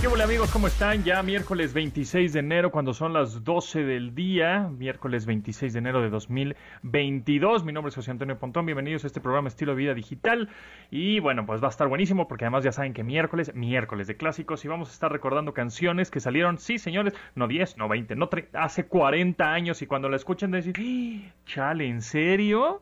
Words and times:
¿Qué 0.00 0.06
hola 0.06 0.24
amigos? 0.24 0.50
¿Cómo 0.50 0.66
están? 0.66 1.04
Ya 1.04 1.22
miércoles 1.22 1.74
26 1.74 2.32
de 2.32 2.38
enero, 2.38 2.70
cuando 2.70 2.94
son 2.94 3.12
las 3.12 3.44
12 3.44 3.84
del 3.84 4.14
día, 4.14 4.70
miércoles 4.78 5.26
26 5.26 5.74
de 5.74 5.78
enero 5.78 6.00
de 6.00 6.08
2022. 6.08 7.64
Mi 7.64 7.74
nombre 7.74 7.90
es 7.90 7.96
José 7.96 8.10
Antonio 8.10 8.38
Pontón, 8.38 8.64
bienvenidos 8.64 9.04
a 9.04 9.08
este 9.08 9.20
programa 9.20 9.48
Estilo 9.48 9.72
de 9.72 9.76
Vida 9.76 9.92
Digital. 9.92 10.48
Y 10.90 11.20
bueno, 11.20 11.44
pues 11.44 11.62
va 11.62 11.66
a 11.66 11.70
estar 11.70 11.86
buenísimo 11.86 12.28
porque 12.28 12.46
además 12.46 12.64
ya 12.64 12.72
saben 12.72 12.94
que 12.94 13.04
miércoles, 13.04 13.54
miércoles 13.54 14.06
de 14.06 14.16
clásicos 14.16 14.64
y 14.64 14.68
vamos 14.68 14.88
a 14.88 14.92
estar 14.92 15.12
recordando 15.12 15.52
canciones 15.52 16.10
que 16.10 16.20
salieron, 16.20 16.56
sí 16.56 16.78
señores, 16.78 17.12
no 17.34 17.46
10, 17.46 17.76
no 17.76 17.86
20, 17.86 18.16
no 18.16 18.30
30, 18.30 18.62
hace 18.62 18.86
40 18.86 19.52
años 19.52 19.82
y 19.82 19.86
cuando 19.86 20.08
la 20.08 20.16
escuchen 20.16 20.50
decir, 20.50 20.76
¡Ah! 20.78 21.30
chale, 21.44 21.86
¿en 21.86 22.00
serio? 22.00 22.80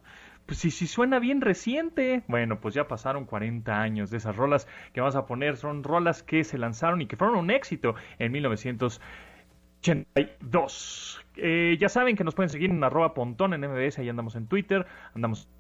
Pues 0.49 0.59
si, 0.61 0.71
si 0.71 0.87
suena 0.87 1.19
bien 1.19 1.43
reciente. 1.43 2.23
Bueno, 2.27 2.59
pues 2.59 2.75
ya 2.75 2.89
pasaron 2.89 3.27
40 3.27 3.79
años 3.79 4.09
de 4.09 4.17
esas 4.17 4.35
rolas 4.35 4.67
que 4.95 5.03
vamos 5.03 5.15
a 5.15 5.27
poner. 5.27 5.59
Son 5.59 5.85
rolas 5.85 6.23
que 6.23 6.43
se 6.43 6.57
lanzaron 6.57 7.03
y 7.03 7.07
que 7.07 7.19
fueron 7.19 7.37
un 7.37 7.51
éxito 7.51 7.97
en 8.19 8.33
1982. 8.33 11.21
Eh, 11.37 11.77
ya 11.79 11.91
saben 11.91 12.17
que 12.17 12.25
nos 12.25 12.35
pueden 12.35 12.49
seguir 12.49 12.71
en 12.71 12.83
arroba 12.83 13.13
pontón 13.13 13.53
en 13.53 13.61
MBS, 13.61 13.99
ahí 13.99 14.09
andamos 14.09 14.37
en 14.37 14.47
Twitter, 14.47 14.87
andamos 15.15 15.51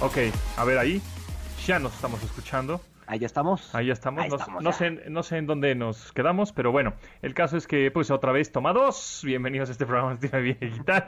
Ok, 0.00 0.16
a 0.56 0.64
ver 0.64 0.78
ahí. 0.78 1.02
Ya 1.66 1.78
nos 1.78 1.92
estamos 1.94 2.22
escuchando. 2.22 2.80
Ahí 3.10 3.20
ya 3.20 3.26
estamos. 3.26 3.74
Ahí 3.74 3.86
ya 3.86 3.94
estamos. 3.94 4.22
Ahí 4.22 4.28
no, 4.28 4.36
estamos 4.36 4.62
no 4.62 4.70
sé, 4.70 4.90
no 5.08 5.22
sé 5.22 5.38
en 5.38 5.46
dónde 5.46 5.74
nos 5.74 6.12
quedamos, 6.12 6.52
pero 6.52 6.72
bueno, 6.72 6.92
el 7.22 7.32
caso 7.32 7.56
es 7.56 7.66
que, 7.66 7.90
pues 7.90 8.10
otra 8.10 8.32
vez, 8.32 8.52
toma 8.52 8.74
dos. 8.74 9.22
Bienvenidos 9.24 9.70
a 9.70 9.72
este 9.72 9.86
programa 9.86 10.14
de 10.16 10.42
Vida 10.42 10.66
Digital. 10.66 11.04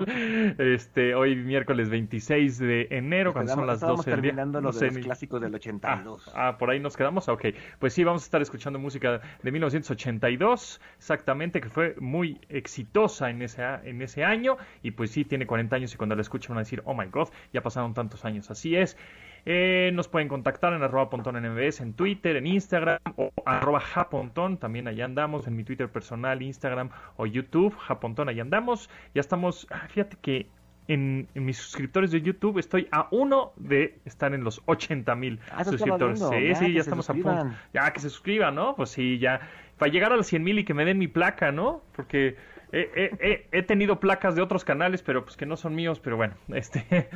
Este, 0.58 1.14
hoy 1.14 1.36
miércoles 1.36 1.90
26 1.90 2.58
de 2.58 2.88
enero, 2.90 3.34
cuando 3.34 3.52
son 3.52 3.66
las 3.66 3.74
Estábamos 3.76 4.06
12 4.06 4.10
del 4.12 4.20
día. 4.22 4.30
terminando 4.30 4.62
No 4.62 4.72
sé 4.72 4.86
los 4.86 4.96
clásicos 5.04 5.42
del 5.42 5.52
Ah, 5.52 5.56
82. 5.56 6.32
ah, 6.34 6.56
por 6.58 6.70
ahí 6.70 6.80
nos 6.80 6.96
quedamos. 6.96 7.28
Ok, 7.28 7.44
pues 7.78 7.92
sí, 7.92 8.02
vamos 8.02 8.22
a 8.22 8.24
estar 8.24 8.40
escuchando 8.40 8.78
música 8.78 9.20
de 9.42 9.52
1982, 9.52 10.80
exactamente, 10.96 11.60
que 11.60 11.68
fue 11.68 11.96
muy 12.00 12.40
exitosa 12.48 13.28
en 13.28 13.42
ese, 13.42 13.62
en 13.84 14.00
ese 14.00 14.24
año. 14.24 14.56
Y 14.82 14.92
pues 14.92 15.10
sí, 15.10 15.26
tiene 15.26 15.46
40 15.46 15.76
años 15.76 15.92
y 15.92 15.98
cuando 15.98 16.14
la 16.16 16.22
escuchan 16.22 16.54
van 16.54 16.60
a 16.60 16.62
decir, 16.62 16.80
oh 16.86 16.94
my 16.94 17.08
god, 17.10 17.28
ya 17.52 17.60
pasaron 17.60 17.92
tantos 17.92 18.24
años. 18.24 18.50
Así 18.50 18.74
es. 18.74 18.96
Eh, 19.46 19.90
nos 19.94 20.08
pueden 20.08 20.28
contactar 20.28 20.72
en 20.72 20.82
arroba 20.82 21.08
pontón 21.10 21.36
en 21.36 21.52
MBS, 21.52 21.80
en 21.80 21.94
Twitter, 21.94 22.36
en 22.36 22.46
Instagram 22.46 22.98
o 23.16 23.30
arroba 23.46 23.80
japontón, 23.80 24.58
también 24.58 24.86
allá 24.88 25.04
andamos, 25.04 25.46
en 25.46 25.56
mi 25.56 25.64
Twitter 25.64 25.88
personal, 25.88 26.42
Instagram 26.42 26.90
o 27.16 27.26
YouTube, 27.26 27.74
japontón, 27.76 28.28
allá 28.28 28.42
andamos. 28.42 28.90
Ya 29.14 29.20
estamos, 29.20 29.66
ah, 29.70 29.86
fíjate 29.88 30.16
que 30.20 30.46
en, 30.88 31.28
en 31.34 31.44
mis 31.44 31.56
suscriptores 31.56 32.10
de 32.10 32.20
YouTube 32.20 32.58
estoy 32.58 32.88
a 32.90 33.08
uno 33.12 33.52
de 33.56 33.98
estar 34.04 34.34
en 34.34 34.42
los 34.44 34.60
80 34.66 35.14
mil 35.14 35.38
Ah, 35.52 35.64
suscriptores. 35.64 36.18
Sí, 36.18 36.48
Ya, 36.48 36.54
sí, 36.56 36.72
ya 36.72 36.80
estamos 36.80 37.08
a 37.08 37.14
punto. 37.14 37.50
Ya, 37.72 37.90
que 37.92 38.00
se 38.00 38.10
suscriban, 38.10 38.54
¿no? 38.54 38.74
Pues 38.74 38.90
sí, 38.90 39.18
ya. 39.18 39.40
Para 39.78 39.90
llegar 39.92 40.12
a 40.12 40.16
los 40.16 40.26
100 40.26 40.42
mil 40.42 40.58
y 40.58 40.64
que 40.64 40.74
me 40.74 40.84
den 40.84 40.98
mi 40.98 41.08
placa, 41.08 41.52
¿no? 41.52 41.82
Porque 41.94 42.36
he 42.72 43.62
tenido 43.62 44.00
placas 44.00 44.34
de 44.34 44.42
otros 44.42 44.64
canales, 44.64 45.02
pero 45.02 45.24
pues 45.24 45.36
que 45.36 45.46
no 45.46 45.56
son 45.56 45.74
míos, 45.74 46.00
pero 46.00 46.16
bueno, 46.16 46.34
este... 46.48 47.08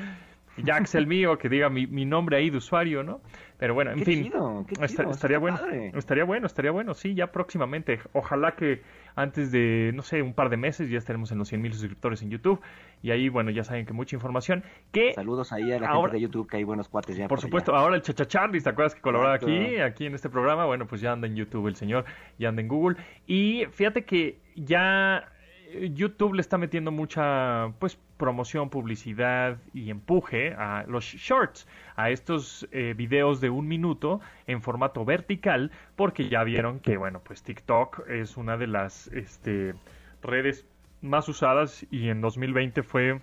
Sea 0.85 1.01
el 1.01 1.07
mío, 1.07 1.37
que 1.39 1.49
diga 1.49 1.69
mi, 1.69 1.87
mi 1.87 2.05
nombre 2.05 2.37
ahí 2.37 2.51
de 2.51 2.59
usuario, 2.59 3.03
¿no? 3.03 3.21
Pero 3.59 3.75
bueno, 3.75 3.93
en 3.93 3.99
Qué 3.99 4.05
fin. 4.05 4.25
chido, 4.25 4.65
qué 4.69 4.87
chido, 4.87 5.11
estaría 5.11 5.39
bueno. 5.39 5.59
padre. 5.59 5.93
Estaría 5.95 6.25
bueno, 6.25 6.47
estaría 6.47 6.71
bueno, 6.71 6.95
sí, 6.95 7.15
ya 7.15 7.29
próximamente. 7.33 8.01
Ojalá 8.13 8.53
que 8.57 8.83
antes 9.17 9.51
de, 9.53 9.93
no 9.95 10.03
sé, 10.03 10.23
un 10.23 10.35
par 10.35 10.51
de 10.51 10.57
meses 10.57 10.91
ya 10.91 10.99
estaremos 10.99 11.31
en 11.33 11.39
los 11.39 11.49
100 11.49 11.63
mil 11.63 11.73
suscriptores 11.73 12.21
en 12.23 12.31
YouTube. 12.31 12.61
Y 13.03 13.11
ahí, 13.11 13.29
bueno, 13.29 13.51
ya 13.51 13.63
saben 13.65 13.87
que 13.87 13.93
mucha 13.93 14.17
información. 14.17 14.65
Que 14.93 15.13
Saludos 15.15 15.53
ahí 15.53 15.73
a 15.73 15.79
la 15.79 15.89
Ahora- 15.89 16.13
gente 16.13 16.17
de 16.17 16.21
YouTube, 16.23 16.49
que 16.49 16.57
hay 16.59 16.65
buenos 16.65 16.89
cuates 16.89 17.17
ya. 17.17 17.27
por 17.29 17.39
allá. 17.39 17.43
supuesto, 17.47 17.75
ahora 17.75 17.97
el 17.97 18.03
Chachacharlis, 18.03 18.65
¿te 18.65 18.71
acuerdas 18.71 18.95
que 18.95 19.01
colaboraba 19.01 19.37
aquí, 19.37 19.77
aquí 19.79 20.07
en 20.07 20.15
este 20.15 20.29
programa? 20.29 20.67
Bueno, 20.67 20.87
pues 20.87 21.01
ya 21.01 21.13
anda 21.13 21.27
en 21.27 21.37
YouTube 21.37 21.69
el 21.69 21.77
señor, 21.77 22.05
ya 22.39 22.49
anda 22.49 22.61
en 22.61 22.69
Google. 22.69 22.97
Y 23.27 23.65
fíjate 23.73 24.05
que 24.05 24.39
ya 24.57 25.29
eh, 25.71 25.91
YouTube 25.95 26.35
le 26.35 26.41
está 26.41 26.59
metiendo 26.59 26.91
mucha, 26.93 27.69
pues, 27.79 27.99
promoción, 28.25 28.71
publicidad 28.71 29.59
y 29.75 29.91
empuje 29.91 30.55
a 30.55 30.87
los 30.89 31.05
shorts, 31.05 31.69
a 31.95 32.09
estos 32.09 32.67
eh, 32.73 32.95
videos 32.97 33.43
de 33.43 33.51
un 33.51 33.69
minuto 33.69 34.23
en 34.47 34.63
formato 34.63 35.05
vertical, 35.05 35.71
porque 35.95 36.31
ya 36.31 36.43
vieron 36.43 36.81
que, 36.81 36.97
bueno, 36.97 37.21
pues 37.23 37.43
TikTok 37.43 38.09
es 38.09 38.39
una 38.39 38.57
de 38.57 38.67
las 38.67 39.09
este, 39.09 39.75
redes 40.23 40.67
más 41.03 41.29
usadas 41.29 41.87
y 41.91 42.09
en 42.09 42.23
2020 42.23 42.83
fue 42.83 43.21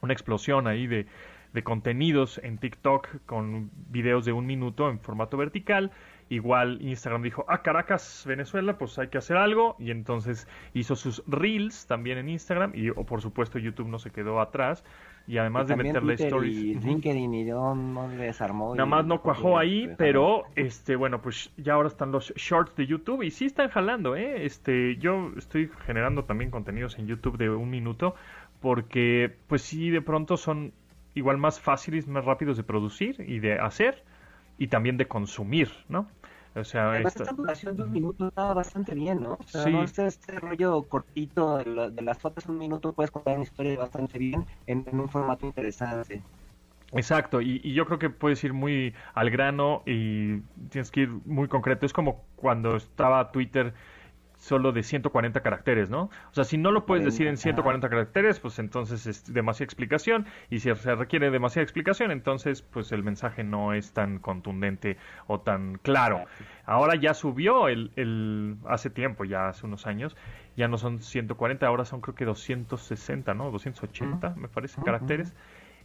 una 0.00 0.12
explosión 0.12 0.68
ahí 0.68 0.86
de, 0.86 1.06
de 1.52 1.64
contenidos 1.64 2.40
en 2.44 2.58
TikTok 2.58 3.08
con 3.26 3.72
videos 3.88 4.24
de 4.24 4.32
un 4.32 4.46
minuto 4.46 4.88
en 4.90 5.00
formato 5.00 5.36
vertical. 5.38 5.90
Igual 6.30 6.80
Instagram 6.80 7.22
dijo, 7.22 7.44
ah, 7.48 7.60
Caracas, 7.60 8.22
Venezuela, 8.24 8.78
pues 8.78 8.96
hay 9.00 9.08
que 9.08 9.18
hacer 9.18 9.36
algo. 9.36 9.74
Y 9.80 9.90
entonces 9.90 10.46
hizo 10.74 10.94
sus 10.94 11.24
reels 11.26 11.88
también 11.88 12.18
en 12.18 12.28
Instagram. 12.28 12.70
Y 12.72 12.90
o, 12.90 13.04
por 13.04 13.20
supuesto 13.20 13.58
YouTube 13.58 13.88
no 13.88 13.98
se 13.98 14.12
quedó 14.12 14.40
atrás. 14.40 14.84
Y 15.26 15.38
además 15.38 15.64
Y 15.64 15.70
de 15.70 15.76
meterle 15.76 16.14
Twitter 16.14 16.26
stories. 16.28 16.56
Y. 16.56 16.74
LinkedIn 16.76 17.34
y 17.34 17.44
no, 17.44 18.08
desarmó. 18.16 18.76
Nada 18.76 18.86
más 18.86 19.04
no 19.06 19.20
cuajó 19.20 19.58
ahí, 19.58 19.90
pero 19.98 20.44
este 20.54 20.94
bueno, 20.94 21.20
pues 21.20 21.52
ya 21.56 21.74
ahora 21.74 21.88
están 21.88 22.12
los 22.12 22.32
shorts 22.36 22.76
de 22.76 22.86
YouTube 22.86 23.24
y 23.24 23.32
sí 23.32 23.46
están 23.46 23.68
jalando, 23.68 24.14
eh. 24.14 24.44
Este, 24.44 24.96
yo 24.98 25.32
estoy 25.36 25.68
generando 25.84 26.26
también 26.26 26.52
contenidos 26.52 26.96
en 27.00 27.08
YouTube 27.08 27.38
de 27.38 27.50
un 27.50 27.70
minuto 27.70 28.14
porque 28.60 29.36
pues 29.48 29.62
sí 29.62 29.90
de 29.90 30.00
pronto 30.00 30.36
son 30.36 30.72
igual 31.14 31.38
más 31.38 31.60
fáciles, 31.60 32.06
más 32.06 32.24
rápidos 32.24 32.56
de 32.56 32.62
producir 32.62 33.16
y 33.26 33.40
de 33.40 33.54
hacer 33.58 34.04
y 34.58 34.68
también 34.68 34.96
de 34.98 35.08
consumir, 35.08 35.70
¿no? 35.88 36.06
O 36.54 36.64
sea, 36.64 36.92
Además, 36.92 37.16
esta- 37.16 37.24
esta 37.24 37.32
duración 37.32 37.76
de 37.76 37.84
un 37.84 37.90
minuto 37.92 38.28
está 38.28 38.52
bastante 38.54 38.94
bien, 38.94 39.22
¿no? 39.22 39.34
O 39.40 39.46
sea, 39.46 39.62
Sí. 39.62 39.70
no 39.70 39.82
este, 39.82 40.06
este 40.06 40.38
rollo 40.38 40.88
cortito 40.88 41.56
de, 41.58 41.64
la- 41.66 41.90
de 41.90 42.02
las 42.02 42.18
fotos, 42.18 42.46
un 42.46 42.58
minuto 42.58 42.94
puedes 42.94 43.10
contar 43.10 43.34
una 43.36 43.44
historia 43.44 43.78
bastante 43.78 44.18
bien 44.18 44.46
en, 44.66 44.84
en 44.86 45.00
un 45.00 45.08
formato 45.08 45.46
interesante. 45.46 46.26
Exacto, 46.92 47.40
y, 47.40 47.60
y 47.62 47.72
yo 47.74 47.86
creo 47.86 48.00
que 48.00 48.10
puedes 48.10 48.42
ir 48.42 48.52
muy 48.52 48.94
al 49.14 49.30
grano 49.30 49.84
y 49.86 50.40
tienes 50.70 50.90
que 50.90 51.02
ir 51.02 51.08
muy 51.24 51.46
concreto. 51.48 51.86
Es 51.86 51.92
como 51.92 52.26
cuando 52.34 52.74
estaba 52.76 53.30
Twitter 53.30 53.74
solo 54.40 54.72
de 54.72 54.82
140 54.82 55.40
caracteres, 55.40 55.90
¿no? 55.90 56.04
O 56.30 56.32
sea, 56.32 56.44
si 56.44 56.56
no 56.56 56.72
lo 56.72 56.86
puedes 56.86 57.04
decir 57.04 57.26
en 57.26 57.36
140 57.36 57.88
caracteres, 57.88 58.40
pues 58.40 58.58
entonces 58.58 59.06
es 59.06 59.32
demasiada 59.32 59.66
explicación. 59.66 60.26
Y 60.48 60.60
si 60.60 60.74
se 60.74 60.94
requiere 60.94 61.30
demasiada 61.30 61.62
explicación, 61.62 62.10
entonces 62.10 62.62
pues 62.62 62.90
el 62.90 63.04
mensaje 63.04 63.44
no 63.44 63.74
es 63.74 63.92
tan 63.92 64.18
contundente 64.18 64.96
o 65.26 65.40
tan 65.40 65.76
claro. 65.76 66.24
Ahora 66.64 66.94
ya 66.96 67.12
subió 67.12 67.68
el, 67.68 67.92
el 67.96 68.56
hace 68.66 68.88
tiempo, 68.88 69.24
ya 69.24 69.48
hace 69.48 69.66
unos 69.66 69.86
años, 69.86 70.16
ya 70.56 70.68
no 70.68 70.78
son 70.78 71.00
140, 71.00 71.66
ahora 71.66 71.84
son 71.84 72.00
creo 72.00 72.14
que 72.14 72.24
260, 72.24 73.34
¿no? 73.34 73.50
280, 73.50 74.34
me 74.36 74.48
parece, 74.48 74.80
caracteres. 74.82 75.34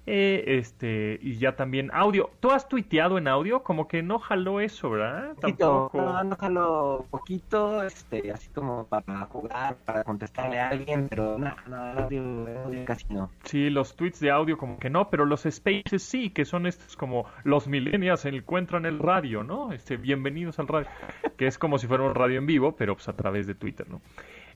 Eh, 0.08 0.60
este, 0.60 1.18
y 1.22 1.38
ya 1.38 1.56
también 1.56 1.90
audio. 1.92 2.30
¿Tú 2.40 2.52
has 2.52 2.70
tuiteado 2.70 3.18
en 3.18 3.28
audio? 3.28 3.64
Como 3.64 3.88
que 3.88 4.04
no 4.04 4.20
jaló 4.20 4.60
eso, 4.60 4.92
¿verdad? 4.92 5.34
Poquito, 5.36 5.90
Tampoco. 5.92 6.02
no, 6.02 6.24
no 6.24 6.36
jalo 6.36 7.06
poquito, 7.10 7.82
este, 7.82 8.32
así 8.32 8.50
como 8.50 8.86
para 8.86 9.26
jugar, 9.26 9.78
para 9.84 10.04
contestarle 10.04 10.60
a 10.60 10.70
alguien, 10.70 11.08
pero 11.10 11.40
no, 11.40 11.56
no, 11.68 11.92
el 11.92 11.98
audio, 11.98 12.86
casi 12.86 13.12
no. 13.12 13.32
Sí, 13.44 13.72
los 13.72 13.96
tweets 13.96 14.20
de 14.20 14.30
audio 14.30 14.58
como 14.58 14.78
que 14.78 14.92
no, 14.92 15.10
pero 15.10 15.26
los 15.26 15.42
spaces 15.50 16.04
sí, 16.04 16.30
que 16.30 16.46
son 16.46 16.68
estos 16.68 16.96
como 16.96 17.26
los 17.44 17.68
millennials 17.68 18.26
encuentran 18.26 18.86
el 18.86 19.00
radio, 19.00 19.44
¿no? 19.44 19.72
Este, 19.72 19.98
bienvenidos 19.98 20.60
al 20.60 20.68
radio, 20.68 20.88
que 21.36 21.48
es 21.48 21.58
como 21.58 21.80
si 21.80 21.88
fuera 21.88 22.04
un 22.04 22.14
radio 22.14 22.38
en 22.38 22.46
vivo, 22.46 22.76
pero 22.76 22.94
pues 22.94 23.08
a 23.10 23.14
través 23.14 23.48
de 23.48 23.56
Twitter, 23.56 23.90
¿no? 23.90 24.02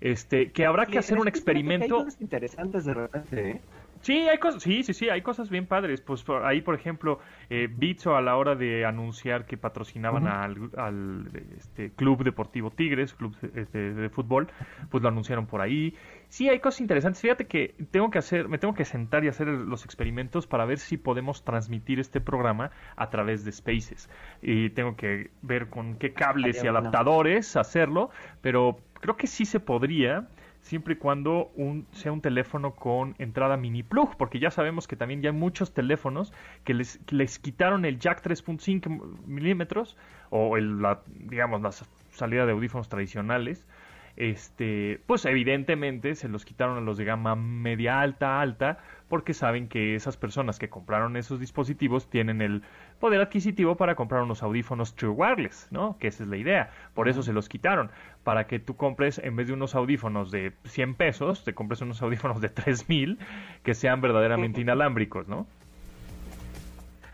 Este, 0.01 0.51
que 0.51 0.65
habrá 0.65 0.85
que 0.85 0.97
hacer 0.97 1.19
un 1.19 1.27
experimento. 1.27 1.97
Hay 1.97 2.03
cosas 2.05 2.21
interesantes 2.21 2.85
de 2.85 2.93
repente, 2.93 3.49
¿eh? 3.49 3.61
Sí, 4.01 4.29
hay 4.29 4.37
cosas, 4.37 4.63
sí, 4.63 4.83
sí, 4.83 4.93
sí, 4.93 5.09
hay 5.09 5.21
cosas 5.21 5.49
bien 5.49 5.65
padres. 5.65 6.01
Pues 6.01 6.23
por 6.23 6.45
ahí, 6.45 6.61
por 6.61 6.75
ejemplo, 6.75 7.19
eh, 7.49 7.67
Bitso 7.69 8.15
a 8.15 8.21
la 8.21 8.37
hora 8.37 8.55
de 8.55 8.85
anunciar 8.85 9.45
que 9.45 9.57
patrocinaban 9.57 10.27
al, 10.27 10.71
al, 10.77 11.27
este, 11.57 11.91
Club 11.91 12.23
Deportivo 12.23 12.71
Tigres, 12.71 13.13
club 13.13 13.35
este, 13.55 13.93
de 13.93 14.09
fútbol, 14.09 14.47
pues 14.89 15.03
lo 15.03 15.09
anunciaron 15.09 15.47
por 15.47 15.61
ahí. 15.61 15.95
Sí, 16.29 16.47
hay 16.47 16.59
cosas 16.59 16.81
interesantes. 16.81 17.21
Fíjate 17.21 17.47
que 17.47 17.75
tengo 17.91 18.09
que 18.09 18.19
hacer, 18.19 18.47
me 18.47 18.57
tengo 18.57 18.73
que 18.73 18.85
sentar 18.85 19.25
y 19.25 19.27
hacer 19.27 19.47
los 19.47 19.83
experimentos 19.83 20.47
para 20.47 20.65
ver 20.65 20.79
si 20.79 20.97
podemos 20.97 21.43
transmitir 21.43 21.99
este 21.99 22.21
programa 22.21 22.71
a 22.95 23.09
través 23.09 23.43
de 23.43 23.51
Spaces. 23.51 24.09
Y 24.41 24.69
tengo 24.69 24.95
que 24.95 25.31
ver 25.41 25.69
con 25.69 25.95
qué 25.95 26.13
cables 26.13 26.63
y 26.63 26.67
adaptadores 26.67 27.57
hacerlo, 27.57 28.11
pero 28.41 28.79
creo 29.01 29.17
que 29.17 29.27
sí 29.27 29.45
se 29.45 29.59
podría. 29.59 30.27
Siempre 30.61 30.93
y 30.93 30.97
cuando 30.97 31.51
un, 31.55 31.87
sea 31.91 32.11
un 32.11 32.21
teléfono 32.21 32.75
con 32.75 33.15
entrada 33.17 33.57
mini 33.57 33.83
plug, 33.83 34.15
porque 34.17 34.39
ya 34.39 34.51
sabemos 34.51 34.87
que 34.87 34.95
también 34.95 35.21
ya 35.21 35.29
hay 35.29 35.35
muchos 35.35 35.73
teléfonos 35.73 36.33
que 36.63 36.73
les, 36.73 36.99
les 37.11 37.39
quitaron 37.39 37.85
el 37.85 37.99
jack 37.99 38.23
3.5 38.23 39.25
milímetros 39.25 39.97
o 40.29 40.57
el, 40.57 40.81
la, 40.81 41.01
digamos 41.07 41.61
la 41.61 41.71
salida 42.11 42.45
de 42.45 42.51
audífonos 42.51 42.89
tradicionales. 42.89 43.67
Este, 44.15 44.99
pues 45.05 45.23
evidentemente 45.23 46.13
se 46.13 46.27
los 46.27 46.43
quitaron 46.43 46.77
a 46.77 46.81
los 46.81 46.97
de 46.97 47.05
gama 47.05 47.37
media 47.37 48.01
alta, 48.01 48.41
alta, 48.41 48.79
porque 49.09 49.33
saben 49.33 49.67
que 49.67 49.95
esas 49.95 50.15
personas 50.15 50.59
que 50.59 50.69
compraron 50.69 51.17
esos 51.17 51.39
dispositivos 51.39 52.09
tienen 52.09 52.41
el 52.41 52.61
poder 52.99 53.19
adquisitivo 53.19 53.75
para 53.75 53.95
comprar 53.95 54.21
unos 54.21 54.43
audífonos 54.43 54.95
True 54.95 55.11
Wireless, 55.11 55.67
¿no? 55.71 55.97
Que 55.97 56.07
esa 56.07 56.23
es 56.23 56.29
la 56.29 56.37
idea. 56.37 56.71
Por 56.93 57.09
eso 57.09 57.23
se 57.23 57.33
los 57.33 57.49
quitaron, 57.49 57.89
para 58.23 58.47
que 58.47 58.59
tú 58.59 58.75
compres, 58.75 59.17
en 59.17 59.35
vez 59.35 59.47
de 59.47 59.53
unos 59.53 59.75
audífonos 59.75 60.31
de 60.31 60.53
100 60.65 60.95
pesos, 60.95 61.43
te 61.43 61.53
compres 61.53 61.81
unos 61.81 62.01
audífonos 62.01 62.39
de 62.39 62.49
3000 62.49 63.19
que 63.63 63.73
sean 63.73 63.99
verdaderamente 63.99 64.61
inalámbricos, 64.61 65.27
¿no? 65.27 65.47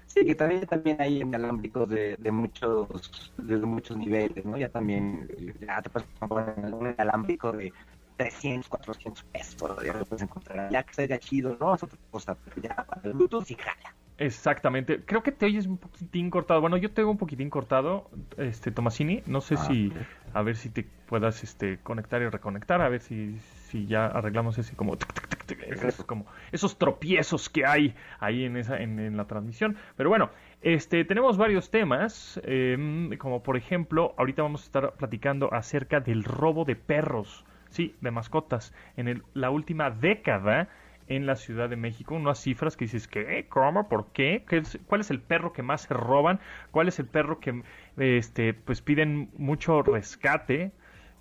Sí, 0.07 0.25
que 0.25 0.35
también, 0.35 0.65
también 0.65 1.01
hay 1.01 1.21
inalámbricos 1.21 1.89
de, 1.89 2.15
de 2.17 2.31
muchos 2.31 3.33
de 3.37 3.57
muchos 3.57 3.97
niveles, 3.97 4.45
¿no? 4.45 4.57
Ya 4.57 4.69
también, 4.69 5.27
ya 5.59 5.81
te 5.81 5.89
puedes 5.89 6.07
comprar 6.19 6.55
un 6.57 6.89
inalámbrico 6.89 7.51
de 7.51 7.73
300, 8.17 8.69
400 8.69 9.23
pesos, 9.23 9.83
lo 9.83 10.05
puedes 10.05 10.21
encontrar. 10.23 10.69
Ya 10.71 10.83
que 10.83 10.93
sea 10.93 11.19
chido, 11.19 11.57
no, 11.59 11.75
es 11.75 11.83
otra 11.83 11.97
cosa, 12.11 12.35
pero 12.35 12.61
ya 12.61 12.75
para 12.75 13.01
el 13.03 13.13
Bluetooth 13.13 13.45
sí 13.45 13.55
jala. 13.55 13.95
Exactamente. 14.17 15.03
Creo 15.03 15.21
que 15.23 15.33
te 15.33 15.45
oyes 15.45 15.65
un 15.65 15.77
poquitín 15.77 16.29
cortado. 16.29 16.61
Bueno, 16.61 16.77
yo 16.77 16.89
te 16.91 17.01
oigo 17.01 17.11
un 17.11 17.17
poquitín 17.17 17.49
cortado, 17.49 18.09
este 18.37 18.71
Tomasini. 18.71 19.21
No 19.25 19.41
sé 19.41 19.55
Ah, 19.55 19.65
si 19.65 19.91
a 20.33 20.41
ver 20.41 20.55
si 20.55 20.69
te 20.69 20.83
puedas 20.83 21.43
este 21.43 21.79
conectar 21.79 22.21
y 22.21 22.29
reconectar, 22.29 22.81
a 22.81 22.87
ver 22.87 23.01
si, 23.01 23.37
si 23.67 23.85
ya 23.87 24.05
arreglamos 24.05 24.57
ese 24.57 24.73
como, 24.75 24.97
tic, 24.97 25.11
tic, 25.13 25.27
tic, 25.27 25.45
tic, 25.45 25.63
esos, 25.69 26.05
como 26.05 26.25
esos 26.53 26.77
tropiezos 26.77 27.49
que 27.49 27.65
hay 27.65 27.93
ahí 28.19 28.45
en 28.45 28.55
esa 28.55 28.77
en, 28.77 28.99
en 28.99 29.17
la 29.17 29.25
transmisión. 29.27 29.75
Pero 29.97 30.09
bueno, 30.09 30.29
este 30.61 31.03
tenemos 31.03 31.35
varios 31.37 31.69
temas, 31.69 32.39
eh, 32.45 32.77
como 33.19 33.43
por 33.43 33.57
ejemplo, 33.57 34.15
ahorita 34.17 34.43
vamos 34.43 34.61
a 34.61 34.65
estar 34.65 34.93
platicando 34.93 35.53
acerca 35.53 35.99
del 35.99 36.23
robo 36.23 36.63
de 36.63 36.77
perros, 36.77 37.43
sí, 37.75 37.95
de 38.01 38.11
mascotas 38.11 38.73
en 38.97 39.07
el- 39.07 39.23
la 39.33 39.49
última 39.51 39.89
década 39.91 40.69
en 41.07 41.25
la 41.27 41.35
Ciudad 41.35 41.69
de 41.69 41.75
México, 41.75 42.15
unas 42.15 42.39
cifras 42.39 42.75
que 42.77 42.85
dices, 42.85 43.07
¿qué? 43.07 43.45
¿Cómo? 43.49 43.87
¿Por 43.89 44.11
qué? 44.11 44.43
¿Qué 44.47 44.57
es- 44.57 44.79
¿Cuál 44.87 45.01
es 45.01 45.11
el 45.11 45.19
perro 45.21 45.53
que 45.53 45.61
más 45.61 45.81
se 45.81 45.93
roban? 45.93 46.39
¿Cuál 46.71 46.87
es 46.87 46.99
el 46.99 47.05
perro 47.07 47.39
que 47.39 47.63
este 47.97 48.53
pues 48.53 48.81
piden 48.81 49.29
mucho 49.37 49.81
rescate? 49.83 50.71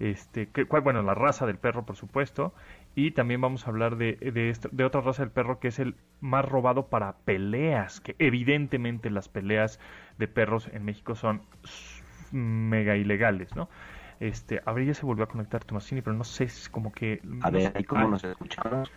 Este, 0.01 0.49
que, 0.49 0.65
cuál- 0.67 0.83
bueno, 0.83 1.03
la 1.03 1.15
raza 1.15 1.47
del 1.47 1.57
perro, 1.59 1.85
por 1.87 1.97
supuesto, 1.97 2.53
y 2.97 3.13
también 3.13 3.41
vamos 3.41 3.67
a 3.67 3.71
hablar 3.71 3.97
de, 3.97 4.15
de, 4.17 4.85
otra 4.85 5.01
raza 5.01 5.23
del 5.23 5.31
perro 5.31 5.61
que 5.61 5.69
es 5.69 5.79
el 5.79 5.95
más 6.21 6.45
robado 6.45 6.89
para 6.89 7.13
peleas, 7.25 8.01
que 8.01 8.17
evidentemente 8.19 9.09
las 9.11 9.29
peleas 9.29 9.79
de 10.19 10.27
perros 10.29 10.69
en 10.73 10.85
México 10.85 11.15
son 11.15 11.43
mega 12.33 12.97
ilegales, 12.97 13.55
¿no? 13.55 13.69
Este, 14.27 14.63
a 14.65 14.73
ver, 14.73 14.87
ya 14.87 14.95
se 14.95 15.05
volvió 15.05 15.25
a 15.25 15.29
conectar 15.29 15.63
Tomasini, 15.65 16.01
pero 16.01 16.17
no 16.17 16.25
sé, 16.25 16.45
es 16.45 16.69
como 16.71 16.93
que... 16.93 17.21
A 17.43 17.51
ver, 17.51 17.73
ahí 17.77 17.85
cómo 17.85 18.09
nos 18.09 18.25
escuchamos. 18.25 18.91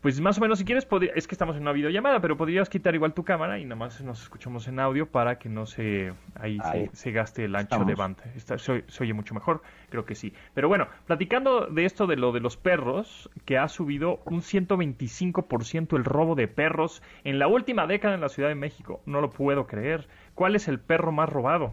pues 0.00 0.20
más 0.20 0.38
o 0.38 0.40
menos, 0.40 0.58
si 0.58 0.64
quieres, 0.64 0.86
podría- 0.86 1.12
es 1.14 1.26
que 1.26 1.34
estamos 1.34 1.56
en 1.56 1.62
una 1.62 1.72
videollamada, 1.72 2.20
pero 2.20 2.36
podrías 2.36 2.68
quitar 2.70 2.94
igual 2.94 3.12
tu 3.14 3.24
cámara 3.24 3.58
y 3.58 3.64
nada 3.64 3.76
más 3.76 4.00
nos 4.02 4.22
escuchamos 4.22 4.66
en 4.68 4.78
audio 4.80 5.06
para 5.06 5.38
que 5.38 5.48
no 5.50 5.66
se 5.66 6.12
ahí 6.38 6.58
Ahí. 6.62 6.88
se, 6.92 6.96
se 6.96 7.12
gaste 7.12 7.44
el 7.44 7.54
ancho 7.56 7.64
Estamos. 7.74 7.86
de 7.88 7.94
banda. 7.94 8.24
Está- 8.36 8.58
se, 8.58 8.84
se 8.86 9.02
oye 9.02 9.12
mucho 9.12 9.34
mejor, 9.34 9.62
creo 9.90 10.04
que 10.06 10.14
sí. 10.14 10.32
Pero 10.54 10.68
bueno, 10.68 10.88
platicando 11.06 11.66
de 11.66 11.84
esto 11.84 12.06
de 12.06 12.16
lo 12.16 12.32
de 12.32 12.40
los 12.40 12.56
perros, 12.56 13.28
que 13.44 13.58
ha 13.58 13.68
subido 13.68 14.20
un 14.24 14.40
125% 14.40 15.96
el 15.96 16.04
robo 16.04 16.34
de 16.34 16.48
perros 16.48 17.02
en 17.24 17.38
la 17.38 17.46
última 17.48 17.86
década 17.86 18.14
en 18.14 18.20
la 18.22 18.28
Ciudad 18.28 18.48
de 18.48 18.54
México. 18.54 19.00
No 19.06 19.20
lo 19.20 19.30
puedo 19.30 19.66
creer. 19.66 20.06
¿Cuál 20.34 20.56
es 20.56 20.68
el 20.68 20.80
perro 20.80 21.12
más 21.12 21.28
robado? 21.28 21.72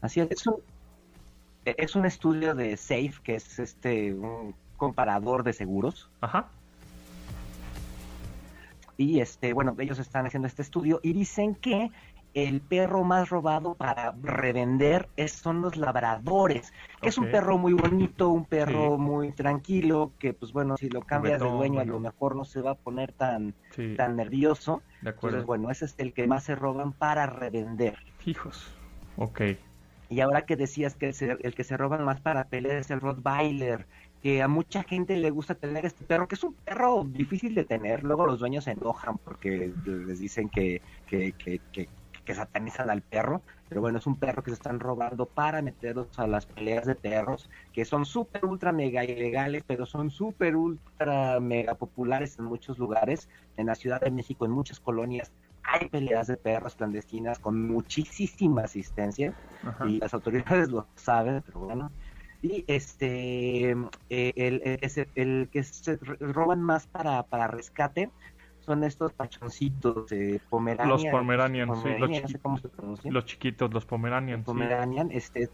Así 0.00 0.20
es, 0.20 0.30
es 0.30 0.46
un, 0.46 0.56
es 1.64 1.94
un 1.96 2.04
estudio 2.06 2.54
de 2.54 2.76
Safe, 2.76 3.14
que 3.22 3.36
es 3.36 3.58
este 3.58 4.12
un 4.14 4.54
comparador 4.76 5.42
de 5.44 5.52
seguros. 5.52 6.10
Ajá. 6.20 6.48
Y 8.96 9.20
este, 9.20 9.52
bueno, 9.52 9.74
ellos 9.78 9.98
están 9.98 10.26
haciendo 10.26 10.46
este 10.46 10.62
estudio 10.62 11.00
y 11.02 11.12
dicen 11.12 11.54
que 11.56 11.90
el 12.32 12.60
perro 12.60 13.04
más 13.04 13.28
robado 13.30 13.74
para 13.74 14.12
revender 14.22 15.08
es, 15.16 15.32
son 15.32 15.60
los 15.62 15.76
labradores, 15.76 16.72
es 17.00 17.16
un 17.16 17.30
perro 17.30 17.58
muy 17.58 17.74
bonito, 17.74 18.28
un 18.30 18.44
perro 18.44 18.96
Sí. 18.96 19.02
muy 19.02 19.30
tranquilo, 19.32 20.10
que 20.18 20.32
pues 20.32 20.52
bueno, 20.52 20.76
si 20.76 20.90
lo 20.90 21.00
cambias 21.02 21.40
de 21.40 21.48
dueño 21.48 21.78
a 21.80 21.84
lo 21.84 22.00
mejor 22.00 22.34
no 22.34 22.44
se 22.44 22.60
va 22.60 22.72
a 22.72 22.74
poner 22.74 23.12
tan, 23.12 23.54
Sí, 23.70 23.94
tan 23.96 24.16
nervioso. 24.16 24.82
de 25.02 25.10
acuerdo. 25.10 25.38
Entonces, 25.38 25.46
bueno, 25.46 25.70
ese 25.70 25.84
es 25.84 25.94
el 25.98 26.12
que 26.12 26.26
más 26.26 26.42
se 26.44 26.56
roban 26.56 26.92
para 26.92 27.26
revender. 27.26 27.96
Hijos. 28.26 28.66
Ok. 29.16 29.40
Y 30.14 30.20
ahora 30.20 30.46
que 30.46 30.56
decías 30.56 30.96
que 30.96 31.06
el, 31.08 31.14
se- 31.14 31.36
el 31.40 31.54
que 31.54 31.64
se 31.64 31.76
roban 31.76 32.04
más 32.04 32.20
para 32.20 32.48
pelear 32.48 32.76
es 32.76 32.90
el 32.90 33.00
Rottweiler, 33.00 33.88
que 34.20 34.42
a 34.42 34.48
mucha 34.48 34.82
gente 34.84 35.16
le 35.16 35.30
gusta 35.30 35.54
tener 35.56 35.84
este 35.86 36.04
perro, 36.04 36.28
que 36.28 36.36
es 36.36 36.44
un 36.44 36.54
perro 36.64 37.04
difícil 37.06 37.54
de 37.54 37.64
tener. 37.64 38.04
Luego 38.04 38.26
los 38.26 38.38
dueños 38.40 38.64
se 38.64 38.72
enojan 38.72 39.18
porque 39.18 39.74
les 39.84 40.18
dicen 40.20 40.50
que, 40.50 40.82
que, 41.06 41.34
que, 41.34 41.62
que, 41.72 41.90
que 42.24 42.34
satanizan 42.34 42.90
al 42.90 43.02
perro. 43.02 43.44
Pero 43.68 43.80
bueno, 43.80 43.98
es 43.98 44.06
un 44.06 44.18
perro 44.18 44.42
que 44.42 44.50
se 44.50 44.54
están 44.54 44.80
robando 44.80 45.28
para 45.30 45.60
meterlos 45.62 46.18
a 46.18 46.26
las 46.26 46.46
peleas 46.46 46.86
de 46.86 46.94
perros, 46.96 47.48
que 47.72 47.84
son 47.84 48.04
súper, 48.06 48.44
ultra, 48.44 48.72
mega 48.72 49.04
ilegales, 49.04 49.64
pero 49.66 49.84
son 49.86 50.10
súper, 50.10 50.56
ultra, 50.56 51.40
mega 51.40 51.74
populares 51.76 52.38
en 52.38 52.44
muchos 52.46 52.78
lugares. 52.78 53.28
En 53.56 53.66
la 53.66 53.74
Ciudad 53.74 54.00
de 54.00 54.10
México, 54.10 54.44
en 54.44 54.52
muchas 54.52 54.80
colonias, 54.80 55.32
hay 55.64 55.88
peleas 55.88 56.26
de 56.26 56.36
perros 56.36 56.74
clandestinas 56.74 57.38
con 57.38 57.66
muchísima 57.66 58.62
asistencia 58.62 59.34
Ajá. 59.64 59.86
y 59.86 59.98
las 59.98 60.14
autoridades 60.14 60.68
lo 60.68 60.86
saben, 60.94 61.42
pero 61.46 61.60
bueno. 61.60 61.90
Y 62.42 62.64
este, 62.66 63.70
eh, 64.10 64.32
el, 64.36 64.60
el 64.64 64.78
que 64.78 64.88
se, 64.90 65.08
el 65.14 65.48
que 65.50 65.64
se 65.64 65.96
roban 65.96 66.60
más 66.60 66.86
para, 66.86 67.22
para 67.22 67.46
rescate 67.46 68.10
son 68.60 68.84
estos 68.84 69.12
pachoncitos 69.12 70.08
de 70.08 70.40
Pomeranian. 70.50 70.88
Los 70.88 71.04
Pomeranian, 71.06 71.68
sí, 71.82 71.88
los 71.98 72.10
no 72.44 72.58
sé 72.58 72.68
pronuncia. 72.68 73.10
Los 73.10 73.24
chiquitos, 73.24 73.72
los 73.72 73.84
Pomeranian. 73.86 74.40
sí. 74.40 74.44
Pomeranian, 74.44 75.10
este, 75.10 75.48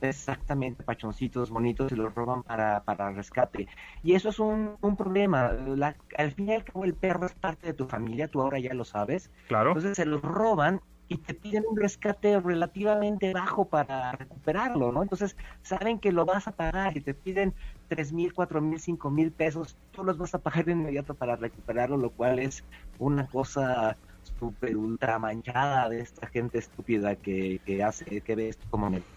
exactamente, 0.00 0.84
pachoncitos 0.84 1.50
bonitos 1.50 1.92
y 1.92 1.96
los 1.96 2.14
roban 2.14 2.42
para, 2.42 2.84
para 2.84 3.10
rescate. 3.12 3.68
Y 4.02 4.14
eso 4.14 4.28
es 4.30 4.38
un, 4.38 4.76
un 4.80 4.96
problema. 4.96 5.52
La- 5.52 5.96
al 6.16 6.32
fin 6.32 6.48
y 6.50 6.54
al 6.54 6.64
cabo 6.64 6.84
el 6.84 6.96
perro 6.96 7.26
es 7.26 7.34
parte 7.34 7.68
de 7.68 7.74
tu 7.74 7.86
familia, 7.88 8.28
tú 8.28 8.40
ahora 8.42 8.58
ya 8.58 8.74
lo 8.74 8.84
sabes. 8.84 9.30
Claro. 9.46 9.72
Entonces 9.72 9.96
se 9.96 10.06
los 10.06 10.22
roban 10.22 10.80
y 11.08 11.18
te 11.18 11.34
piden 11.34 11.64
un 11.68 11.76
rescate 11.76 12.40
relativamente 12.40 13.32
bajo 13.32 13.68
para 13.68 14.10
recuperarlo, 14.12 14.90
¿no? 14.92 15.02
Entonces 15.02 15.36
saben 15.62 16.00
que 16.00 16.10
lo 16.12 16.24
vas 16.26 16.48
a 16.48 16.52
pagar 16.56 16.96
y 16.96 17.00
te 17.02 17.14
piden 17.14 17.54
tres 17.86 18.12
mil, 18.12 18.32
cuatro 18.32 18.60
mil, 18.60 18.80
cinco 18.80 19.10
mil 19.10 19.32
pesos, 19.32 19.78
tú 19.90 20.02
los 20.04 20.18
vas 20.18 20.34
a 20.34 20.40
pagar 20.40 20.64
de 20.64 20.72
inmediato 20.72 21.16
para 21.16 21.36
recuperarlo, 21.36 21.96
lo 21.96 22.12
cual 22.12 22.38
es 22.40 22.64
una 22.96 23.28
cosa 23.28 23.98
súper 24.22 24.76
ultra 24.76 25.18
manchada 25.18 25.88
de 25.88 26.00
esta 26.00 26.26
gente 26.28 26.58
estúpida 26.58 27.16
que, 27.16 27.60
que 27.64 27.82
hace, 27.82 28.22
que 28.22 28.34
ve 28.34 28.48
esto 28.48 28.66
como 28.68 28.90
negocio, 28.90 29.15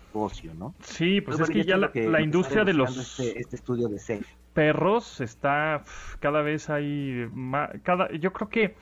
¿no? 0.57 0.73
Sí, 0.81 1.21
pues 1.21 1.39
es 1.39 1.49
que 1.49 1.63
ya 1.63 1.77
la, 1.77 2.21
industria 2.21 2.63
de 2.63 2.73
los 2.73 2.97
Este, 2.97 3.39
este 3.39 3.55
estudio 3.55 3.87
de 3.87 3.99
perros 4.53 5.21
está 5.21 5.83
cada 6.19 6.41
vez 6.41 6.69
hay 6.69 7.29
ma- 7.33 7.69
cada 7.83 8.11
yo 8.11 8.33
creo 8.33 8.49
que 8.49 8.75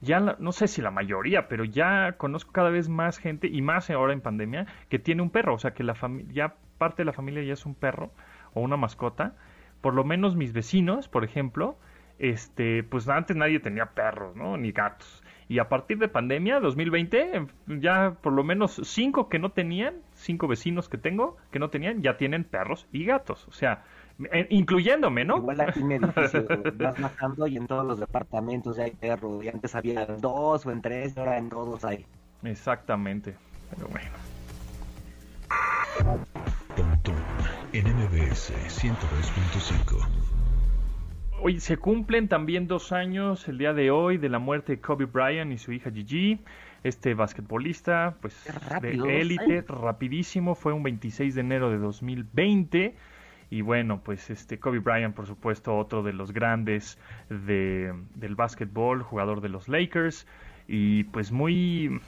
ya 0.00 0.20
la- 0.20 0.36
no 0.38 0.52
sé 0.52 0.68
si 0.68 0.82
la 0.82 0.90
mayoría, 0.90 1.48
pero 1.48 1.64
ya 1.64 2.14
conozco 2.18 2.52
cada 2.52 2.70
vez 2.70 2.88
más 2.88 3.18
gente 3.18 3.46
y 3.46 3.62
más 3.62 3.88
ahora 3.90 4.12
en 4.12 4.20
pandemia 4.20 4.66
que 4.90 4.98
tiene 4.98 5.22
un 5.22 5.30
perro, 5.30 5.54
o 5.54 5.58
sea, 5.58 5.72
que 5.72 5.82
la 5.82 5.94
familia 5.94 6.32
ya 6.32 6.54
parte 6.78 7.02
de 7.02 7.06
la 7.06 7.12
familia 7.12 7.42
ya 7.42 7.54
es 7.54 7.64
un 7.66 7.74
perro 7.74 8.12
o 8.52 8.60
una 8.60 8.76
mascota. 8.76 9.34
Por 9.80 9.94
lo 9.94 10.04
menos 10.04 10.36
mis 10.36 10.52
vecinos, 10.52 11.08
por 11.08 11.24
ejemplo, 11.24 11.78
este, 12.18 12.82
pues 12.84 13.08
antes 13.08 13.36
nadie 13.36 13.60
tenía 13.60 13.86
perros, 13.86 14.36
¿no? 14.36 14.56
Ni 14.56 14.72
gatos. 14.72 15.22
Y 15.48 15.58
a 15.58 15.68
partir 15.68 15.98
de 15.98 16.08
pandemia, 16.08 16.60
2020, 16.60 17.36
em, 17.36 17.48
ya 17.80 18.16
por 18.22 18.32
lo 18.32 18.44
menos 18.44 18.80
cinco 18.84 19.28
que 19.28 19.38
no 19.38 19.52
tenían, 19.52 19.96
cinco 20.14 20.48
vecinos 20.48 20.88
que 20.88 20.98
tengo 20.98 21.36
que 21.50 21.58
no 21.58 21.70
tenían, 21.70 22.02
ya 22.02 22.16
tienen 22.16 22.44
perros 22.44 22.86
y 22.92 23.04
gatos. 23.04 23.46
O 23.48 23.52
sea, 23.52 23.84
eh, 24.32 24.46
incluyéndome, 24.50 25.24
¿no? 25.24 25.38
Igual 25.38 25.60
aquí 25.60 25.80
en 25.80 25.88
mi 25.88 25.94
edificio 25.94 26.46
vas 26.78 27.00
bajando 27.00 27.46
y 27.46 27.56
en 27.56 27.66
todos 27.66 27.84
los 27.84 27.98
departamentos 28.00 28.76
ya 28.76 28.84
hay 28.84 28.92
perro. 28.92 29.42
Y 29.42 29.48
antes 29.48 29.74
había 29.74 30.04
en 30.04 30.20
dos 30.20 30.64
o 30.64 30.70
en 30.70 30.80
tres, 30.80 31.14
y 31.16 31.20
ahora 31.20 31.38
en 31.38 31.48
todos 31.48 31.84
hay. 31.84 32.06
Exactamente. 32.42 33.34
Pero 33.70 33.88
bueno. 33.88 34.10
Pontón 36.76 37.16
en 37.72 37.86
MBS 37.86 38.52
102.5. 38.68 40.33
Hoy 41.46 41.60
se 41.60 41.76
cumplen 41.76 42.26
también 42.26 42.66
dos 42.68 42.90
años 42.90 43.46
el 43.48 43.58
día 43.58 43.74
de 43.74 43.90
hoy 43.90 44.16
de 44.16 44.30
la 44.30 44.38
muerte 44.38 44.76
de 44.76 44.80
Kobe 44.80 45.04
Bryant 45.04 45.52
y 45.52 45.58
su 45.58 45.72
hija 45.72 45.90
Gigi, 45.90 46.40
este 46.84 47.12
basquetbolista, 47.12 48.16
pues 48.22 48.46
rápido, 48.66 49.04
de 49.04 49.20
élite, 49.20 49.60
rapidísimo, 49.68 50.54
fue 50.54 50.72
un 50.72 50.82
26 50.82 51.34
de 51.34 51.40
enero 51.42 51.68
de 51.68 51.76
2020 51.76 52.96
Y 53.50 53.60
bueno, 53.60 54.00
pues 54.02 54.30
este 54.30 54.58
Kobe 54.58 54.78
Bryant, 54.78 55.14
por 55.14 55.26
supuesto, 55.26 55.76
otro 55.76 56.02
de 56.02 56.14
los 56.14 56.32
grandes 56.32 56.98
de, 57.28 57.92
del 58.14 58.36
básquetbol, 58.36 59.02
jugador 59.02 59.42
de 59.42 59.50
los 59.50 59.68
Lakers. 59.68 60.26
Y 60.66 61.04
pues 61.04 61.30
muy 61.30 62.00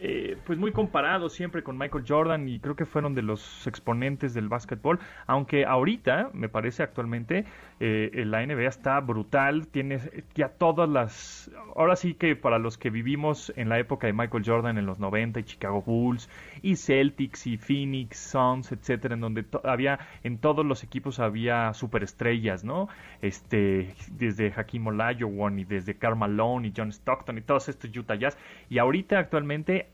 eh, 0.00 0.36
pues 0.46 0.58
muy 0.58 0.70
comparado 0.70 1.28
siempre 1.28 1.62
con 1.62 1.76
Michael 1.76 2.04
Jordan 2.06 2.48
y 2.48 2.60
creo 2.60 2.76
que 2.76 2.84
fueron 2.84 3.14
de 3.14 3.22
los 3.22 3.66
exponentes 3.66 4.32
del 4.32 4.48
básquetbol, 4.48 5.00
aunque 5.26 5.64
ahorita, 5.66 6.30
me 6.32 6.48
parece 6.48 6.84
actualmente, 6.84 7.44
eh, 7.80 8.22
la 8.26 8.46
NBA 8.46 8.68
está 8.68 9.00
brutal, 9.00 9.66
tiene 9.66 10.00
ya 10.34 10.50
todas 10.50 10.88
las, 10.88 11.50
ahora 11.74 11.96
sí 11.96 12.14
que 12.14 12.36
para 12.36 12.58
los 12.58 12.78
que 12.78 12.90
vivimos 12.90 13.52
en 13.56 13.68
la 13.68 13.78
época 13.78 14.06
de 14.06 14.12
Michael 14.12 14.44
Jordan 14.46 14.78
en 14.78 14.86
los 14.86 15.00
90 15.00 15.40
y 15.40 15.44
Chicago 15.44 15.82
Bulls 15.82 16.28
y 16.62 16.76
Celtics 16.76 17.46
y 17.46 17.56
Phoenix 17.56 18.18
Suns, 18.18 18.70
etcétera, 18.72 19.14
en 19.14 19.20
donde 19.20 19.44
había, 19.64 19.98
en 20.22 20.38
todos 20.38 20.64
los 20.64 20.84
equipos 20.84 21.18
había 21.18 21.74
superestrellas, 21.74 22.62
¿no? 22.62 22.88
Este, 23.20 23.94
desde 24.12 24.52
Hakim 24.56 24.86
Olajuwon 24.86 25.58
y 25.58 25.64
desde 25.64 25.94
Karl 25.94 26.16
Malone 26.16 26.68
y 26.68 26.72
John 26.76 26.90
Stockton 26.90 27.38
y 27.38 27.40
todos 27.40 27.68
estos 27.68 27.96
Utah 27.96 28.14
Jazz, 28.14 28.38
y 28.70 28.78
ahorita 28.78 29.18
actualmente 29.18 29.87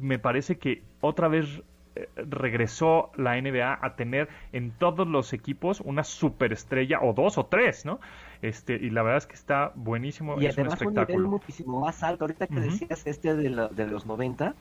me 0.00 0.18
parece 0.18 0.58
que 0.58 0.82
otra 1.00 1.28
vez 1.28 1.62
eh, 1.94 2.08
regresó 2.16 3.10
la 3.16 3.40
NBA 3.40 3.78
a 3.82 3.96
tener 3.96 4.28
en 4.52 4.70
todos 4.70 5.06
los 5.06 5.32
equipos 5.32 5.80
una 5.80 6.04
superestrella 6.04 7.00
o 7.02 7.12
dos 7.12 7.38
o 7.38 7.46
tres, 7.46 7.84
¿no? 7.84 8.00
Este, 8.40 8.74
y 8.74 8.90
la 8.90 9.02
verdad 9.02 9.18
es 9.18 9.26
que 9.26 9.34
está 9.34 9.72
buenísimo, 9.74 10.40
y 10.40 10.46
es 10.46 10.56
un 10.56 10.66
espectáculo. 10.66 11.26
Un 11.26 11.30
muchísimo 11.32 11.80
más 11.80 12.02
alto, 12.02 12.24
ahorita 12.24 12.46
que 12.46 12.60
decías 12.60 13.06
este 13.06 13.34
de, 13.34 13.68
de 13.70 13.86
los 13.86 14.06
90, 14.06 14.54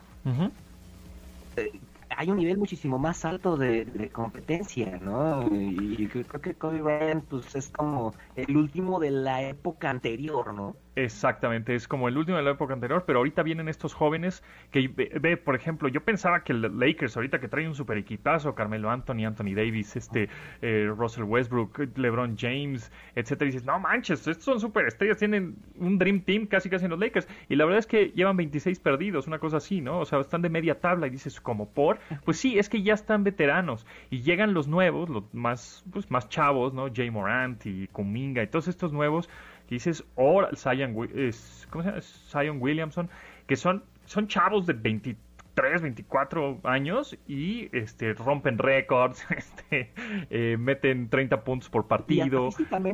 hay 2.17 2.29
un 2.29 2.37
nivel 2.37 2.57
muchísimo 2.57 2.99
más 2.99 3.25
alto 3.25 3.57
de, 3.57 4.09
competencia, 4.11 4.99
¿no? 5.01 5.47
Y, 5.51 6.07
creo 6.07 6.41
que 6.41 6.53
Kobe 6.53 6.81
Bryant 6.81 7.23
pues 7.25 7.55
es 7.55 7.69
como 7.69 8.13
el 8.35 8.57
último 8.57 8.99
de 8.99 9.11
la 9.11 9.41
época 9.43 9.89
anterior, 9.89 10.53
¿no? 10.53 10.75
Exactamente, 10.95 11.73
es 11.73 11.87
como 11.87 12.09
el 12.09 12.17
último 12.17 12.37
de 12.37 12.43
la 12.43 12.51
época 12.51 12.73
anterior, 12.73 13.05
pero 13.07 13.19
ahorita 13.19 13.43
vienen 13.43 13.69
estos 13.69 13.93
jóvenes 13.93 14.43
que 14.71 14.89
ve, 14.89 15.37
por 15.37 15.55
ejemplo, 15.55 15.87
yo 15.87 16.03
pensaba 16.03 16.43
que 16.43 16.51
el 16.51 16.61
Lakers 16.77 17.15
ahorita 17.15 17.39
que 17.39 17.47
trae 17.47 17.65
un 17.65 17.75
super 17.75 17.97
equipazo, 17.97 18.53
Carmelo 18.55 18.89
Anthony, 18.89 19.25
Anthony 19.25 19.55
Davis, 19.55 19.95
este 19.95 20.27
eh, 20.61 20.91
Russell 20.93 21.23
Westbrook, 21.23 21.79
LeBron 21.95 22.35
James, 22.37 22.91
etcétera, 23.15 23.47
y 23.49 23.53
dices, 23.53 23.65
no 23.65 23.79
manches, 23.79 24.27
estos 24.27 24.43
son 24.43 24.59
super 24.59 24.85
estrellas, 24.85 25.17
tienen 25.17 25.55
un 25.77 25.97
dream 25.97 26.19
team 26.21 26.45
casi 26.45 26.69
casi 26.69 26.85
en 26.85 26.91
los 26.91 26.99
Lakers, 26.99 27.27
y 27.47 27.55
la 27.55 27.63
verdad 27.63 27.79
es 27.79 27.87
que 27.87 28.09
llevan 28.09 28.35
26 28.35 28.79
perdidos, 28.81 29.27
una 29.27 29.39
cosa 29.39 29.57
así, 29.57 29.79
¿no? 29.79 29.99
O 29.99 30.05
sea, 30.05 30.19
están 30.19 30.41
de 30.41 30.49
media 30.49 30.81
tabla 30.81 31.07
y 31.07 31.11
dices, 31.11 31.39
como 31.39 31.69
por, 31.69 31.99
pues 32.25 32.37
sí, 32.37 32.59
es 32.59 32.67
que 32.67 32.83
ya 32.83 32.95
están 32.95 33.23
veteranos 33.23 33.87
y 34.09 34.23
llegan 34.23 34.53
los 34.53 34.67
nuevos, 34.67 35.09
los 35.09 35.33
más 35.33 35.85
pues 35.91 36.11
más 36.11 36.27
chavos, 36.27 36.73
¿no? 36.73 36.87
Jay 36.93 37.09
Morant 37.09 37.65
y 37.65 37.87
Kuminga 37.87 38.43
y 38.43 38.47
todos 38.47 38.67
estos 38.67 38.91
nuevos 38.91 39.29
dices, 39.75 40.03
o 40.15 40.45
Zion, 40.55 40.93
¿cómo 40.93 41.83
se 41.83 41.89
llama? 41.89 42.01
Zion 42.01 42.61
Williamson, 42.61 43.09
que 43.47 43.55
son, 43.55 43.83
son 44.05 44.27
chavos 44.27 44.65
de 44.65 44.73
23, 44.73 45.81
24 45.81 46.59
años 46.63 47.17
y 47.25 47.69
este, 47.75 48.13
rompen 48.13 48.57
récords, 48.57 49.25
este, 49.35 49.93
eh, 50.29 50.57
meten 50.59 51.09
30 51.09 51.43
puntos 51.43 51.69
por 51.69 51.87
partido. 51.87 52.49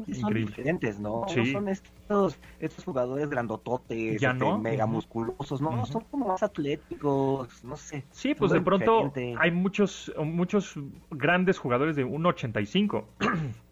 Y 0.05 0.13
son 0.13 0.33
diferentes, 0.33 0.99
¿no? 0.99 1.25
No 1.35 1.45
son 1.45 1.67
estos, 1.67 2.39
estos 2.59 2.85
jugadores 2.85 3.29
grandototes, 3.29 4.21
ya 4.21 4.31
este, 4.31 4.57
mega 4.59 4.85
musculosos, 4.85 5.59
no, 5.61 5.85
son 5.85 6.03
como 6.11 6.27
más 6.27 6.43
atléticos, 6.43 7.63
no 7.63 7.75
sé. 7.75 8.05
Sí, 8.11 8.35
pues 8.35 8.51
de 8.51 8.61
pronto 8.61 9.11
hay 9.39 9.51
muchos, 9.51 10.13
muchos 10.23 10.75
grandes 11.09 11.57
jugadores 11.57 11.95
de 11.95 12.05
1.85. 12.05 13.05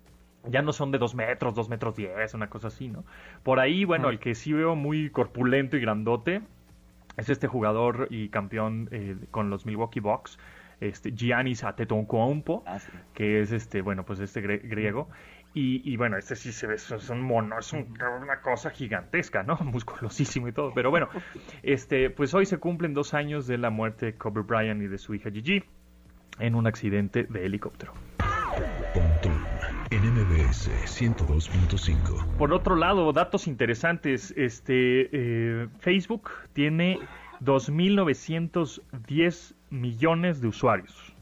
ya 0.49 0.61
no 0.61 0.73
son 0.73 0.91
de 0.91 0.97
dos 0.97 1.15
metros, 1.15 1.55
dos 1.55 1.69
metros 1.69 1.95
diez, 1.95 2.33
una 2.33 2.49
cosa 2.49 2.67
así, 2.67 2.87
¿no? 2.87 3.03
Por 3.43 3.59
ahí, 3.59 3.85
bueno, 3.85 4.09
el 4.09 4.19
que 4.19 4.35
sí 4.35 4.53
veo 4.53 4.75
muy 4.75 5.09
corpulento 5.09 5.77
y 5.77 5.81
grandote 5.81 6.41
es 7.17 7.29
este 7.29 7.47
jugador 7.47 8.07
y 8.09 8.29
campeón 8.29 8.89
eh, 8.91 9.15
con 9.31 9.49
los 9.49 9.65
Milwaukee 9.65 9.99
Bucks, 9.99 10.37
este 10.81 11.11
Giannis 11.11 11.63
Antetokounmpo, 11.63 12.63
ah, 12.65 12.79
que 13.13 13.41
es 13.41 13.51
este, 13.51 13.81
bueno, 13.81 14.05
pues 14.05 14.19
este 14.19 14.41
griego. 14.41 15.09
Y, 15.53 15.89
y, 15.89 15.95
bueno, 15.95 16.17
este 16.17 16.35
sí 16.35 16.51
se 16.51 16.67
ve, 16.67 16.75
es 16.75 17.09
un 17.09 17.21
mono, 17.21 17.57
es 17.57 17.71
una 17.71 18.41
cosa 18.41 18.71
gigantesca, 18.71 19.41
¿no? 19.43 19.55
Musculosísimo 19.63 20.49
y 20.49 20.51
todo. 20.51 20.73
Pero 20.73 20.89
bueno, 20.89 21.07
este, 21.63 22.09
pues 22.09 22.33
hoy 22.33 22.45
se 22.45 22.57
cumplen 22.57 22.93
dos 22.93 23.13
años 23.13 23.47
de 23.47 23.57
la 23.57 23.69
muerte 23.69 24.07
de 24.07 24.15
Kobe 24.15 24.41
Bryant 24.41 24.81
y 24.81 24.87
de 24.87 24.97
su 24.97 25.15
hija 25.15 25.31
Gigi 25.31 25.63
en 26.39 26.55
un 26.55 26.67
accidente 26.67 27.23
de 27.23 27.45
helicóptero. 27.45 27.93
NMBS 29.92 30.70
102.5. 31.00 32.25
Por 32.38 32.54
otro 32.54 32.75
lado, 32.75 33.13
datos 33.13 33.48
interesantes. 33.48 34.34
Este 34.36 35.10
eh, 35.12 35.68
Facebook 35.80 36.32
tiene 36.54 37.00
2.910 37.42 39.54
millones 39.70 40.42
de 40.42 40.48
usuarios. 40.48 41.13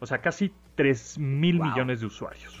O 0.00 0.06
sea, 0.06 0.22
casi 0.22 0.54
3.000 0.76 1.62
millones 1.62 2.00
de 2.00 2.06
usuarios. 2.06 2.58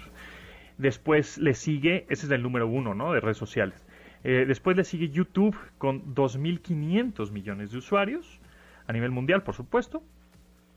Después 0.76 1.38
le 1.38 1.54
sigue, 1.54 2.04
ese 2.10 2.26
es 2.26 2.32
el 2.32 2.42
número 2.42 2.66
uno, 2.66 2.92
¿no? 2.94 3.12
De 3.12 3.20
redes 3.20 3.38
sociales. 3.38 3.86
Eh, 4.24 4.44
después 4.46 4.76
le 4.76 4.84
sigue 4.84 5.08
YouTube 5.08 5.56
con 5.78 6.14
2.500 6.14 7.30
millones 7.30 7.72
de 7.72 7.78
usuarios 7.78 8.38
a 8.86 8.92
nivel 8.92 9.10
mundial, 9.10 9.42
por 9.42 9.54
supuesto. 9.54 10.02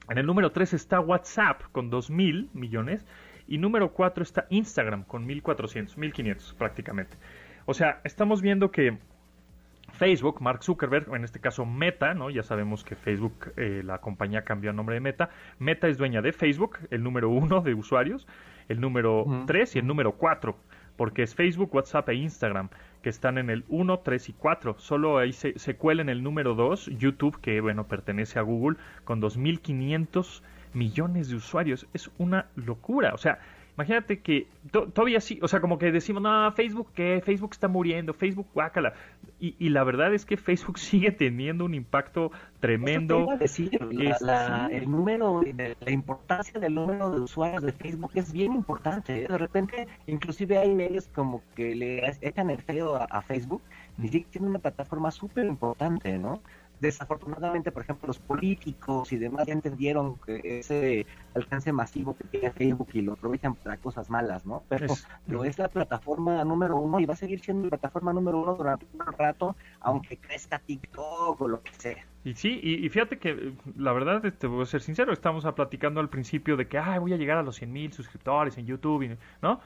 En 0.10 0.18
el 0.18 0.26
número 0.26 0.52
3 0.52 0.74
está 0.74 1.00
WhatsApp 1.00 1.62
con 1.72 1.92
2.000 1.92 2.50
millones 2.54 3.06
y 3.48 3.58
número 3.58 3.92
4 3.92 4.24
está 4.24 4.48
Instagram 4.50 5.04
con 5.04 5.26
1400, 5.26 5.98
1500 5.98 6.54
prácticamente. 6.54 7.18
O 7.66 7.74
sea, 7.74 8.02
estamos 8.04 8.42
viendo 8.42 8.72
que 8.72 8.98
Facebook, 9.94 10.42
Mark 10.42 10.64
Zuckerberg, 10.64 11.14
en 11.14 11.24
este 11.24 11.40
caso 11.40 11.66
Meta, 11.66 12.14
¿no? 12.14 12.30
Ya 12.30 12.44
sabemos 12.44 12.84
que 12.84 12.96
Facebook, 12.96 13.54
eh, 13.58 13.82
la 13.84 14.00
compañía 14.00 14.44
cambió 14.44 14.72
el 14.72 14.76
nombre 14.76 14.96
de 14.96 15.00
Meta. 15.00 15.30
Meta 15.60 15.88
es 15.88 15.98
dueña 15.98 16.22
de 16.22 16.34
Facebook, 16.34 16.80
el 16.92 17.04
número 17.04 17.30
1 17.30 17.62
de 17.62 17.74
usuarios, 17.74 18.28
el 18.68 18.82
número 18.82 19.26
3 19.48 19.76
y 19.76 19.80
el 19.80 19.88
número 19.88 20.14
4, 20.14 20.58
porque 20.98 21.24
es 21.24 21.34
Facebook, 21.36 21.74
WhatsApp 21.74 22.10
e 22.10 22.16
Instagram, 22.16 22.70
que 23.02 23.10
están 23.10 23.38
en 23.38 23.50
el 23.50 23.64
1, 23.70 24.00
3 24.00 24.30
y 24.30 24.34
4. 24.34 24.76
Solo 24.80 25.18
ahí 25.18 25.32
se, 25.32 25.58
se 25.58 25.76
cuela 25.76 26.02
en 26.02 26.10
el 26.10 26.24
número 26.24 26.56
2, 26.56 26.92
YouTube, 26.98 27.40
que 27.40 27.62
bueno, 27.62 27.88
pertenece 27.88 28.40
a 28.40 28.42
Google, 28.42 28.78
con 29.06 29.20
2500 29.20 30.44
millones 30.76 31.30
de 31.30 31.36
usuarios. 31.36 31.88
Es 31.94 32.10
una 32.18 32.48
locura. 32.56 33.14
O 33.14 33.18
sea, 33.18 33.40
imagínate 33.76 34.20
que 34.20 34.48
todavía 34.72 35.20
sí, 35.20 35.40
o 35.42 35.48
sea, 35.48 35.60
como 35.60 35.78
que 35.78 35.92
decimos, 35.92 36.22
no, 36.24 36.52
Facebook, 36.54 36.92
que 36.94 37.22
Facebook 37.24 37.52
está 37.54 37.68
muriendo, 37.68 38.14
Facebook, 38.14 38.48
guácala. 38.54 38.94
Y, 39.40 39.56
y, 39.60 39.70
la 39.70 39.84
verdad 39.84 40.14
es 40.14 40.26
que 40.26 40.38
Facebook 40.38 40.80
sigue 40.80 41.12
teniendo 41.12 41.66
un 41.66 41.74
impacto 41.74 42.32
tremendo. 42.60 43.28
la, 44.22 44.70
el 44.72 44.90
número, 44.90 45.42
la 45.80 45.92
importancia 45.92 46.60
del 46.60 46.76
número 46.76 47.12
de 47.12 47.20
usuarios 47.20 47.64
de 47.64 47.74
Facebook 47.74 48.12
es 48.16 48.32
bien 48.32 48.54
importante. 48.54 49.24
¿eh? 49.24 49.28
De 49.28 49.38
repente, 49.38 49.88
inclusive 50.08 50.58
hay 50.58 50.74
medios 50.74 51.08
como 51.08 51.42
que 51.56 51.76
le 51.76 52.02
echan 52.22 52.50
el 52.50 52.62
feo 52.62 52.96
a, 52.96 53.06
a 53.06 53.22
Facebook 53.22 53.62
y 54.02 54.08
sí 54.08 54.26
tiene 54.30 54.48
una 54.48 54.60
plataforma 54.60 55.12
súper 55.12 55.46
importante, 55.46 56.18
¿no? 56.18 56.42
Desafortunadamente, 56.86 57.72
por 57.72 57.84
ejemplo, 57.84 58.08
los 58.08 58.20
políticos 58.20 59.12
y 59.12 59.18
demás 59.18 59.46
ya 59.48 59.54
entendieron 59.54 60.18
que 60.20 60.60
ese 60.60 61.06
alcance 61.34 61.72
masivo 61.72 62.16
que 62.16 62.24
tiene 62.26 62.52
Facebook 62.52 62.90
y 62.94 63.02
lo 63.02 63.14
aprovechan 63.14 63.56
para 63.56 63.78
cosas 63.78 64.10
malas, 64.10 64.46
¿no? 64.46 64.64
Pero, 64.70 65.44
es 65.44 65.60
la 65.60 65.68
plataforma 65.68 66.44
número 66.44 66.78
uno 66.78 67.00
y 67.00 67.06
va 67.06 67.14
a 67.14 67.18
seguir 67.18 67.40
siendo 67.40 67.66
la 67.66 67.78
plataforma 67.78 68.14
número 68.14 68.40
uno 68.40 68.56
durante 68.56 68.86
un 68.94 69.06
rato, 69.18 69.56
aunque 69.82 70.18
crezca 70.18 70.60
TikTok 70.60 71.42
o 71.42 71.48
lo 71.48 71.62
que 71.62 71.72
sea. 71.74 72.06
Y 72.24 72.34
sí, 72.34 72.60
y, 72.64 72.90
fíjate 72.90 73.20
que 73.20 73.54
la 73.78 73.94
verdad, 73.94 74.22
te 74.22 74.30
este, 74.30 74.48
voy 74.48 74.64
a 74.64 74.66
ser 74.66 74.82
sincero, 74.82 75.14
estamos 75.14 75.46
platicando 75.54 76.00
al 76.00 76.10
principio 76.10 76.58
de 76.58 76.68
que, 76.68 76.78
ay, 76.78 77.00
voy 77.00 77.14
a 77.14 77.18
llegar 77.18 77.38
a 77.38 77.44
los 77.44 77.58
100 77.58 77.72
mil 77.72 77.94
suscriptores 77.94 78.58
en 78.58 78.66
YouTube, 78.66 79.18
¿no? 79.42 79.60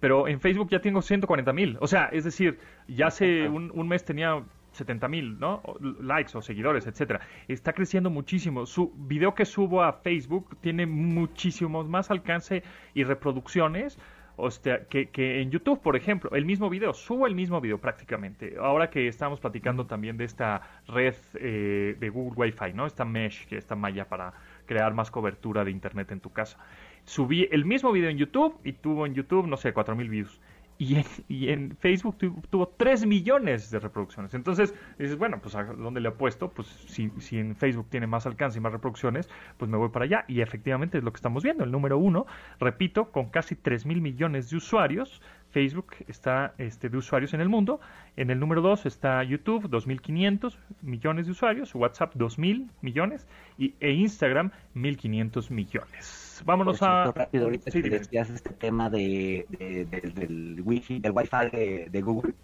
Pero 0.00 0.28
en 0.28 0.40
Facebook 0.40 0.68
ya 0.70 0.80
tengo 0.80 1.02
140 1.02 1.52
mil. 1.52 1.78
O 1.80 1.86
sea, 1.86 2.06
es 2.06 2.24
decir, 2.24 2.58
ya 2.86 3.06
hace 3.06 3.48
un, 3.48 3.72
un 3.74 3.88
mes 3.88 4.04
tenía 4.04 4.44
70 4.74 5.08
mil 5.08 5.38
¿no? 5.38 5.62
likes 6.00 6.36
o 6.36 6.42
seguidores, 6.42 6.86
etcétera. 6.86 7.20
Está 7.48 7.72
creciendo 7.72 8.10
muchísimo. 8.10 8.66
Su 8.66 8.92
video 8.96 9.34
que 9.34 9.44
subo 9.44 9.82
a 9.82 9.92
Facebook 9.92 10.56
tiene 10.60 10.86
muchísimos 10.86 11.88
más 11.88 12.10
alcance 12.10 12.62
y 12.94 13.04
reproducciones 13.04 13.98
o 14.36 14.50
sea, 14.50 14.84
que, 14.86 15.10
que, 15.10 15.40
en 15.40 15.50
YouTube, 15.50 15.80
por 15.80 15.94
ejemplo, 15.94 16.30
el 16.32 16.44
mismo 16.44 16.68
video, 16.68 16.92
subo 16.92 17.26
el 17.26 17.36
mismo 17.36 17.60
video 17.60 17.78
prácticamente. 17.78 18.56
Ahora 18.60 18.90
que 18.90 19.06
estamos 19.06 19.38
platicando 19.38 19.86
también 19.86 20.16
de 20.16 20.24
esta 20.24 20.60
red 20.88 21.14
eh, 21.34 21.96
de 21.98 22.08
Google 22.08 22.34
Wi-Fi, 22.36 22.72
¿no? 22.74 22.86
Esta 22.86 23.04
mesh, 23.04 23.46
que 23.46 23.56
esta 23.56 23.76
malla 23.76 24.08
para 24.08 24.32
crear 24.66 24.92
más 24.92 25.10
cobertura 25.10 25.64
de 25.64 25.70
Internet 25.70 26.10
en 26.10 26.20
tu 26.20 26.32
casa. 26.32 26.58
Subí 27.04 27.48
el 27.52 27.64
mismo 27.64 27.92
video 27.92 28.10
en 28.10 28.18
YouTube 28.18 28.58
y 28.64 28.72
tuvo 28.72 29.06
en 29.06 29.14
YouTube, 29.14 29.46
no 29.46 29.56
sé, 29.56 29.72
4.000 29.72 30.08
views 30.08 30.40
y 30.78 30.96
en, 30.96 31.04
y 31.28 31.48
en 31.48 31.76
Facebook 31.76 32.16
tuvo 32.50 32.68
3 32.68 33.06
millones 33.06 33.70
de 33.70 33.78
reproducciones. 33.78 34.34
Entonces, 34.34 34.74
dices, 34.98 35.16
bueno, 35.16 35.38
pues 35.40 35.54
a 35.54 35.64
dónde 35.64 36.00
le 36.00 36.08
apuesto, 36.08 36.50
pues 36.50 36.66
si, 36.66 37.10
si 37.18 37.38
en 37.38 37.56
Facebook 37.56 37.88
tiene 37.90 38.06
más 38.06 38.26
alcance 38.26 38.58
y 38.58 38.60
más 38.60 38.72
reproducciones, 38.72 39.28
pues 39.56 39.70
me 39.70 39.76
voy 39.76 39.90
para 39.90 40.04
allá. 40.04 40.24
Y 40.28 40.40
efectivamente 40.40 40.98
es 40.98 41.04
lo 41.04 41.12
que 41.12 41.18
estamos 41.18 41.42
viendo. 41.42 41.64
El 41.64 41.70
número 41.70 41.98
uno, 41.98 42.26
repito, 42.58 43.10
con 43.10 43.30
casi 43.30 43.54
3 43.54 43.86
mil 43.86 44.00
millones 44.00 44.50
de 44.50 44.56
usuarios, 44.56 45.20
Facebook 45.54 45.94
está 46.08 46.54
este, 46.58 46.88
de 46.88 46.98
usuarios 46.98 47.32
en 47.32 47.40
el 47.40 47.48
mundo. 47.48 47.80
En 48.16 48.30
el 48.30 48.40
número 48.40 48.60
2 48.60 48.86
está 48.86 49.22
YouTube, 49.22 49.70
2.500 49.70 50.56
millones 50.82 51.26
de 51.26 51.32
usuarios, 51.32 51.74
WhatsApp, 51.74 52.16
2.000 52.16 52.68
millones 52.82 53.28
y, 53.56 53.74
e 53.78 53.92
Instagram, 53.92 54.50
1.500 54.74 55.50
millones. 55.50 56.23
Vámonos 56.44 56.82
a... 56.82 57.12
Rápido, 57.12 57.44
ahorita 57.44 57.70
sí, 57.70 57.82
decías 57.82 58.30
este 58.30 58.50
tema 58.50 58.90
de, 58.90 59.46
del, 59.58 60.60
wifi, 60.64 60.98
del 60.98 61.12
Wi-Fi 61.12 61.50
de, 61.52 61.88
de 61.90 62.02
Google 62.02 62.34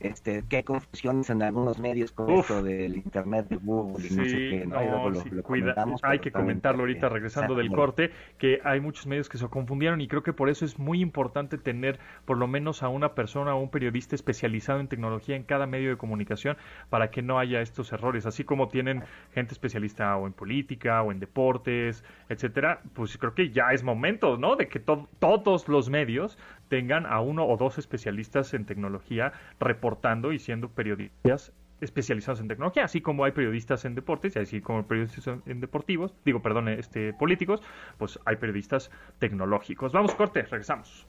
este, 0.00 0.44
qué 0.48 0.62
confusiones 0.64 1.30
en 1.30 1.42
algunos 1.42 1.78
medios 1.78 2.12
con 2.12 2.30
esto 2.30 2.62
del 2.62 2.96
internet 2.96 3.48
de 3.48 3.56
Google 3.56 4.06
y 4.06 4.14
no 4.14 4.24
sé 4.24 4.30
qué, 4.30 4.66
¿no? 4.66 5.96
hay 6.02 6.18
que 6.20 6.30
comentarlo 6.30 6.82
ahorita 6.82 7.08
regresando 7.08 7.54
del 7.54 7.70
corte, 7.70 8.10
que 8.38 8.60
hay 8.64 8.80
muchos 8.80 9.06
medios 9.06 9.28
que 9.28 9.38
se 9.38 9.48
confundieron 9.48 10.00
y 10.00 10.08
creo 10.08 10.22
que 10.22 10.32
por 10.32 10.48
eso 10.48 10.64
es 10.64 10.78
muy 10.78 11.00
importante 11.00 11.58
tener 11.58 11.98
por 12.24 12.38
lo 12.38 12.46
menos 12.46 12.82
a 12.82 12.88
una 12.88 13.14
persona 13.14 13.54
o 13.54 13.60
un 13.60 13.70
periodista 13.70 14.14
especializado 14.14 14.80
en 14.80 14.88
tecnología 14.88 15.36
en 15.36 15.42
cada 15.42 15.66
medio 15.66 15.90
de 15.90 15.96
comunicación 15.96 16.56
para 16.90 17.10
que 17.10 17.22
no 17.22 17.38
haya 17.38 17.60
estos 17.60 17.92
errores, 17.92 18.26
así 18.26 18.44
como 18.44 18.68
tienen 18.68 19.02
gente 19.32 19.52
especialista 19.52 20.16
o 20.16 20.26
en 20.26 20.32
política 20.32 21.02
o 21.02 21.12
en 21.12 21.20
deportes, 21.20 22.04
etcétera, 22.28 22.80
pues 22.94 23.16
creo 23.18 23.34
que 23.34 23.50
ya 23.50 23.72
es 23.72 23.82
momento, 23.82 24.36
¿no? 24.36 24.56
De 24.56 24.68
que 24.68 24.80
todos 24.80 25.68
los 25.68 25.90
medios 25.90 26.38
tengan 26.68 27.06
a 27.06 27.20
uno 27.20 27.46
o 27.46 27.56
dos 27.56 27.78
especialistas 27.78 28.54
en 28.54 28.64
tecnología 28.64 29.32
reportando 29.58 30.32
y 30.32 30.38
siendo 30.38 30.68
periodistas 30.68 31.52
especializados 31.80 32.40
en 32.40 32.48
tecnología, 32.48 32.84
así 32.84 33.00
como 33.00 33.24
hay 33.24 33.32
periodistas 33.32 33.84
en 33.84 33.94
deportes 33.94 34.34
y 34.36 34.38
así 34.40 34.60
como 34.60 34.86
periodistas 34.86 35.38
en 35.46 35.60
deportivos, 35.60 36.12
digo, 36.24 36.42
perdón, 36.42 36.68
este 36.68 37.12
políticos, 37.12 37.62
pues 37.98 38.18
hay 38.24 38.36
periodistas 38.36 38.90
tecnológicos. 39.18 39.92
Vamos 39.92 40.14
corte, 40.14 40.42
regresamos. 40.42 41.06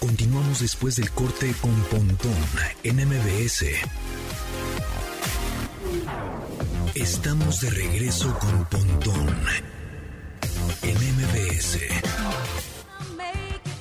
Continuamos 0.00 0.60
después 0.60 0.96
del 0.96 1.10
corte 1.10 1.52
con 1.60 1.74
Pontón 1.84 2.32
en 2.82 2.96
MBS. 2.96 3.66
Estamos 6.94 7.60
de 7.60 7.70
regreso 7.70 8.36
con 8.38 8.64
Pontón 8.64 9.81
en. 10.82 11.12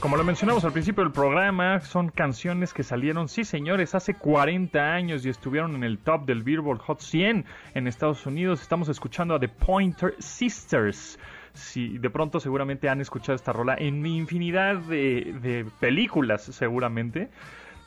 Como 0.01 0.17
lo 0.17 0.23
mencionamos 0.23 0.65
al 0.65 0.71
principio 0.71 1.03
del 1.03 1.13
programa, 1.13 1.79
son 1.79 2.09
canciones 2.09 2.73
que 2.73 2.81
salieron, 2.81 3.29
sí 3.29 3.43
señores, 3.43 3.93
hace 3.93 4.15
40 4.15 4.79
años 4.79 5.23
y 5.23 5.29
estuvieron 5.29 5.75
en 5.75 5.83
el 5.83 5.99
top 5.99 6.25
del 6.25 6.41
Billboard 6.41 6.79
Hot 6.79 7.01
100 7.01 7.45
en 7.75 7.87
Estados 7.87 8.25
Unidos. 8.25 8.63
Estamos 8.63 8.89
escuchando 8.89 9.35
a 9.35 9.39
The 9.39 9.49
Pointer 9.49 10.15
Sisters. 10.17 11.19
Si 11.53 11.99
de 11.99 12.09
pronto 12.09 12.39
seguramente 12.39 12.89
han 12.89 12.99
escuchado 12.99 13.35
esta 13.35 13.53
rola 13.53 13.75
en 13.77 14.03
infinidad 14.03 14.77
de, 14.77 15.67
películas, 15.79 16.45
seguramente 16.45 17.29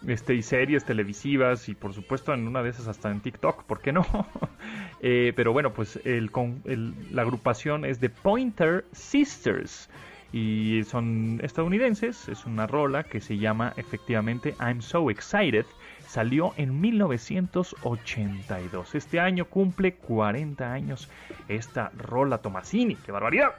este, 0.09 0.35
y 0.35 0.43
series 0.43 0.85
televisivas 0.85 1.69
y 1.69 1.75
por 1.75 1.93
supuesto 1.93 2.35
en 2.35 2.47
una 2.47 2.63
de 2.63 2.71
esas 2.71 2.89
hasta 2.89 3.11
en 3.11 3.21
TikTok, 3.21 3.65
¿por 3.65 3.81
qué 3.81 3.93
no? 3.93 4.05
eh, 5.01 5.33
pero 5.37 5.53
bueno, 5.53 5.73
pues 5.73 6.01
el, 6.05 6.31
el, 6.65 6.95
la 7.11 7.23
agrupación 7.23 7.85
es 7.85 8.01
The 8.01 8.11
Pointer 8.11 8.85
Sisters 8.93 9.89
y 10.35 10.85
son 10.85 11.41
estadounidenses. 11.45 12.29
Es 12.29 12.45
una 12.45 12.67
rola 12.67 13.05
que 13.05 13.21
se 13.21 13.39
llama 13.39 13.73
efectivamente 13.77 14.57
I'm 14.59 14.83
So 14.83 15.09
Excited. 15.09 15.65
Salió 16.09 16.53
en 16.57 16.81
1982. 16.81 18.97
Este 18.97 19.21
año 19.21 19.45
cumple 19.45 19.95
40 19.95 20.73
años 20.73 21.09
esta 21.49 21.93
rola 21.97 22.39
Tomasini. 22.39 22.97
¡Qué 22.97 23.13
barbaridad! 23.13 23.53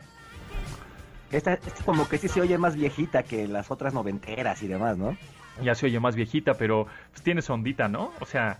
Esta, 1.31 1.53
esta 1.53 1.85
como 1.85 2.09
que 2.09 2.17
sí 2.17 2.27
se 2.27 2.41
oye 2.41 2.57
más 2.57 2.75
viejita 2.75 3.23
que 3.23 3.47
las 3.47 3.71
otras 3.71 3.93
noventeras 3.93 4.61
y 4.61 4.67
demás, 4.67 4.97
¿no? 4.97 5.15
Ya 5.61 5.75
se 5.75 5.85
oye 5.85 5.99
más 5.99 6.15
viejita, 6.15 6.55
pero 6.55 6.87
pues, 7.11 7.21
tiene 7.23 7.41
sondita, 7.41 7.87
¿no? 7.87 8.11
O 8.19 8.25
sea, 8.25 8.59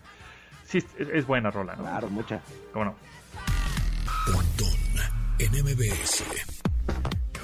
sí 0.63 0.79
es, 0.97 1.25
buena 1.27 1.51
rola, 1.51 1.75
¿no? 1.75 1.84
Claro, 1.84 2.10
mucha. 2.10 2.39
¿Cómo 2.73 2.86
no? 2.86 2.95
en 5.38 5.51
MBS 5.51 6.23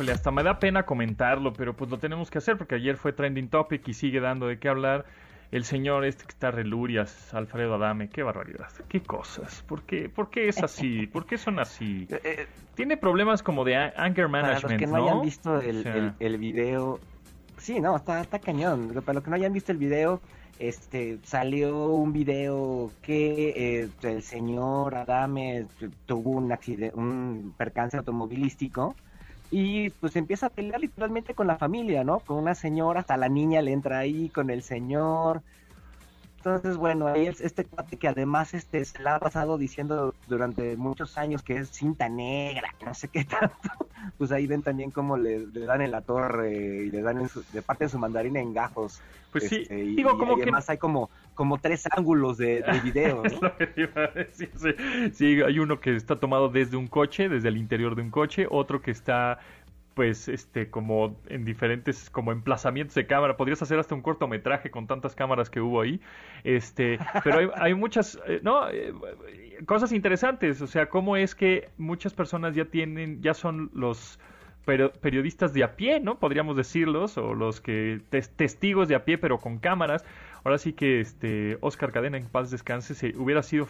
hasta 0.10 0.32
me 0.32 0.44
da 0.44 0.58
pena 0.60 0.84
comentarlo, 0.84 1.54
pero 1.54 1.76
pues 1.76 1.90
lo 1.92 1.98
tenemos 2.00 2.32
que 2.32 2.40
hacer 2.40 2.58
porque 2.58 2.76
ayer 2.76 2.98
fue 2.98 3.14
trending 3.14 3.50
topic 3.50 3.88
y 3.88 3.94
sigue 3.94 4.20
dando 4.20 4.48
de 4.48 4.58
qué 4.58 4.70
hablar. 4.70 5.06
El 5.52 5.66
señor 5.66 6.06
este 6.06 6.24
que 6.24 6.30
está 6.30 6.50
relurias, 6.50 7.34
Alfredo 7.34 7.76
Adame, 7.76 8.10
qué 8.10 8.24
barbaridad, 8.24 8.70
qué 8.88 9.04
cosas, 9.04 9.64
¿por 9.68 9.84
qué, 9.84 10.08
por 10.08 10.30
qué 10.30 10.48
es 10.48 10.64
así? 10.64 11.08
¿Por 11.14 11.26
qué 11.26 11.38
son 11.38 11.60
así? 11.60 12.08
Eh, 12.10 12.22
eh, 12.24 12.48
Tiene 12.74 12.96
problemas 12.96 13.44
como 13.44 13.66
de 13.66 13.76
anger 13.76 14.30
management, 14.30 14.62
Para 14.62 14.74
los 14.74 14.80
que 14.80 14.88
no, 14.88 14.96
hayan 14.96 15.22
visto 15.22 15.60
el, 15.60 16.14
el, 16.20 16.38
video, 16.38 17.02
sí, 17.62 17.80
no, 17.80 17.96
está, 17.96 18.22
está 18.22 18.40
cañón, 18.40 18.90
para 19.06 19.14
los 19.14 19.24
que 19.24 19.30
no 19.30 19.36
hayan 19.36 19.54
visto 19.54 19.72
el 19.72 19.78
video, 19.78 20.20
este 20.60 21.20
salió 21.24 21.88
un 21.88 22.12
video 22.14 22.92
que 23.02 23.82
eh, 23.84 23.90
el 24.04 24.24
señor 24.24 24.96
Adame 24.96 25.68
tuvo 26.06 26.32
un 26.32 26.52
accidente, 26.52 26.96
un 26.96 27.54
percance 27.58 27.98
automovilístico 27.98 28.96
y 29.50 29.90
pues 29.90 30.16
empieza 30.16 30.48
a 30.48 30.50
pelear 30.50 30.80
literalmente 30.80 31.34
con 31.34 31.48
la 31.48 31.58
familia, 31.58 32.04
¿no? 32.04 32.20
Con 32.20 32.38
una 32.38 32.56
señora, 32.56 33.02
hasta 33.02 33.18
la 33.18 33.30
niña 33.30 33.62
le 33.62 33.74
entra 33.74 34.00
ahí 34.00 34.30
con 34.30 34.50
el 34.50 34.64
señor. 34.64 35.42
Entonces, 36.44 36.76
bueno, 36.76 37.08
ahí 37.08 37.28
es 37.28 37.40
este 37.40 37.66
cuate 37.66 37.98
que 37.98 38.08
además 38.08 38.56
este 38.56 38.84
se 38.84 39.00
la 39.04 39.18
ha 39.18 39.20
pasado 39.20 39.60
diciendo 39.60 40.16
durante 40.28 40.76
muchos 40.76 41.20
años 41.20 41.44
que 41.44 41.58
es 41.58 41.70
cinta 41.70 42.10
negra, 42.10 42.74
no 42.84 42.96
sé 42.96 43.10
qué 43.10 43.24
tanto. 43.40 43.70
Pues 44.18 44.32
ahí 44.32 44.48
ven 44.48 44.64
también 44.64 44.90
cómo 44.90 45.18
le, 45.18 45.46
dan 45.46 45.84
en 45.84 45.92
la 45.92 46.02
torre 46.02 46.52
y 46.52 46.90
le 46.90 47.04
dan 47.04 47.20
en 47.20 47.30
su, 47.30 47.44
de 47.54 47.62
parte 47.62 47.84
de 47.84 47.90
su 47.92 48.00
mandarina 48.00 48.40
en 48.40 48.56
gajos. 48.56 49.02
Pues 49.32 49.50
sí, 49.50 49.58
este, 49.62 49.76
digo 49.76 50.18
como 50.18 50.36
que 50.36 50.42
además 50.42 50.68
hay 50.72 50.80
como 50.80 51.12
como 51.36 51.60
tres 51.60 51.88
ángulos 51.92 52.38
de, 52.38 52.64
video. 52.84 53.22
¿no? 53.24 53.52
sí, 54.32 54.48
sí, 55.14 55.42
hay 55.42 55.60
uno 55.60 55.80
que 55.80 55.96
está 55.96 56.16
tomado 56.20 56.50
desde 56.50 56.76
un 56.76 56.88
coche, 56.88 57.30
desde 57.30 57.50
el 57.50 57.58
interior 57.58 57.96
de 57.96 58.02
un 58.02 58.10
coche, 58.10 58.48
otro 58.50 58.82
que 58.82 58.92
está 58.92 59.40
pues 59.94 60.28
este 60.30 60.70
como 60.70 61.18
en 61.28 61.44
diferentes 61.44 62.10
como 62.10 62.32
emplazamientos 62.32 62.96
de 62.96 63.06
cámara. 63.06 63.38
Podrías 63.38 63.62
hacer 63.62 63.80
hasta 63.80 63.96
un 63.96 64.02
cortometraje 64.02 64.72
con 64.72 64.88
tantas 64.88 65.16
cámaras 65.16 65.50
que 65.50 65.60
hubo 65.60 65.82
ahí. 65.82 66.00
Este 66.44 67.00
pero 67.24 67.40
hay, 67.40 67.50
hay 67.56 67.74
muchas 67.74 68.20
eh, 68.28 68.40
no 68.44 68.70
eh, 68.70 68.94
cosas 69.66 69.92
interesantes. 69.92 70.62
O 70.62 70.68
sea 70.68 70.88
cómo 70.88 71.18
es 71.18 71.36
que 71.36 71.70
muchas 71.78 72.14
personas 72.14 72.56
ya 72.56 72.66
tienen 72.66 73.22
ya 73.22 73.34
son 73.34 73.70
los 73.74 74.20
periodistas 75.02 75.54
de 75.54 75.64
a 75.64 75.76
pie 75.76 76.00
no 76.00 76.20
podríamos 76.20 76.56
decirlos 76.56 77.18
o 77.18 77.34
los 77.34 77.60
que 77.60 78.00
testigos 78.36 78.88
de 78.88 78.96
a 78.96 79.04
pie 79.04 79.18
pero 79.18 79.40
con 79.40 79.58
cámaras. 79.58 80.06
Ahora 80.44 80.58
sí 80.58 80.74
que 80.74 81.02
este 81.02 81.58
Oscar 81.62 81.92
Cadena 81.92 82.18
en 82.18 82.28
paz 82.28 82.50
descanse 82.50 82.96
se 82.96 83.16
hubiera 83.18 83.44
sido 83.44 83.68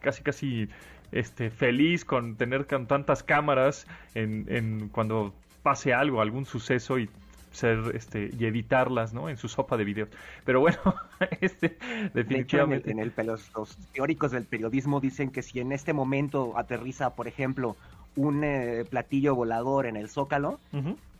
casi 0.00 0.22
casi 0.22 0.68
este 1.12 1.50
feliz 1.50 2.04
con 2.04 2.36
tener 2.36 2.64
tantas 2.64 3.22
cámaras 3.22 3.86
en, 4.14 4.46
en 4.48 4.88
cuando 4.88 5.34
pase 5.62 5.92
algo, 5.94 6.20
algún 6.20 6.46
suceso 6.46 6.98
y 6.98 7.08
ser 7.50 7.92
este 7.94 8.30
y 8.38 8.46
editarlas 8.46 9.12
no 9.12 9.28
en 9.28 9.36
su 9.36 9.48
sopa 9.48 9.76
de 9.76 9.84
videos 9.84 10.08
pero 10.44 10.60
bueno 10.60 10.78
este 11.40 11.78
definitivamente. 12.14 12.90
En 12.90 13.00
el, 13.00 13.12
los, 13.24 13.76
teóricos 13.92 14.30
del 14.30 14.44
periodismo 14.44 15.00
dicen 15.00 15.30
que 15.30 15.42
si 15.42 15.60
en 15.60 15.72
este 15.72 15.92
momento 15.92 16.56
aterriza 16.56 17.10
por 17.14 17.28
ejemplo 17.28 17.76
un 18.16 18.44
eh, 18.44 18.84
platillo 18.88 19.34
volador 19.34 19.86
en 19.86 19.96
el 19.96 20.08
zócalo 20.08 20.58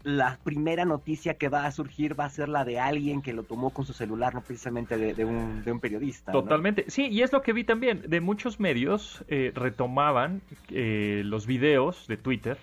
la 0.02 0.38
primera 0.42 0.86
noticia 0.86 1.34
que 1.34 1.48
va 1.48 1.66
a 1.66 1.72
surgir 1.72 2.18
va 2.18 2.24
a 2.24 2.30
ser 2.30 2.48
la 2.48 2.64
de 2.64 2.80
alguien 2.80 3.20
que 3.20 3.32
lo 3.32 3.42
tomó 3.42 3.70
con 3.70 3.84
su 3.84 3.92
celular 3.92 4.34
no 4.34 4.40
precisamente 4.40 4.96
de, 4.96 5.24
un, 5.24 5.62
de 5.62 5.72
un, 5.72 5.80
periodista 5.80 6.32
totalmente. 6.32 6.84
Sí 6.88 7.08
y 7.08 7.22
es 7.22 7.32
lo 7.32 7.42
que 7.42 7.52
vi 7.52 7.64
también 7.64 8.02
de 8.06 8.20
muchos 8.20 8.60
medios 8.60 9.22
eh, 9.28 9.52
retomaban 9.54 10.40
eh, 10.70 11.22
los 11.24 11.46
videos 11.46 12.06
de 12.06 12.16
Twitter 12.16 12.56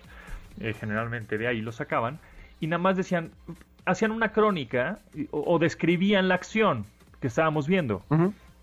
eh, 0.60 0.74
generalmente 0.74 1.38
de 1.38 1.46
ahí 1.46 1.60
lo 1.60 1.72
sacaban, 1.72 2.18
y 2.60 2.66
nada 2.66 2.82
más 2.82 2.96
decían, 2.96 3.30
hacían 3.84 4.10
una 4.10 4.32
crónica 4.32 4.98
o, 5.30 5.58
describían 5.58 6.28
la 6.28 6.34
acción 6.34 6.86
que 7.20 7.28
estábamos 7.28 7.66
viendo, 7.66 8.02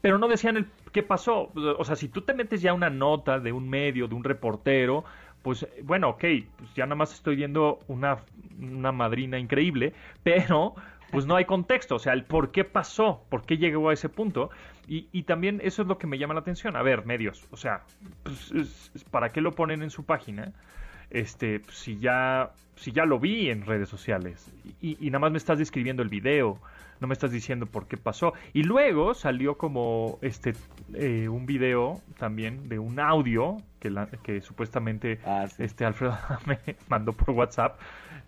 pero 0.01 0.17
no 0.17 0.27
decían 0.27 0.57
el 0.57 0.67
qué 0.91 1.03
pasó. 1.03 1.51
O 1.55 1.83
sea, 1.83 1.95
si 1.95 2.07
tú 2.07 2.21
te 2.21 2.33
metes 2.33 2.61
ya 2.61 2.73
una 2.73 2.89
nota 2.89 3.39
de 3.39 3.51
un 3.51 3.67
medio, 3.69 4.07
de 4.07 4.15
un 4.15 4.23
reportero, 4.23 5.03
pues 5.41 5.67
bueno, 5.83 6.09
ok, 6.09 6.23
pues 6.57 6.73
ya 6.73 6.85
nada 6.85 6.95
más 6.95 7.13
estoy 7.13 7.35
viendo 7.35 7.79
una, 7.87 8.17
una 8.59 8.91
madrina 8.91 9.37
increíble, 9.37 9.93
pero 10.23 10.73
pues 11.11 11.25
no 11.25 11.35
hay 11.35 11.45
contexto, 11.45 11.95
o 11.95 11.99
sea, 11.99 12.13
el 12.13 12.23
por 12.23 12.51
qué 12.51 12.63
pasó, 12.63 13.23
por 13.29 13.45
qué 13.45 13.57
llegó 13.57 13.89
a 13.89 13.93
ese 13.93 14.09
punto. 14.09 14.49
Y, 14.87 15.07
y 15.11 15.23
también 15.23 15.59
eso 15.63 15.81
es 15.81 15.87
lo 15.87 15.97
que 15.97 16.07
me 16.07 16.17
llama 16.17 16.33
la 16.33 16.41
atención. 16.41 16.75
A 16.75 16.81
ver, 16.81 17.05
medios, 17.05 17.47
o 17.51 17.57
sea, 17.57 17.81
pues, 18.23 18.91
¿para 19.11 19.31
qué 19.31 19.41
lo 19.41 19.51
ponen 19.51 19.81
en 19.81 19.89
su 19.89 20.05
página? 20.05 20.53
Este, 21.19 21.61
si 21.71 21.97
ya, 21.97 22.51
si 22.75 22.91
ya 22.91 23.05
lo 23.05 23.19
vi 23.19 23.49
en 23.49 23.65
redes 23.65 23.89
sociales 23.89 24.51
y, 24.81 24.97
y 24.99 25.09
nada 25.09 25.19
más 25.19 25.31
me 25.31 25.37
estás 25.37 25.57
describiendo 25.57 26.03
el 26.03 26.09
video, 26.09 26.59
no 26.99 27.07
me 27.07 27.13
estás 27.13 27.31
diciendo 27.31 27.65
por 27.65 27.87
qué 27.87 27.97
pasó. 27.97 28.33
Y 28.53 28.63
luego 28.63 29.13
salió 29.13 29.57
como 29.57 30.17
este 30.21 30.53
eh, 30.93 31.27
un 31.27 31.45
video 31.45 32.01
también 32.17 32.69
de 32.69 32.79
un 32.79 32.99
audio 32.99 33.57
que, 33.79 33.89
la, 33.89 34.07
que 34.07 34.41
supuestamente 34.41 35.19
Ah, 35.25 35.47
sí. 35.47 35.63
este 35.63 35.85
Alfredo 35.85 36.17
me 36.45 36.59
mandó 36.87 37.13
por 37.13 37.31
WhatsApp, 37.31 37.79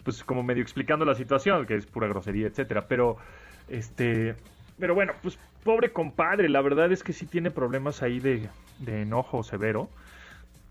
pues 0.04 0.23
como 0.23 0.43
medio 0.43 0.62
explicando 0.63 1.06
la 1.06 1.15
situación, 1.15 1.65
que 1.65 1.76
es 1.76 1.86
pura 1.86 2.08
grosería, 2.08 2.47
etcétera. 2.47 2.88
Pero 2.88 3.17
este, 3.69 4.36
pero 4.80 4.95
bueno, 4.95 5.13
pues 5.21 5.39
pobre 5.63 5.91
compadre, 5.91 6.50
la 6.50 6.62
verdad 6.62 6.91
es 6.91 7.04
que 7.04 7.13
sí 7.13 7.26
tiene 7.26 7.52
problemas 7.52 8.02
ahí 8.02 8.19
de, 8.19 8.50
de 8.80 9.02
enojo 9.02 9.43
severo. 9.43 9.89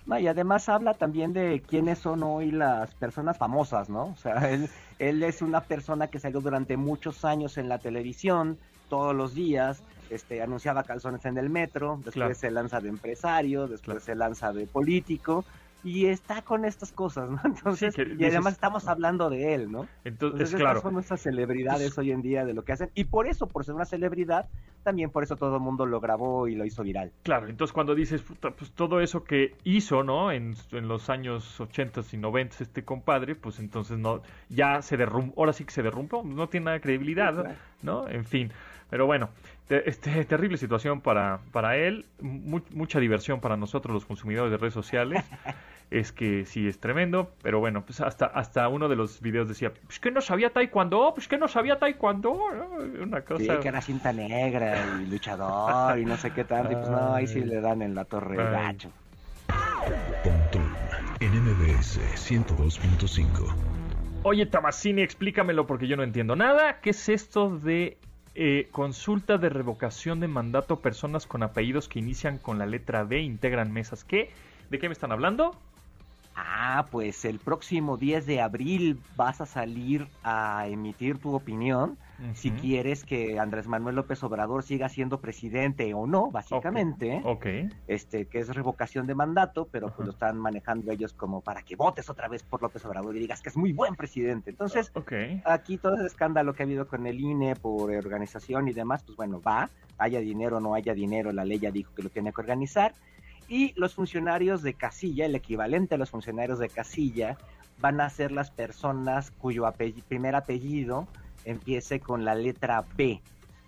No, 0.07 0.19
y 0.21 0.29
además 0.29 0.69
habla 0.69 0.99
también 0.99 1.33
de 1.33 1.64
quiénes 1.66 1.99
son 1.99 2.23
hoy 2.23 2.53
las 2.53 2.95
personas 2.95 3.38
famosas, 3.38 3.88
¿no? 3.90 4.11
O 4.12 4.16
sea, 4.16 4.35
él, 4.53 4.71
él 4.99 5.23
es 5.25 5.42
una 5.42 5.66
persona 5.66 6.09
que 6.09 6.21
salió 6.21 6.40
durante 6.40 6.77
muchos 6.77 7.25
años 7.25 7.59
en 7.59 7.69
la 7.69 7.81
televisión, 7.81 8.61
todos 8.87 9.14
los 9.16 9.35
días, 9.35 9.85
este, 10.09 10.40
anunciaba 10.42 10.85
calzones 10.85 11.25
en 11.25 11.38
el 11.38 11.51
metro, 11.51 12.01
después 12.05 12.38
Claro. 12.38 12.38
se 12.38 12.53
lanza 12.53 12.81
de 12.81 12.88
empresario, 12.88 13.66
después 13.66 14.05
Claro. 14.05 14.05
se 14.05 14.14
lanza 14.14 14.53
de 14.53 14.69
político, 14.69 15.47
y 15.87 16.07
está 16.07 16.42
con 16.42 16.64
estas 16.64 16.90
cosas, 16.92 17.31
¿no? 17.31 17.40
Entonces, 17.44 17.94
que 17.94 18.03
y 18.03 18.07
dices- 18.16 18.31
además 18.33 18.55
estamos 18.55 18.88
hablando 18.88 19.31
de 19.31 19.55
él, 19.55 19.70
¿no? 19.70 19.87
Entonces, 20.05 20.40
Entonces, 20.40 20.57
claro. 20.61 20.81
son 20.81 20.94
nuestras 20.94 21.20
celebridades 21.20 21.96
hoy 21.96 22.11
en 22.11 22.22
día 22.22 22.44
de 22.44 22.55
lo 22.55 22.62
que 22.64 22.72
hacen, 22.72 22.90
y 22.94 23.05
por 23.05 23.29
eso, 23.29 23.46
por 23.46 23.64
ser 23.64 23.75
una 23.75 23.85
celebridad, 23.85 24.46
también 24.83 25.11
por 25.11 25.22
eso 25.22 25.37
todo 25.37 25.55
el 25.57 25.62
mundo 25.62 25.87
lo 25.87 26.01
grabó 26.01 26.49
y 26.49 26.55
lo 26.57 26.64
hizo 26.64 26.83
viral. 26.83 27.12
Claro, 27.22 27.49
entonces 27.49 27.72
cuando 27.72 27.94
dices, 27.94 28.22
puta, 28.22 28.51
pues 28.51 28.72
todo 28.72 29.01
eso 29.01 29.22
que 29.25 29.55
hizo, 29.64 30.03
¿no? 30.03 30.33
En, 30.33 30.55
en 30.72 30.88
los 30.88 31.09
años 31.09 31.61
80 31.61 32.03
y 32.12 32.16
90 32.16 32.57
este 32.61 32.85
compadre, 32.85 33.35
pues 33.37 33.59
entonces 33.61 33.96
no, 33.99 34.22
ya 34.49 34.83
se 34.83 34.96
derrumbó, 34.96 35.35
ahora 35.37 35.53
sí 35.53 35.64
que 35.64 35.70
se 35.72 35.83
derrumbó, 35.83 36.22
no 36.25 36.49
tiene 36.49 36.64
nada 36.64 36.75
de 36.77 36.81
credibilidad, 36.81 37.35
Sí, 37.35 37.40
claro. 37.42 37.57
¿no? 37.83 38.09
En 38.09 38.25
fin, 38.25 38.51
pero 38.90 39.07
bueno, 39.07 39.31
te- 39.66 39.88
este, 39.90 40.25
terrible 40.25 40.57
situación 40.57 41.01
para, 41.01 41.40
para 41.53 41.77
él, 41.77 42.07
mu- 42.20 42.61
mucha 42.70 43.01
diversión 43.01 43.40
para 43.40 43.57
nosotros 43.57 43.92
los 43.92 44.05
consumidores 44.05 44.53
de 44.53 44.57
redes 44.59 44.75
sociales, 44.75 45.25
es 45.90 46.12
que 46.12 46.44
sí 46.44 46.66
es 46.66 46.81
tremendo, 46.81 47.31
pero 47.42 47.61
bueno, 47.61 47.85
pues 47.85 48.01
hasta, 48.01 48.27
hasta 48.27 48.68
uno 48.68 48.88
de 48.88 48.96
los 48.96 49.20
videos 49.20 49.49
decía, 49.49 49.72
pues 49.72 50.01
que 50.01 50.11
no 50.11 50.20
sabía 50.20 50.51
taekwondo, 50.51 51.12
pues 51.14 51.29
que 51.29 51.38
no 51.38 51.49
sabía 51.49 51.79
taekwondo, 51.79 52.38
una 53.01 53.22
cosa... 53.22 53.38
Sí, 53.38 53.61
que 53.62 53.68
era 53.68 53.81
cinta 53.81 54.12
negra 54.12 54.75
y 55.03 55.07
luchador 55.07 55.99
y 55.99 56.05
no 56.05 56.16
sé 56.16 56.31
qué 56.33 56.44
tanto. 56.44 56.72
Y 56.72 56.77
pues 56.77 56.90
no, 56.90 57.14
ahí 57.14 57.27
sí 57.27 57.40
le 57.40 57.61
dan 57.61 57.83
en 57.83 57.94
la 57.94 58.05
torre 58.05 58.40
Ay. 58.40 58.51
gacho. 58.51 58.90
Pontón 60.22 60.64
en 61.20 61.33
MBS 61.44 62.01
102.5. 62.16 63.55
Oye, 64.25 64.44
Tamasini, 64.46 65.03
explícamelo 65.03 65.66
porque 65.66 65.87
yo 65.87 65.96
no 65.96 66.03
entiendo 66.03 66.35
nada. 66.35 66.81
¿Qué 66.81 66.90
es 66.90 67.09
esto 67.09 67.57
de 67.57 67.96
eh, 68.35 68.66
consulta 68.72 69.38
de 69.38 69.49
revocación 69.49 70.18
de 70.18 70.27
mandato 70.27 70.81
personas 70.81 71.27
con 71.27 71.44
apellidos 71.44 71.88
que 71.88 72.01
inician 72.01 72.38
con 72.38 72.59
la 72.59 72.66
letra 72.66 73.05
B, 73.05 73.20
integran 73.20 73.72
mesas? 73.72 74.05
¿Qué? 74.05 74.31
¿De 74.68 74.81
qué 74.81 74.88
me 74.88 74.94
están 74.94 75.12
hablando? 75.12 75.57
Ah, 76.37 76.87
pues 76.90 77.25
el 77.25 77.38
próximo 77.38 77.96
10 77.96 78.27
de 78.27 78.42
abril 78.42 79.01
vas 79.16 79.40
a 79.40 79.46
salir 79.46 80.07
a 80.22 80.66
emitir 80.68 81.18
tu 81.18 81.35
opinión 81.35 81.96
si 82.35 82.51
quieres 82.51 83.05
que 83.05 83.38
Andrés 83.38 83.66
Manuel 83.66 83.96
López 83.96 84.22
Obrador 84.25 84.62
siga 84.62 84.88
siendo 84.88 85.20
presidente 85.20 85.92
o 85.94 86.07
no, 86.07 86.31
básicamente. 86.31 87.20
Ok. 87.25 87.46
Este, 87.88 88.27
que 88.27 88.38
es 88.38 88.49
revocación 88.49 89.07
de 89.07 89.14
mandato, 89.14 89.68
pero 89.70 89.94
pues 89.94 90.07
lo 90.07 90.12
están 90.12 90.38
manejando 90.38 90.90
ellos 90.90 91.12
como 91.12 91.40
para 91.42 91.62
que 91.62 91.77
votes 91.77 92.09
otra 92.09 92.29
vez 92.29 92.42
por 92.42 92.62
López 92.62 92.85
Obrador 92.87 93.14
y 93.16 93.20
digas 93.20 93.42
que 93.42 93.51
es 93.51 93.57
muy 93.57 93.72
buen 93.72 93.96
presidente. 93.96 94.51
Entonces, 94.51 94.90
aquí 95.44 95.77
todo 95.77 95.96
ese 95.96 96.07
escándalo 96.07 96.55
que 96.55 96.62
ha 96.62 96.66
habido 96.66 96.87
con 96.87 97.07
el 97.07 97.20
INE 97.20 97.55
por 97.55 97.90
organización 97.90 98.68
y 98.68 98.72
demás, 98.72 99.03
pues 99.03 99.16
bueno, 99.16 99.40
va, 99.40 99.68
haya 99.99 100.20
dinero 100.20 100.57
o 100.57 100.61
no 100.61 100.75
haya 100.75 100.94
dinero, 100.94 101.33
la 101.33 101.44
ley 101.44 101.59
ya 101.59 101.70
dijo 101.70 101.94
que 101.94 102.03
lo 102.03 102.09
tiene 102.09 102.33
que 102.33 102.40
organizar. 102.40 102.94
Y 103.49 103.73
los 103.77 103.95
funcionarios 103.95 104.63
de 104.63 104.75
casilla, 104.75 105.27
el 105.27 105.35
equivalente 105.35 105.95
a 105.95 105.99
los 105.99 106.11
funcionarios 106.11 106.59
de 106.59 106.69
casilla, 106.69 107.37
van 107.81 108.01
a 108.01 108.11
ser 108.11 108.33
las 108.33 108.51
personas 108.51 109.31
cuyo 109.31 109.71
primer 110.09 110.35
apellido 110.35 111.07
empiece 111.45 112.01
con 112.01 112.25
la 112.25 112.35
letra 112.35 112.85
B. 112.97 113.21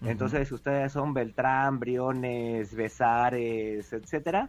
Entonces, 0.03 0.47
si 0.47 0.55
ustedes 0.55 0.93
son 0.93 1.13
Beltrán, 1.13 1.81
Briones, 1.81 2.73
Besares, 2.73 3.93
etcétera, 3.93 4.49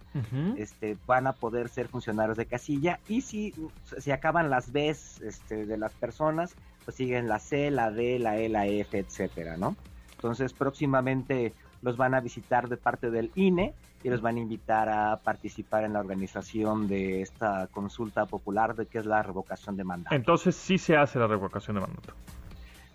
este, 0.58 0.96
van 1.08 1.26
a 1.26 1.34
poder 1.34 1.70
ser 1.70 1.88
funcionarios 1.88 2.38
de 2.38 2.46
casilla 2.46 3.00
y 3.08 3.22
si 3.22 3.54
se 3.98 4.14
acaban 4.14 4.52
las 4.52 4.72
Bs 4.72 5.22
este, 5.22 5.66
de 5.66 5.78
las 5.78 5.92
personas, 5.94 6.54
pues 6.86 6.98
siguen 6.98 7.28
la 7.28 7.40
C, 7.40 7.72
la 7.72 7.90
D, 7.90 8.20
la 8.20 8.38
E, 8.38 8.48
la 8.48 8.68
F, 8.68 9.00
etcétera, 9.00 9.58
¿no? 9.58 9.76
Entonces 10.12 10.54
próximamente 10.54 11.54
los 11.82 11.98
van 11.98 12.14
a 12.14 12.20
visitar 12.20 12.68
de 12.68 12.78
parte 12.78 13.10
del 13.12 13.32
INE 13.36 13.74
y 14.04 14.10
los 14.10 14.22
van 14.22 14.38
a 14.38 14.40
invitar 14.40 14.90
a 14.90 15.18
participar 15.18 15.84
en 15.84 15.94
la 15.94 16.00
organización 16.00 16.88
de 16.88 17.22
esta 17.22 17.68
consulta 17.68 18.26
popular 18.26 18.76
de 18.76 18.86
que 18.86 19.00
es 19.00 19.06
la 19.06 19.22
revocación 19.24 19.76
de 19.76 19.84
mandato. 19.84 20.16
Entonces 20.16 20.56
sí 20.56 20.78
se 20.78 20.96
hace 20.96 21.20
la 21.20 21.28
revocación 21.28 21.76
de 21.76 21.82
mandato. 21.82 22.14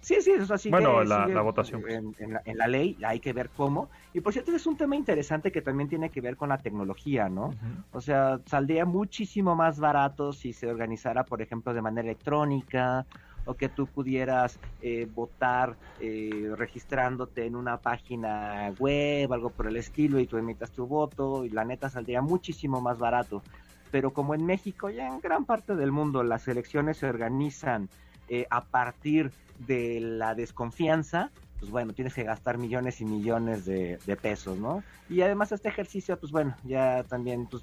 Sí, 0.01 0.17
sí, 0.21 0.33
eso 0.33 0.59
sigue, 0.59 0.71
Bueno, 0.71 1.03
la- 1.03 1.41
votación, 1.41 1.81
pues. 1.81 1.95
En, 1.95 2.15
en 2.19 2.35
la, 2.35 2.43
en 2.45 2.59
la 2.59 2.67
ley, 2.67 2.99
hay 3.07 3.21
que 3.21 3.33
ver 3.33 3.49
cómo. 3.57 3.89
Y 4.13 4.21
por 4.21 4.35
cierto, 4.35 4.53
es 4.55 4.67
un 4.67 4.77
tema 4.77 4.97
interesante 4.97 5.51
que 5.51 5.63
también 5.63 5.89
tiene 5.89 6.11
que 6.11 6.21
ver 6.21 6.37
con 6.37 6.51
la 6.51 6.59
tecnología, 6.59 7.31
¿no? 7.31 7.55
O 7.91 8.03
sea, 8.03 8.39
saldría 8.45 8.85
muchísimo 8.85 9.57
más 9.57 9.81
barato 9.81 10.35
si 10.35 10.53
se 10.53 10.67
organizara, 10.71 11.25
por 11.25 11.41
ejemplo, 11.41 11.73
de 11.73 11.81
manera 11.81 12.07
electrónica 12.07 13.07
o 13.47 13.55
que 13.55 13.69
tú 13.69 13.87
pudieras 13.87 14.59
eh, 14.83 15.09
votar 15.15 15.77
eh, 16.01 16.53
registrándote 16.57 17.47
en 17.47 17.57
una 17.57 17.79
página 17.79 18.73
web, 18.79 19.33
algo 19.33 19.51
por 19.51 19.67
el 19.67 19.77
estilo, 19.77 20.19
y 20.19 20.27
tú 20.27 20.37
emitas 20.37 20.71
tu 20.71 20.87
voto, 20.87 21.45
y 21.45 21.51
la 21.51 21.65
neta 21.65 21.91
saldría 21.91 22.23
muchísimo 22.23 22.81
más 22.81 22.99
barato. 22.99 23.43
Pero 23.91 24.13
como 24.13 24.35
en 24.35 24.45
México 24.45 24.91
y 24.91 24.99
en 24.99 25.21
gran 25.21 25.45
parte 25.45 25.77
del 25.77 25.93
mundo 25.93 26.23
las 26.23 26.49
elecciones 26.49 26.99
se 26.99 27.07
organizan 27.07 27.89
eh, 28.29 28.47
a 28.51 28.63
partir 28.63 29.31
de 29.67 30.01
la 30.01 30.35
desconfianza, 30.35 31.31
pues 31.61 31.71
bueno, 31.71 31.93
tienes 31.93 32.15
que 32.15 32.25
gastar 32.25 32.59
millones 32.59 33.01
y 33.01 33.05
millones 33.05 33.65
de, 33.65 33.99
de 34.05 34.17
pesos, 34.17 34.59
¿no? 34.59 34.83
Y 35.09 35.21
además 35.21 35.53
este 35.53 35.69
ejercicio, 35.69 36.19
pues 36.19 36.33
bueno, 36.33 36.57
ya 36.65 37.05
también, 37.05 37.47
pues 37.47 37.63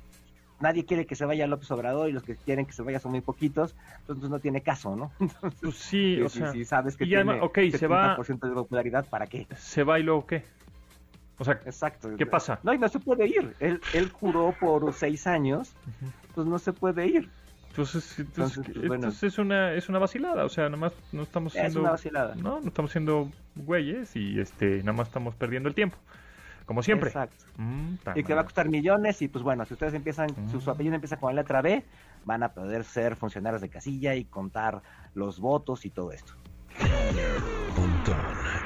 nadie 0.62 0.86
quiere 0.86 1.06
que 1.06 1.16
se 1.16 1.26
vaya 1.26 1.48
López 1.48 1.70
Obrador 1.72 2.10
y 2.10 2.12
los 2.14 2.24
que 2.24 2.36
quieren 2.36 2.66
que 2.66 2.74
se 2.74 2.82
vaya 2.84 3.00
son 3.00 3.12
muy 3.12 3.22
poquitos, 3.22 3.76
entonces 4.00 4.30
no 4.30 4.40
tiene 4.40 4.62
caso, 4.62 4.96
¿no? 4.96 5.12
Entonces, 5.20 5.60
Pues 5.62 5.76
sí, 5.76 6.22
o 6.22 6.30
si- 6.30 6.40
sea, 6.40 6.52
si 6.52 6.66
sabes 6.66 6.96
que 6.98 7.04
y 7.06 7.08
tiene 7.08 7.32
además, 7.32 7.38
ok, 7.50 7.60
se 7.78 7.88
va- 7.88 8.16
70% 8.18 8.48
de 8.48 8.54
popularidad, 8.54 9.06
¿para 9.10 9.28
qué? 9.28 9.48
¿se 9.58 9.84
va 9.84 10.00
y 10.00 10.04
luego 10.04 10.26
qué? 10.26 10.44
O 11.40 11.44
sea, 11.44 11.60
Exacto. 11.66 12.16
¿Qué 12.18 12.26
pasa? 12.26 12.60
No, 12.64 12.74
y 12.74 12.78
no 12.78 12.88
se 12.88 13.00
puede 13.00 13.28
ir. 13.28 13.56
Él, 13.60 13.82
él 13.94 14.10
juró 14.12 14.54
por 14.60 14.94
seis 14.94 15.26
años, 15.26 15.74
pues 16.36 16.46
no 16.46 16.60
se 16.60 16.72
puede 16.72 17.08
ir. 17.08 17.30
entonces, 17.70 18.20
entonces, 18.20 18.58
Entonces, 18.58 18.64
pues, 18.66 18.78
bueno. 18.88 18.94
entonces 18.96 19.24
es 19.34 19.40
una 19.40 19.74
es 19.74 19.90
una 19.90 19.98
vacilada, 19.98 20.46
o 20.46 20.50
sea, 20.50 20.66
nada 20.66 20.78
más 20.78 20.94
no 21.12 21.24
estamos 21.24 21.56
Es 21.56 21.62
siendo 21.62 21.82
una 21.82 21.92
vacilada. 21.92 22.36
no, 22.36 22.60
no 22.62 22.68
estamos 22.68 22.92
siendo 22.92 23.30
güeyes 23.56 24.16
y 24.16 24.40
este 24.40 24.80
nada 24.84 24.94
más 24.94 25.08
estamos 25.08 25.34
perdiendo 25.36 25.68
el 25.68 25.74
tiempo. 25.74 25.98
Como 26.72 26.84
siempre. 26.84 27.10
Exacto. 27.10 27.44
Mm, 27.58 27.96
Y 28.16 28.24
que 28.24 28.34
va 28.34 28.42
a 28.42 28.44
costar 28.46 28.70
millones 28.70 29.22
y 29.22 29.28
pues 29.28 29.44
bueno, 29.44 29.66
si 29.66 29.74
ustedes 29.74 29.94
empiezan, 29.94 30.30
su, 30.50 30.62
su 30.62 30.70
Mm. 30.70 30.74
apellido 30.74 30.96
empieza 30.96 31.18
con 31.18 31.36
la 31.36 31.42
letra 31.42 31.62
B, 31.62 31.84
van 32.24 32.44
a 32.44 32.54
poder 32.54 32.86
ser 32.86 33.18
funcionarios 33.18 33.62
de 33.62 33.68
casilla 33.68 34.16
y 34.16 34.24
contar 34.24 34.82
los 35.14 35.42
votos 35.42 35.86
y 35.86 35.90
todo 35.90 36.14
esto. 36.14 36.34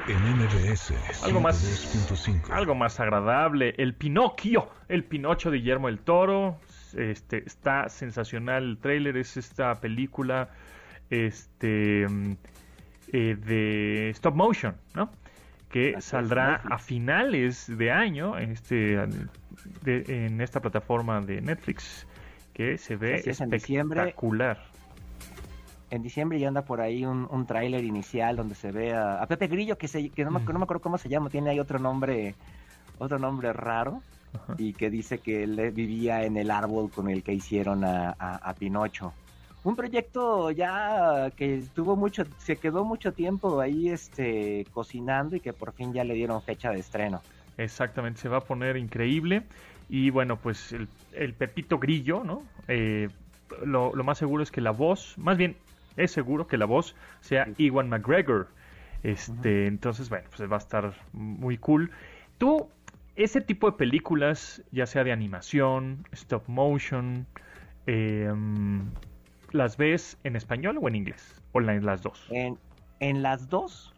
En 0.07 0.23
MBS 0.37 0.93
Algo 1.23 1.41
más- 1.41 1.57
102.5. 1.63 2.53
Algo 2.53 2.75
más 2.75 2.99
agradable, 2.99 3.73
el 3.79 3.95
Pinocchio, 3.95 4.69
el 4.87 5.03
Pinocho 5.03 5.49
de 5.49 5.57
Guillermo 5.57 5.87
del 5.87 5.97
Toro, 5.99 6.57
este 6.95 7.43
está 7.45 7.89
sensacional 7.89 8.63
el 8.63 8.77
tráiler, 8.77 9.17
es 9.17 9.35
esta 9.35 9.73
película 9.81 10.49
este 11.09 12.07
mm, 12.07 12.33
eh, 13.13 13.35
de 13.35 14.09
stop 14.11 14.35
motion, 14.35 14.75
¿no? 14.93 15.09
Que 15.69 15.99
saldrá 15.99 16.61
a 16.69 16.77
finales 16.77 17.65
de 17.77 17.91
año 17.91 18.37
en 18.37 18.51
este 18.51 18.97
de- 19.83 20.25
en 20.25 20.39
esta 20.41 20.61
plataforma 20.61 21.19
de 21.21 21.41
Netflix 21.41 22.07
que 22.53 22.77
se 22.77 22.95
ve 22.95 23.15
es, 23.15 23.27
espectacular. 23.27 24.63
En 25.91 26.01
diciembre 26.01 26.39
ya 26.39 26.47
anda 26.47 26.63
por 26.63 26.81
ahí 26.81 27.05
un, 27.05 27.27
un 27.29 27.45
tráiler 27.45 27.83
inicial 27.83 28.35
donde 28.35 28.55
se 28.55 28.71
ve 28.71 28.93
a, 28.93 29.21
a 29.21 29.27
Pepe 29.27 29.47
Grillo, 29.47 29.77
que, 29.77 29.87
se, 29.87 30.09
que 30.09 30.23
no, 30.25 30.31
me, 30.31 30.39
Mm. 30.39 30.45
no 30.53 30.59
me 30.59 30.63
acuerdo 30.63 30.81
cómo 30.81 30.97
se 30.97 31.09
llama, 31.09 31.29
tiene 31.29 31.51
ahí 31.51 31.59
otro 31.59 31.77
nombre, 31.79 32.35
otro 32.97 33.19
nombre 33.19 33.51
raro, 33.53 34.01
Ajá. 34.33 34.55
y 34.57 34.73
que 34.73 34.89
dice 34.89 35.19
que 35.19 35.43
él 35.43 35.71
vivía 35.73 36.23
en 36.23 36.37
el 36.37 36.49
árbol 36.51 36.89
con 36.91 37.09
el 37.09 37.23
que 37.23 37.33
hicieron 37.33 37.83
a, 37.83 38.15
a- 38.17 38.35
a 38.37 38.53
Pinocho. 38.55 39.13
Un 39.65 39.75
proyecto 39.75 40.51
ya 40.51 41.31
que 41.35 41.63
tuvo 41.73 41.95
mucho, 41.95 42.23
se 42.37 42.55
quedó 42.55 42.85
mucho 42.85 43.13
tiempo 43.13 43.59
ahí 43.59 43.89
este 43.89 44.65
cocinando 44.71 45.35
y 45.35 45.39
que 45.39 45.53
por 45.53 45.73
fin 45.73 45.91
ya 45.91 46.03
le 46.03 46.13
dieron 46.13 46.41
fecha 46.41 46.69
de 46.69 46.79
estreno. 46.79 47.21
Exactamente, 47.57 48.21
se 48.21 48.29
va 48.29 48.37
a 48.37 48.41
poner 48.41 48.77
increíble. 48.77 49.41
Y 49.89 50.11
bueno, 50.11 50.37
pues 50.37 50.71
el, 50.71 50.87
el 51.13 51.33
Pepito 51.33 51.79
Grillo, 51.79 52.23
¿no? 52.23 52.43
Eh, 52.67 53.09
lo, 53.65 53.95
lo 53.95 54.03
más 54.03 54.19
seguro 54.19 54.43
es 54.43 54.51
que 54.51 54.61
la 54.61 54.71
voz, 54.71 55.17
más 55.17 55.35
bien 55.35 55.55
es 55.97 56.11
seguro 56.11 56.47
que 56.47 56.57
la 56.57 56.65
voz 56.65 56.95
sea 57.21 57.47
Iwan 57.57 57.89
McGregor. 57.89 58.47
Este, 59.03 59.67
entonces, 59.67 60.09
bueno, 60.09 60.27
pues 60.35 60.49
va 60.49 60.55
a 60.55 60.59
estar 60.59 60.93
muy 61.11 61.57
cool. 61.57 61.91
Tú, 62.37 62.69
ese 63.15 63.41
tipo 63.41 63.69
de 63.69 63.77
películas, 63.77 64.63
ya 64.71 64.85
sea 64.85 65.03
de 65.03 65.11
animación, 65.11 66.05
stop 66.11 66.47
motion, 66.47 67.25
em, 67.85 68.91
¿las 69.55 69.77
ves 69.77 70.17
en 70.23 70.35
español 70.35 70.77
o 70.81 70.87
en 70.87 70.95
inglés? 70.95 71.41
¿O 71.53 71.61
en 71.61 71.85
las 71.85 72.01
dos? 72.01 72.27
En, 72.29 72.57
en 72.99 73.23
las 73.23 73.49
dos, 73.49 73.93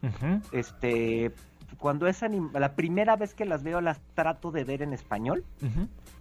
este, 0.52 1.32
cuando 1.78 2.08
es 2.08 2.22
la 2.54 2.76
primera 2.76 3.16
vez 3.16 3.34
que 3.34 3.46
las 3.46 3.64
veo 3.64 3.82
las 3.82 4.00
trato 4.16 4.52
de 4.52 4.64
ver 4.64 4.82
en 4.82 4.94
español, 4.94 5.44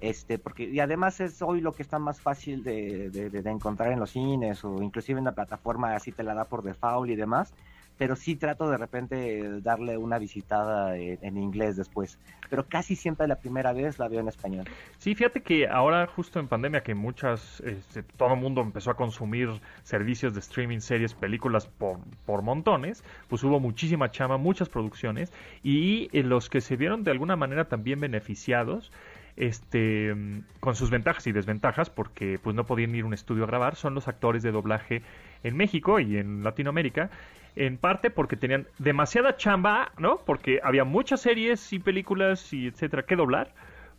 este, 0.01 0.39
porque 0.39 0.65
y 0.65 0.81
además 0.81 1.21
es 1.21 1.41
hoy 1.41 1.61
lo 1.61 1.73
que 1.73 1.83
está 1.83 1.99
más 1.99 2.21
fácil 2.21 2.63
de, 2.63 3.11
de, 3.11 3.51
encontrar 3.51 3.93
en 3.93 4.01
los 4.01 4.11
cines 4.11 4.65
o 4.65 4.83
inclusive 4.83 5.19
en 5.19 5.25
la 5.25 5.33
plataforma 5.33 5.95
así 5.95 6.13
te 6.13 6.23
la 6.23 6.35
da 6.35 6.45
por 6.45 6.63
default 6.63 7.11
y 7.11 7.17
demás 7.17 7.55
pero 7.99 8.17
sí 8.17 8.37
trato 8.37 8.69
de 8.71 8.77
repente 8.77 9.61
darle 9.61 9.97
una 9.97 10.19
visitada 10.19 10.97
en, 10.97 11.37
inglés 11.37 11.77
después. 11.77 12.19
Pero 12.51 12.67
casi 12.67 12.95
siempre 12.95 13.27
la 13.27 13.37
primera 13.37 13.73
vez 13.73 13.99
la 13.99 14.09
veo 14.09 14.21
en 14.21 14.29
español. 14.29 14.67
Sí, 14.99 15.15
fíjate 15.15 15.43
que 15.43 15.67
ahora 15.67 16.07
justo 16.07 16.39
en 16.39 16.49
pandemia 16.49 16.83
que 16.83 16.95
muchas, 16.95 17.61
este, 17.61 18.03
todo 18.03 18.35
el 18.35 18.41
mundo 18.41 18.61
empezó 18.61 18.91
a 18.91 18.95
consumir 18.95 19.49
servicios 19.83 20.35
de 20.35 20.41
streaming, 20.41 20.81
series, 20.81 21.15
películas 21.15 21.67
por, 21.67 21.99
por 22.25 22.43
montones, 22.43 23.03
pues 23.29 23.43
hubo 23.45 23.61
muchísima 23.61 24.11
chama, 24.11 24.37
muchas 24.37 24.69
producciones 24.69 25.33
y 25.63 26.09
eh, 26.13 26.23
los 26.23 26.49
que 26.51 26.61
se 26.61 26.77
vieron 26.77 27.05
de 27.05 27.11
alguna 27.11 27.37
manera 27.37 27.67
también 27.67 28.01
beneficiados 28.01 28.93
este 29.37 30.15
con 30.61 30.75
sus 30.75 30.91
ventajas 30.91 31.27
y 31.27 31.33
desventajas 31.33 31.91
porque 31.91 32.39
pues 32.43 32.57
no 32.57 32.65
podían 32.65 32.95
ir 32.95 33.05
a 33.05 33.07
un 33.07 33.13
estudio 33.13 33.45
a 33.45 33.47
grabar 33.47 33.77
son 33.77 33.95
los 33.95 34.09
actores 34.09 34.43
de 34.43 34.51
doblaje 34.51 35.03
en 35.43 35.57
México 35.57 36.01
y 36.01 36.17
en 36.17 36.43
Latinoamérica 36.43 37.11
en 37.57 37.79
parte 37.79 38.11
porque 38.11 38.37
tenían 38.37 38.67
demasiada 38.79 39.37
chamba, 39.37 39.93
¿no? 39.99 40.19
Porque 40.25 40.61
había 40.63 40.85
muchas 40.85 41.23
series 41.23 41.73
y 41.73 41.79
películas 41.79 42.53
y 42.53 42.69
etcétera 42.69 43.05
que 43.05 43.17
doblar 43.17 43.53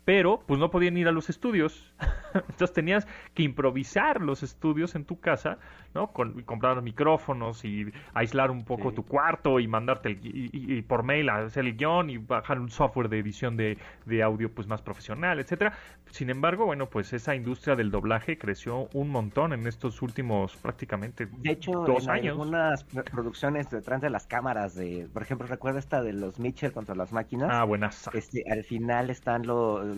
pero 0.08 0.42
pues 0.46 0.58
no 0.58 0.70
podían 0.70 0.96
ir 0.96 1.06
a 1.06 1.12
los 1.12 1.28
estudios. 1.28 1.92
Entonces 2.34 2.72
tenías 2.72 3.06
que 3.34 3.42
improvisar 3.42 4.22
los 4.22 4.42
estudios 4.42 4.94
en 4.94 5.04
tu 5.04 5.20
casa, 5.20 5.58
¿no? 5.94 6.12
Con, 6.12 6.44
comprar 6.44 6.80
micrófonos 6.80 7.62
y 7.62 7.92
aislar 8.14 8.50
un 8.50 8.64
poco 8.64 8.92
tu 8.92 9.04
cuarto 9.04 9.60
y 9.60 9.68
mandarte 9.68 10.08
el, 10.08 10.18
y, 10.22 10.80
por 10.80 11.02
mail 11.02 11.28
a 11.28 11.40
hacer 11.40 11.66
el 11.66 11.76
guion 11.76 12.08
y 12.08 12.16
bajar 12.16 12.58
un 12.58 12.70
software 12.70 13.10
de 13.10 13.18
edición 13.18 13.58
de, 13.58 13.76
audio 14.24 14.50
pues 14.50 14.66
más 14.66 14.80
profesional, 14.80 15.40
etcétera. 15.40 15.74
Sin 16.10 16.30
embargo, 16.30 16.64
bueno, 16.64 16.88
pues 16.88 17.12
esa 17.12 17.34
industria 17.34 17.76
del 17.76 17.90
doblaje 17.90 18.38
creció 18.38 18.88
un 18.94 19.10
montón 19.10 19.52
en 19.52 19.66
estos 19.66 20.00
últimos 20.00 20.56
prácticamente 20.56 21.26
de 21.26 21.50
hecho, 21.50 21.72
dos 21.72 22.04
en 22.04 22.10
años. 22.10 22.28
algunas 22.28 22.84
producciones 22.84 23.70
detrás 23.70 24.00
de 24.00 24.08
las 24.08 24.26
cámaras 24.26 24.74
de, 24.74 25.06
por 25.12 25.20
ejemplo, 25.20 25.46
recuerda 25.46 25.78
esta 25.78 26.02
de 26.02 26.14
los 26.14 26.38
Mitchell 26.38 26.72
contra 26.72 26.94
las 26.94 27.12
máquinas. 27.12 27.50
Ah, 27.52 27.64
buenas. 27.64 28.08
Este, 28.14 28.42
al 28.50 28.64
final 28.64 29.10
están 29.10 29.46
los 29.46 29.97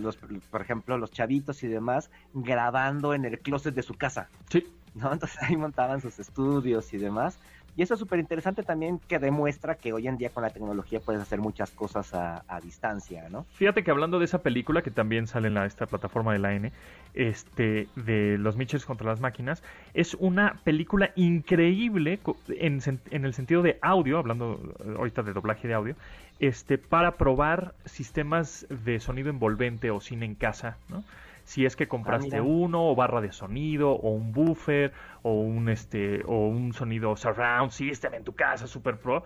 por 0.50 0.60
ejemplo, 0.60 0.98
los 0.98 1.10
chavitos 1.10 1.62
y 1.62 1.68
demás, 1.68 2.10
grabando 2.34 3.14
en 3.14 3.24
el 3.24 3.38
closet 3.38 3.74
de 3.74 3.82
su 3.82 3.94
casa. 3.94 4.28
Sí. 4.48 4.64
¿no? 4.94 5.12
Entonces 5.12 5.38
ahí 5.42 5.56
montaban 5.56 6.00
sus 6.00 6.18
estudios 6.18 6.92
y 6.92 6.98
demás. 6.98 7.38
Y 7.80 7.82
eso 7.82 7.94
es 7.94 8.00
súper 8.00 8.18
interesante 8.18 8.62
también 8.62 9.00
que 9.08 9.18
demuestra 9.18 9.74
que 9.74 9.94
hoy 9.94 10.06
en 10.06 10.18
día 10.18 10.28
con 10.28 10.42
la 10.42 10.50
tecnología 10.50 11.00
puedes 11.00 11.22
hacer 11.22 11.38
muchas 11.38 11.70
cosas 11.70 12.12
a, 12.12 12.60
distancia, 12.62 13.30
¿no? 13.30 13.46
Fíjate 13.54 13.82
que 13.82 13.90
hablando 13.90 14.18
de 14.18 14.26
esa 14.26 14.42
película 14.42 14.82
que 14.82 14.90
también 14.90 15.26
sale 15.26 15.48
en 15.48 15.54
la, 15.54 15.64
esta 15.64 15.86
plataforma 15.86 16.34
de 16.34 16.40
la 16.40 16.52
N, 16.52 16.72
este, 17.14 17.88
de 17.96 18.36
los 18.36 18.58
Mitchells 18.58 18.84
contra 18.84 19.06
las 19.06 19.22
máquinas, 19.22 19.62
es 19.94 20.12
una 20.12 20.60
película 20.62 21.12
increíble 21.16 22.20
en, 22.48 22.82
en 23.10 23.24
el 23.24 23.32
sentido 23.32 23.62
de 23.62 23.78
audio, 23.80 24.18
hablando 24.18 24.60
ahorita 24.98 25.22
de 25.22 25.32
doblaje 25.32 25.66
de 25.66 25.72
audio, 25.72 25.96
este, 26.38 26.76
para 26.76 27.12
probar 27.12 27.72
sistemas 27.86 28.66
de 28.68 29.00
sonido 29.00 29.30
envolvente 29.30 29.90
o 29.90 30.02
cine 30.02 30.26
en 30.26 30.34
casa, 30.34 30.76
¿no? 30.90 31.02
Si 31.50 31.66
es 31.66 31.74
que 31.74 31.88
compraste 31.88 32.36
ah, 32.36 32.42
uno, 32.42 32.90
o 32.90 32.94
barra 32.94 33.20
de 33.20 33.32
sonido, 33.32 33.90
o 33.90 34.10
un 34.10 34.30
buffer, 34.30 34.92
o 35.22 35.32
un 35.32 35.68
este, 35.68 36.22
o 36.24 36.46
un 36.46 36.72
sonido 36.72 37.16
surround 37.16 37.72
system 37.72 38.14
en 38.14 38.22
tu 38.22 38.36
casa, 38.36 38.68
super 38.68 38.98
pro. 38.98 39.24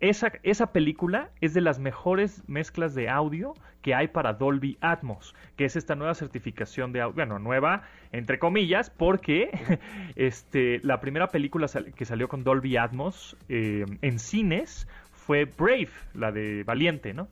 Esa, 0.00 0.32
esa 0.42 0.72
película 0.72 1.28
es 1.42 1.52
de 1.52 1.60
las 1.60 1.78
mejores 1.78 2.42
mezclas 2.48 2.94
de 2.94 3.10
audio 3.10 3.52
que 3.82 3.94
hay 3.94 4.08
para 4.08 4.32
Dolby 4.32 4.78
Atmos, 4.80 5.34
que 5.56 5.66
es 5.66 5.76
esta 5.76 5.94
nueva 5.94 6.14
certificación 6.14 6.92
de 6.92 7.02
audio, 7.02 7.14
bueno, 7.14 7.38
nueva 7.38 7.82
entre 8.10 8.38
comillas, 8.38 8.88
porque 8.88 9.50
este, 10.16 10.80
la 10.82 10.98
primera 11.00 11.28
película 11.28 11.66
que 11.94 12.04
salió 12.06 12.26
con 12.28 12.42
Dolby 12.42 12.78
Atmos 12.78 13.36
eh, 13.50 13.84
en 14.00 14.18
cines 14.18 14.88
fue 15.12 15.44
Brave, 15.44 15.90
la 16.14 16.32
de 16.32 16.64
Valiente, 16.64 17.12
¿no? 17.12 17.28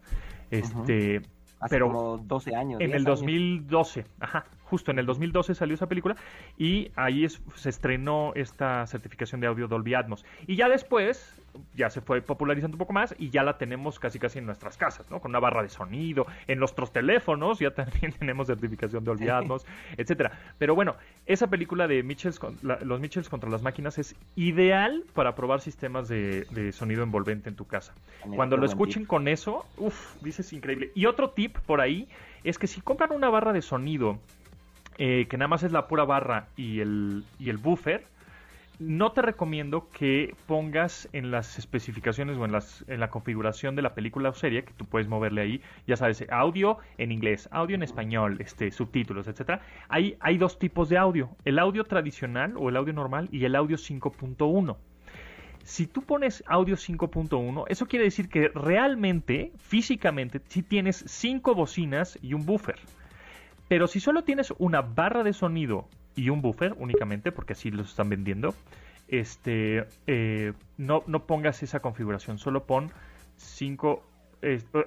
Este, 0.51 1.23
pero 1.69 1.89
como 1.89 2.19
12 2.19 2.55
años. 2.55 2.81
En 2.81 2.93
el 2.93 3.05
2012, 3.05 4.05
ajá, 4.21 4.45
justo 4.65 4.91
en 4.91 4.99
el 4.99 5.07
2012 5.07 5.55
salió 5.55 5.75
esa 5.75 5.87
película 5.87 6.17
y 6.59 6.91
ahí 6.97 7.27
se 7.29 7.69
estrenó 7.69 8.33
esta 8.35 8.87
certificación 8.87 9.41
de 9.41 9.47
audio 9.47 9.69
Dolby 9.69 9.95
Atmos. 9.95 10.25
Y 10.47 10.57
ya 10.57 10.69
después, 10.69 11.41
ya 11.75 11.91
se 11.91 12.01
fue 12.01 12.23
popularizando 12.23 12.75
un 12.75 12.79
poco 12.79 12.93
más 12.93 13.15
y 13.19 13.31
ya 13.31 13.43
la 13.43 13.59
tenemos 13.59 13.99
casi 13.99 14.19
casi 14.19 14.39
en 14.39 14.47
nuestras 14.47 14.77
casas, 14.77 15.11
¿no? 15.11 15.21
Con 15.21 15.31
una 15.31 15.41
barra 15.41 15.63
de 15.63 15.69
sonido, 15.69 16.27
en 16.47 16.59
nuestros 16.59 16.93
teléfonos 16.93 17.59
ya 17.59 17.71
también 17.75 18.13
tenemos 18.13 18.47
certificación 18.47 19.05
de 19.05 19.11
Dolby 19.11 19.29
Atmos, 19.31 19.67
etcétera. 19.97 20.33
Pero 20.59 20.75
bueno, 20.75 20.97
esa 21.27 21.49
película 21.49 21.87
de 21.87 22.03
Mitchells 22.03 22.41
los 22.63 23.01
Mitchells 23.01 23.29
contra 23.29 23.51
las 23.51 23.63
máquinas 23.63 23.99
es 23.99 24.15
ideal 24.37 25.05
para 25.15 25.35
probar 25.35 25.61
sistemas 25.61 26.09
de, 26.09 26.73
sonido 26.73 27.03
envolvente 27.03 27.49
en 27.49 27.57
tu 27.57 27.67
casa. 27.67 27.95
Cuando 28.35 28.57
lo 28.57 28.67
escuchen 28.67 29.05
con 29.05 29.29
eso, 29.29 29.67
uff, 29.77 30.17
dices 30.23 30.53
increíble. 30.53 30.91
Y 30.95 31.07
otro 31.07 31.31
tip 31.31 31.59
por 31.67 31.81
ahí 31.81 32.09
es 32.43 32.59
que 32.59 32.67
si 32.67 32.81
compran 32.81 33.13
una 33.13 33.29
barra 33.31 33.53
de 33.53 33.63
sonido 33.63 34.19
eh, 34.99 35.27
que 35.29 35.37
nada 35.37 35.49
más 35.49 35.63
es 35.63 35.73
la 35.73 35.87
pura 35.89 36.05
barra 36.05 36.49
y 36.57 36.81
el, 36.81 37.25
y 37.39 37.51
el 37.51 37.59
buffer, 37.59 38.07
no 38.79 39.13
te 39.13 39.23
recomiendo 39.23 39.89
que 39.91 40.35
pongas 40.47 41.09
en 41.13 41.31
las 41.31 41.59
especificaciones 41.59 42.37
o 42.39 42.45
en, 42.45 42.53
las, 42.53 42.85
en 42.89 43.01
la 43.01 43.09
configuración 43.09 43.77
de 43.77 43.83
la 43.83 43.95
película 43.95 44.31
o 44.31 44.35
serie, 44.35 44.65
que 44.65 44.73
tú 44.73 44.85
puedes 44.85 45.09
moverle 45.09 45.43
ahí, 45.43 45.63
ya 45.87 45.97
sabes, 45.97 46.25
audio 46.31 46.79
en 46.99 47.13
inglés, 47.13 47.49
audio 47.53 47.77
en 47.77 47.83
español, 47.83 48.39
este, 48.41 48.71
subtítulos, 48.71 49.29
etcétera. 49.29 49.61
Hay, 49.89 50.17
hay 50.21 50.39
dos 50.39 50.59
tipos 50.59 50.89
de 50.89 50.99
audio, 50.99 51.31
el 51.45 51.59
audio 51.59 51.85
tradicional 51.85 52.55
o 52.57 52.69
el 52.69 52.77
audio 52.77 52.93
normal 52.93 53.29
y 53.31 53.45
el 53.45 53.55
audio 53.55 53.77
5.1. 53.77 54.77
Si 55.63 55.87
tú 55.87 56.03
pones 56.03 56.45
audio 56.47 56.77
5.1, 56.77 57.65
eso 57.69 57.87
quiere 57.87 58.05
decir 58.05 58.29
que 58.29 58.49
realmente, 58.49 59.53
físicamente, 59.57 60.41
sí 60.49 60.63
tienes 60.63 61.05
cinco 61.07 61.55
bocinas 61.55 62.19
y 62.21 62.35
un 62.35 62.45
buffer. 62.45 62.79
Pero 63.69 63.87
si 63.87 64.01
solo 64.01 64.25
tienes 64.25 64.53
una 64.59 64.83
barra 64.83 65.23
de 65.23 65.33
sonido 65.33 65.89
y 66.15 66.29
un 66.29 66.43
buffer 66.43 66.75
únicamente, 66.79 67.33
porque 67.33 67.55
así 67.55 67.71
los 67.71 67.91
están 67.91 68.09
vendiendo, 68.09 68.55
este, 69.09 69.87
eh, 70.07 70.53
no, 70.77 71.03
no 71.07 71.27
pongas 71.27 71.63
esa 71.63 71.81
configuración, 71.81 72.39
solo 72.39 72.65
pon 72.65 72.91
5 73.37 74.03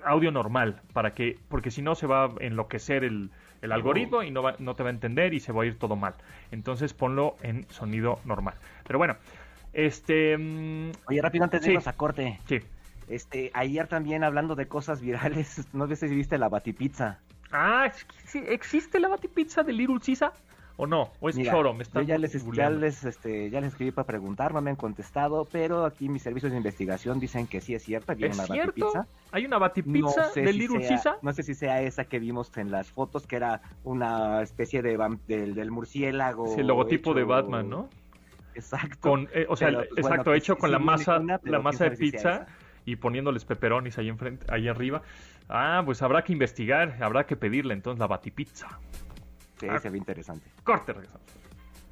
audio 0.05 0.31
normal, 0.31 0.81
para 0.93 1.13
que, 1.13 1.39
porque 1.49 1.71
si 1.71 1.81
no 1.81 1.95
se 1.95 2.07
va 2.07 2.25
a 2.25 2.29
enloquecer 2.39 3.03
el, 3.03 3.31
el 3.61 3.71
algoritmo 3.71 4.23
y 4.23 4.31
no, 4.31 4.43
va, 4.43 4.55
no 4.59 4.75
te 4.75 4.83
va 4.83 4.89
a 4.89 4.93
entender 4.93 5.33
y 5.33 5.39
se 5.39 5.51
va 5.51 5.63
a 5.63 5.65
ir 5.65 5.77
todo 5.77 5.95
mal. 5.95 6.13
Entonces 6.51 6.93
ponlo 6.93 7.35
en 7.41 7.65
sonido 7.69 8.19
normal. 8.25 8.55
Pero 8.85 8.99
bueno, 8.99 9.15
este... 9.73 10.37
Mm, 10.37 10.91
Oye, 11.07 11.21
rápido 11.21 11.43
antes 11.43 11.61
de 11.61 11.69
irnos 11.69 11.87
a 11.87 11.93
corte. 11.93 12.39
Sí. 12.45 12.59
Este, 13.07 13.51
ayer 13.53 13.87
también 13.87 14.23
hablando 14.23 14.55
de 14.55 14.67
cosas 14.67 15.01
virales, 15.01 15.67
no 15.73 15.87
sé 15.87 15.95
si 15.95 16.15
viste 16.15 16.37
la 16.37 16.49
batipizza. 16.49 17.19
Ah, 17.51 17.91
¿existe 18.33 18.99
la 18.99 19.07
batipizza 19.07 19.63
de 19.63 19.73
Little 19.73 19.99
Caesar? 20.05 20.33
¿O 20.79 20.85
no? 20.85 21.11
¿O 21.19 21.29
es 21.29 21.41
choro? 21.41 21.73
Me 21.73 21.83
yo 21.85 22.01
ya 22.01 22.19
les, 22.19 22.45
ya 22.53 22.69
les, 22.69 23.03
este, 23.03 23.49
ya 23.49 23.59
les 23.61 23.69
escribí 23.69 23.89
para 23.89 24.05
preguntar, 24.05 24.53
no 24.53 24.61
me 24.61 24.69
han 24.69 24.75
contestado, 24.75 25.47
pero 25.51 25.85
aquí 25.85 26.07
mis 26.07 26.21
servicios 26.21 26.51
de 26.51 26.57
investigación 26.57 27.19
dicen 27.19 27.47
que 27.47 27.61
sí 27.61 27.73
es 27.73 27.81
cierto, 27.81 28.11
¿Es 28.11 28.35
una 28.35 28.45
cierto? 28.45 28.93
¿Hay 29.31 29.45
una 29.45 29.57
batipizza 29.57 30.29
de 30.35 30.53
Little 30.53 30.87
Caesar? 30.87 31.17
No 31.23 31.33
sé 31.33 31.41
si 31.41 31.55
sea 31.55 31.81
esa 31.81 32.05
que 32.05 32.19
vimos 32.19 32.55
en 32.57 32.69
las 32.69 32.91
fotos, 32.91 33.25
que 33.25 33.37
era 33.37 33.61
una 33.83 34.43
especie 34.43 34.83
de, 34.83 34.97
del 35.27 35.71
murciélago. 35.71 36.55
el 36.55 36.67
logotipo 36.67 37.15
de 37.15 37.23
Batman, 37.23 37.67
¿no? 37.67 37.89
Exacto. 38.53 39.09
Con, 39.09 39.27
eh, 39.33 39.47
o 39.49 39.55
sea, 39.55 39.71
pues, 39.71 39.89
exacto, 39.97 40.33
hecho 40.35 40.57
con 40.57 40.71
la 40.71 40.79
masa, 40.79 41.19
la 41.43 41.59
masa 41.59 41.85
de 41.89 41.97
pizza 41.97 42.47
y 42.87 42.95
poniéndoles 42.95 43.43
peperonis 43.43 43.97
ahí 43.97 44.07
enfrente, 44.07 44.45
ahí 44.49 44.69
arriba. 44.69 45.01
Ah, 45.49 45.81
pues 45.85 46.01
habrá 46.01 46.23
que 46.23 46.31
investigar, 46.31 46.97
habrá 47.01 47.25
que 47.25 47.35
pedirle 47.35 47.73
entonces 47.73 47.99
la 47.99 48.07
batipizza. 48.07 48.79
Sí, 49.59 49.67
se 49.81 49.89
ve 49.89 49.97
interesante. 49.97 50.49
Corte, 50.63 50.93
regresamos. 50.93 51.27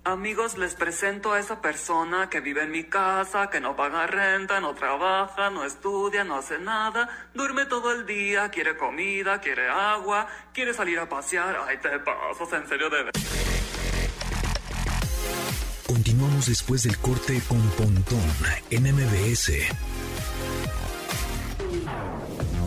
Amigos, 0.05 0.58
les 0.58 0.75
presento 0.75 1.34
a 1.34 1.39
esa 1.39 1.62
persona 1.62 2.29
que 2.29 2.39
vive 2.39 2.63
en 2.63 2.71
mi 2.71 2.84
casa, 2.84 3.49
que 3.49 3.60
no 3.60 3.75
paga 3.75 4.08
renta, 4.08 4.62
no 4.62 4.73
trabaja, 4.73 5.49
no 5.49 5.65
estudia, 5.65 6.23
no 6.23 6.38
hace 6.38 6.60
nada, 6.60 7.10
duerme 7.34 7.65
todo 7.65 7.91
el 7.91 8.05
día, 8.05 8.49
quiere 8.49 8.77
comida, 8.77 9.41
quiere 9.41 9.67
agua, 9.67 10.27
quiere 10.53 10.73
salir 10.73 10.99
a 10.99 11.10
pasear. 11.10 11.58
Ay, 11.67 11.77
te 11.79 11.99
pasas, 11.99 12.53
en 12.53 12.67
serio 12.67 12.89
de 12.89 13.12
Continuamos 15.88 16.45
después 16.47 16.84
del 16.84 16.97
corte 16.99 17.41
con 17.47 17.60
Pontón 17.71 18.21
en 18.69 18.84
MBS. 18.84 19.51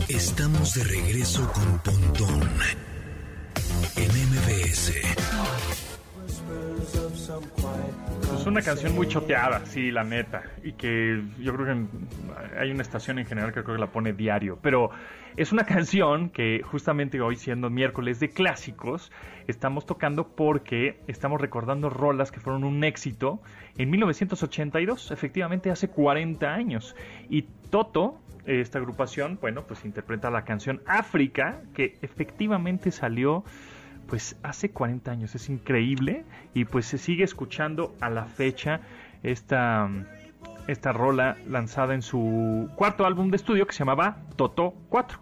Estamos 0.09 0.73
de 0.73 0.83
regreso 0.85 1.47
con 1.53 1.79
Pontón 1.83 2.41
en 3.95 4.09
MBS. 4.09 4.95
Es 8.39 8.45
una 8.47 8.63
canción 8.63 8.95
muy 8.95 9.07
choteada, 9.07 9.63
sí, 9.67 9.91
la 9.91 10.03
neta. 10.03 10.41
Y 10.63 10.73
que 10.73 11.21
yo 11.39 11.53
creo 11.53 11.67
que 11.67 12.57
hay 12.59 12.71
una 12.71 12.81
estación 12.81 13.19
en 13.19 13.27
general 13.27 13.53
que 13.53 13.61
creo 13.61 13.75
que 13.75 13.81
la 13.81 13.91
pone 13.91 14.13
diario. 14.13 14.57
Pero 14.63 14.89
es 15.37 15.51
una 15.51 15.63
canción 15.63 16.31
que 16.31 16.63
justamente 16.63 17.21
hoy, 17.21 17.35
siendo 17.35 17.69
miércoles 17.69 18.19
de 18.19 18.31
clásicos, 18.31 19.11
estamos 19.45 19.85
tocando 19.85 20.29
porque 20.29 21.01
estamos 21.05 21.39
recordando 21.39 21.91
rolas 21.91 22.31
que 22.31 22.39
fueron 22.39 22.63
un 22.63 22.83
éxito 22.83 23.41
en 23.77 23.91
1982, 23.91 25.11
efectivamente 25.11 25.69
hace 25.69 25.89
40 25.89 26.51
años. 26.51 26.95
Y 27.29 27.43
Toto, 27.69 28.19
esta 28.49 28.79
agrupación, 28.79 29.37
bueno, 29.39 29.63
pues 29.63 29.85
interpreta 29.85 30.31
la 30.31 30.43
canción 30.43 30.81
África, 30.87 31.61
que 31.73 31.97
efectivamente 32.01 32.91
salió 32.91 33.43
pues 34.07 34.35
hace 34.41 34.71
40 34.71 35.11
años, 35.11 35.35
es 35.35 35.49
increíble 35.49 36.25
y 36.55 36.65
pues 36.65 36.87
se 36.87 36.97
sigue 36.97 37.23
escuchando 37.23 37.93
a 38.01 38.09
la 38.09 38.25
fecha 38.25 38.81
esta, 39.21 39.87
esta 40.67 40.91
rola 40.93 41.37
lanzada 41.47 41.93
en 41.93 42.01
su 42.01 42.69
cuarto 42.75 43.05
álbum 43.05 43.29
de 43.29 43.35
estudio 43.37 43.67
que 43.67 43.73
se 43.73 43.79
llamaba 43.79 44.17
Toto 44.35 44.73
4. 44.89 45.19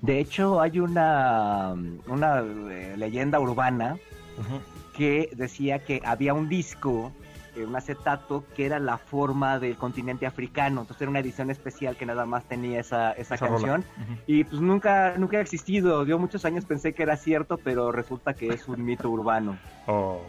De 0.00 0.18
hecho, 0.18 0.60
hay 0.60 0.80
una, 0.80 1.74
una 2.06 2.40
eh, 2.40 2.94
leyenda 2.96 3.38
urbana 3.38 3.96
que 4.96 5.28
decía 5.36 5.78
que 5.80 6.00
había 6.04 6.34
un 6.34 6.48
disco 6.48 7.12
eh, 7.54 7.64
un 7.64 7.76
acetato 7.76 8.44
que 8.54 8.66
era 8.66 8.78
la 8.78 8.98
forma 8.98 9.58
del 9.58 9.76
continente 9.76 10.26
africano. 10.26 10.82
Entonces 10.82 11.02
era 11.02 11.10
una 11.10 11.20
edición 11.20 11.50
especial 11.50 11.96
que 11.96 12.06
nada 12.06 12.24
más 12.24 12.44
tenía 12.44 12.80
esa, 12.80 13.12
esa, 13.12 13.36
canción. 13.36 13.84
Y 14.26 14.44
pues 14.44 14.60
nunca, 14.60 15.14
nunca 15.18 15.38
ha 15.38 15.40
existido. 15.40 16.04
Dio 16.04 16.18
muchos 16.18 16.44
años 16.44 16.64
pensé 16.64 16.94
que 16.94 17.02
era 17.02 17.16
cierto, 17.16 17.58
pero 17.58 17.92
resulta 17.92 18.34
que 18.34 18.48
es 18.48 18.68
un 18.68 18.84
mito 18.84 19.10
urbano. 19.10 19.58
Oh. 19.86 20.20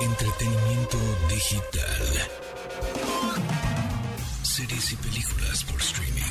Entretenimiento 0.00 0.98
digital. 1.28 2.02
Series 4.42 4.92
y 4.92 4.96
películas 4.96 5.64
por 5.64 5.80
streaming. 5.80 6.22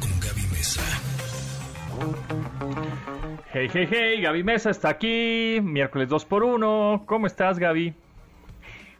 Con 0.00 0.20
Gaby 0.20 0.46
Mesa. 0.52 0.82
Hey, 3.52 3.68
hey, 3.72 3.88
hey, 3.88 4.20
Gaby 4.20 4.42
Mesa 4.42 4.70
está 4.70 4.88
aquí, 4.88 5.60
miércoles 5.62 6.08
2 6.08 6.24
por 6.24 6.42
1 6.42 7.04
¿Cómo 7.06 7.26
estás, 7.26 7.58
Gaby? 7.58 7.94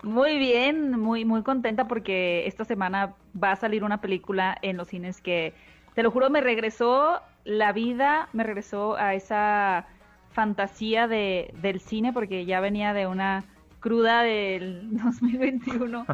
Muy 0.05 0.39
bien, 0.39 1.01
muy, 1.01 1.25
muy 1.25 1.43
contenta 1.43 1.89
porque 1.89 2.47
esta 2.47 2.65
semana 2.65 3.15
va 3.43 3.53
a 3.53 3.57
salir 3.57 3.83
una 3.83 4.01
película 4.01 4.57
en 4.63 4.77
los 4.77 4.89
cines 4.89 5.21
que, 5.21 5.55
te 5.95 6.03
lo 6.03 6.11
juro, 6.11 6.31
me 6.31 6.41
regresó 6.41 7.21
la 7.45 7.73
vida, 7.73 8.29
me 8.33 8.45
regresó 8.45 8.97
a 8.97 9.15
esa 9.15 9.87
fantasía 10.31 11.09
de, 11.09 11.55
del 11.63 11.81
cine 11.81 12.13
porque 12.13 12.45
ya 12.45 12.61
venía 12.61 12.93
de 12.93 13.07
una 13.07 13.45
cruda 13.85 14.23
del 14.23 14.97
2021, 14.97 16.07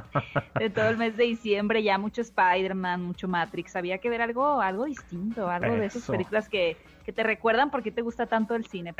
de 0.58 0.70
todo 0.70 0.88
el 0.88 0.96
mes 0.96 1.16
de 1.16 1.22
diciembre, 1.22 1.84
ya 1.84 1.98
mucho 1.98 2.20
Spider-Man, 2.20 3.00
mucho 3.00 3.28
Matrix, 3.28 3.76
había 3.76 3.98
que 3.98 4.10
ver 4.10 4.22
algo, 4.22 4.60
algo 4.60 4.86
distinto, 4.86 5.48
algo 5.48 5.76
de 5.76 5.86
esas 5.86 6.04
películas 6.04 6.48
que, 6.48 6.76
que, 7.04 7.12
te 7.12 7.22
recuerdan 7.22 7.70
por 7.70 7.84
qué 7.84 7.92
te 7.92 8.02
gusta 8.02 8.26
tanto 8.26 8.56
el 8.56 8.66
cine. 8.66 8.92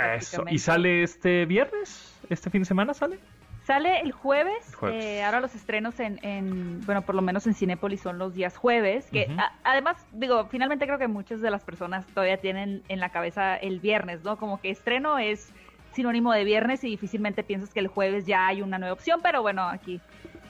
¿Y 0.51 0.59
sale 0.59 1.03
este 1.03 1.47
viernes? 1.47 2.17
¿Este 2.29 2.49
fin 2.49 2.63
de 2.63 2.67
semana 2.67 2.95
sale? 2.95 3.19
Sale 3.65 4.01
el 4.03 4.13
jueves, 4.13 4.73
eh, 4.85 5.23
ahora 5.25 5.41
los 5.41 5.55
estrenos 5.57 5.99
en, 5.99 6.81
bueno, 6.87 7.03
por 7.03 7.17
lo 7.17 7.23
menos 7.23 7.49
en 7.49 7.55
Cinépolis 7.55 8.01
son 8.01 8.19
los 8.19 8.35
días 8.35 8.57
jueves, 8.57 9.07
que 9.11 9.37
además, 9.65 9.97
digo, 10.13 10.47
finalmente 10.47 10.87
creo 10.87 10.99
que 10.99 11.09
muchas 11.09 11.41
de 11.41 11.51
las 11.51 11.65
personas 11.65 12.07
todavía 12.07 12.37
tienen 12.37 12.85
en 12.89 13.01
la 13.01 13.11
cabeza 13.11 13.57
el 13.57 13.81
viernes, 13.81 14.23
¿no? 14.23 14.39
Como 14.39 14.61
que 14.61 14.71
estreno 14.71 15.19
es 15.19 15.53
sinónimo 15.93 16.33
de 16.33 16.45
viernes 16.45 16.85
y 16.85 16.89
difícilmente 16.89 17.43
piensas 17.43 17.73
que 17.73 17.81
el 17.81 17.89
jueves 17.89 18.27
ya 18.27 18.47
hay 18.47 18.63
una 18.63 18.79
nueva 18.79 18.95
opción, 18.95 19.21
pero 19.23 19.43
bueno, 19.43 19.63
aquí 19.63 20.01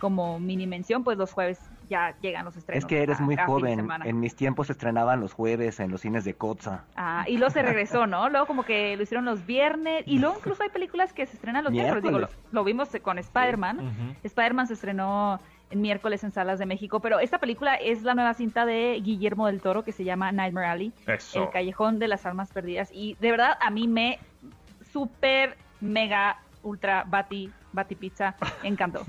como 0.01 0.41
mini 0.41 0.67
mención, 0.67 1.05
pues 1.05 1.17
los 1.19 1.33
jueves 1.33 1.61
ya 1.89 2.17
llegan 2.21 2.45
los 2.45 2.57
estrenos. 2.57 2.83
Es 2.83 2.89
que 2.89 3.03
eres 3.03 3.21
muy 3.21 3.37
joven. 3.37 3.89
En 4.05 4.21
mis 4.21 4.35
tiempos 4.35 4.69
se 4.69 4.73
estrenaban 4.73 5.21
los 5.21 5.33
jueves 5.33 5.79
en 5.79 5.91
los 5.91 6.01
cines 6.01 6.25
de 6.25 6.35
Coza. 6.35 6.85
Ah, 6.97 7.25
y 7.29 7.37
luego 7.37 7.51
se 7.53 7.63
regresó, 7.63 8.07
¿no? 8.07 8.29
Luego 8.29 8.47
como 8.47 8.65
que 8.65 8.97
lo 8.97 9.03
hicieron 9.03 9.25
los 9.25 9.45
viernes. 9.45 10.05
Y 10.07 10.19
luego 10.19 10.37
incluso 10.39 10.63
hay 10.63 10.71
películas 10.71 11.13
que 11.13 11.27
se 11.27 11.35
estrenan 11.35 11.65
los 11.65 11.73
miércoles. 11.73 12.03
Digo, 12.03 12.29
lo, 12.53 12.65
vimos 12.65 12.89
con 13.03 13.19
Spider-Man. 13.19 14.17
Spider-Man 14.23 14.69
se 14.69 14.75
estrenó 14.75 15.41
en 15.71 15.81
miércoles 15.81 16.25
en 16.25 16.31
salas 16.31 16.59
de 16.59 16.67
México. 16.67 17.01
Pero 17.01 17.19
esta 17.19 17.39
película 17.39 17.75
es 17.75 18.03
la 18.03 18.15
nueva 18.15 18.35
cinta 18.35 18.65
de 18.65 19.01
Guillermo 19.03 19.47
del 19.47 19.61
Toro 19.61 19.83
que 19.83 19.93
se 19.93 20.05
llama 20.05 20.33
Nightmare 20.33 20.67
Alley. 20.67 20.93
El 21.07 21.51
Callejón 21.51 21.99
de 21.99 22.09
las 22.09 22.25
Almas 22.25 22.53
Perdidas. 22.53 22.91
Y 22.93 23.17
de 23.21 23.33
verdad 23.33 23.59
a 23.61 23.71
mí 23.71 23.89
me 23.89 24.19
súper, 24.93 25.57
mega, 25.81 26.39
ultra, 26.63 27.05
bati, 27.07 27.51
bati 27.73 27.95
pizza, 27.95 28.37
encantó. 28.63 29.05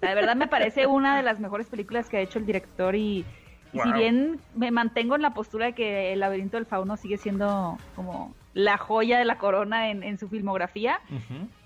La 0.00 0.14
verdad 0.14 0.36
me 0.36 0.48
parece 0.48 0.86
una 0.86 1.16
de 1.16 1.22
las 1.22 1.40
mejores 1.40 1.68
películas 1.68 2.08
que 2.08 2.18
ha 2.18 2.20
hecho 2.20 2.38
el 2.38 2.46
director 2.46 2.94
y, 2.94 3.24
si 3.72 3.92
bien 3.92 4.40
me 4.54 4.70
mantengo 4.70 5.16
en 5.16 5.22
la 5.22 5.34
postura 5.34 5.66
de 5.66 5.72
que 5.72 6.12
El 6.12 6.20
laberinto 6.20 6.56
del 6.56 6.66
fauno 6.66 6.96
sigue 6.96 7.16
siendo 7.16 7.76
como 7.96 8.32
la 8.52 8.78
joya 8.78 9.18
de 9.18 9.24
la 9.24 9.38
corona 9.38 9.90
en, 9.90 10.18
su 10.18 10.28
filmografía, 10.28 11.00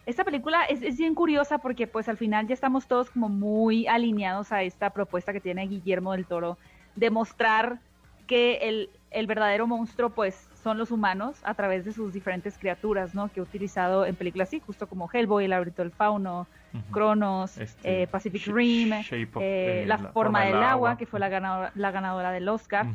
esta 0.06 0.24
película 0.24 0.64
es, 0.64 0.80
es, 0.82 0.96
bien 0.96 1.14
curiosa 1.14 1.58
porque 1.58 1.86
pues 1.86 2.08
al 2.08 2.16
final 2.16 2.46
ya 2.46 2.54
estamos 2.54 2.86
todos 2.86 3.10
como 3.10 3.28
muy 3.28 3.86
alineados 3.86 4.52
a 4.52 4.62
esta 4.62 4.90
propuesta 4.90 5.34
que 5.34 5.40
tiene 5.40 5.66
Guillermo 5.66 6.12
del 6.12 6.24
Toro 6.24 6.56
de 6.96 7.10
mostrar 7.10 7.78
que 8.26 8.56
el, 8.62 8.90
el 9.10 9.26
verdadero 9.26 9.66
monstruo 9.66 10.10
pues 10.10 10.47
son 10.62 10.78
los 10.78 10.90
humanos 10.90 11.38
a 11.44 11.54
través 11.54 11.84
de 11.84 11.92
sus 11.92 12.12
diferentes 12.12 12.58
criaturas, 12.58 13.14
¿no? 13.14 13.28
Que 13.28 13.40
he 13.40 13.42
utilizado 13.42 14.04
en 14.04 14.16
películas 14.16 14.48
así, 14.48 14.60
justo 14.60 14.86
como 14.86 15.08
Hellboy, 15.12 15.44
El 15.44 15.52
Abrito 15.52 15.82
del 15.82 15.92
Fauno, 15.92 16.46
Cronos, 16.90 17.56
este, 17.58 18.02
eh, 18.02 18.06
Pacific 18.06 18.46
Rim, 18.46 18.92
eh, 19.40 19.84
la, 19.86 19.98
Forma 19.98 20.44
del, 20.44 20.62
agua, 20.62 20.96
que 20.98 21.06
fue 21.06 21.20
la 21.20 21.28
ganadora, 21.28 21.72
la 21.74 21.90
ganadora 21.90 22.30
del 22.32 22.48
Oscar. 22.48 22.86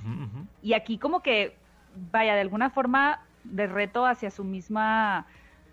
Y 0.61 0.73
aquí 0.73 0.97
como 0.97 1.21
que, 1.21 1.55
vaya, 2.11 2.35
de 2.35 2.41
alguna 2.41 2.69
forma 2.69 3.21
de 3.43 3.67
reto 3.67 4.05
hacia 4.05 4.29
su 4.29 4.43
misma, 4.43 5.25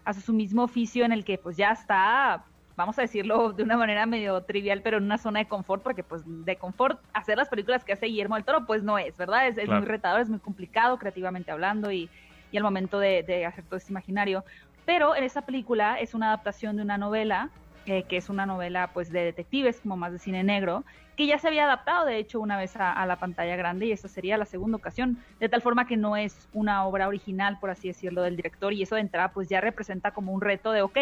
hacia 0.05 0.23
su 0.23 0.33
mismo 0.33 0.63
oficio 0.63 1.05
en 1.05 1.13
el 1.13 1.25
que 1.25 1.39
pues 1.39 1.57
ya 1.57 1.73
está 1.73 2.45
vamos 2.81 2.99
a 2.99 3.03
decirlo 3.03 3.53
de 3.53 3.63
una 3.63 3.77
manera 3.77 4.07
medio 4.07 4.41
trivial, 4.43 4.81
pero 4.83 4.97
en 4.97 5.05
una 5.05 5.19
zona 5.19 5.41
de 5.41 5.47
confort, 5.47 5.83
porque 5.83 6.03
pues 6.03 6.23
de 6.27 6.57
confort 6.57 6.99
hacer 7.13 7.37
las 7.37 7.51
películas 7.51 7.85
que 7.85 7.93
hace 7.93 8.07
Guillermo 8.07 8.37
del 8.37 8.45
Toro, 8.45 8.65
pues 8.65 8.83
no 8.83 8.97
es, 8.97 9.17
¿verdad? 9.19 9.47
Es, 9.49 9.69
muy 9.69 9.85
retador, 9.85 10.23
es 10.23 10.31
muy 10.31 10.39
complicado 10.39 10.99
creativamente 10.99 11.51
hablando 11.51 11.93
y, 11.93 12.09
y 12.51 12.57
al 12.57 12.63
momento 12.63 12.99
de, 12.99 13.45
hacer 13.47 13.65
todo 13.65 13.77
este 13.77 13.93
imaginario. 13.93 14.45
Pero 14.87 15.15
en 15.15 15.25
esta 15.25 15.43
película 15.43 16.01
es 16.01 16.15
una 16.15 16.29
adaptación 16.29 16.77
de 16.77 16.83
una 16.83 16.97
novela, 16.97 17.51
eh, 17.85 18.05
que 18.05 18.17
es 18.17 18.31
una 18.31 18.47
novela 18.47 18.91
pues 18.95 19.13
de 19.13 19.25
detectives, 19.25 19.81
como 19.81 19.99
más 19.99 20.13
de 20.13 20.19
cine 20.19 20.43
negro, 20.43 20.83
que 21.17 21.27
ya 21.27 21.39
se 21.39 21.49
había 21.49 21.65
adaptado 21.65 22.07
de 22.07 22.17
hecho 22.17 22.41
una 22.41 22.57
vez 22.57 22.77
a, 22.77 22.93
a, 22.95 23.05
la 23.05 23.17
pantalla 23.17 23.57
grande 23.57 23.85
y 23.87 23.93
esta 23.93 24.09
sería 24.09 24.39
la 24.39 24.47
segunda 24.47 24.79
ocasión, 24.79 25.19
de 25.39 25.51
tal 25.51 25.61
forma 25.61 25.87
que 25.87 25.99
no 25.99 26.17
es 26.17 26.49
una 26.55 26.87
obra 26.87 27.09
original, 27.09 27.59
por 27.61 27.69
así 27.69 27.89
decirlo, 27.89 28.23
del 28.23 28.37
director 28.37 28.73
y 28.73 28.83
eso 28.83 28.95
de 28.95 29.03
entrada 29.03 29.33
pues 29.33 29.51
ya 29.51 29.61
representa 29.61 30.13
como 30.13 30.33
un 30.33 30.41
reto 30.41 30.73
de, 30.73 30.81
ok, 30.81 30.99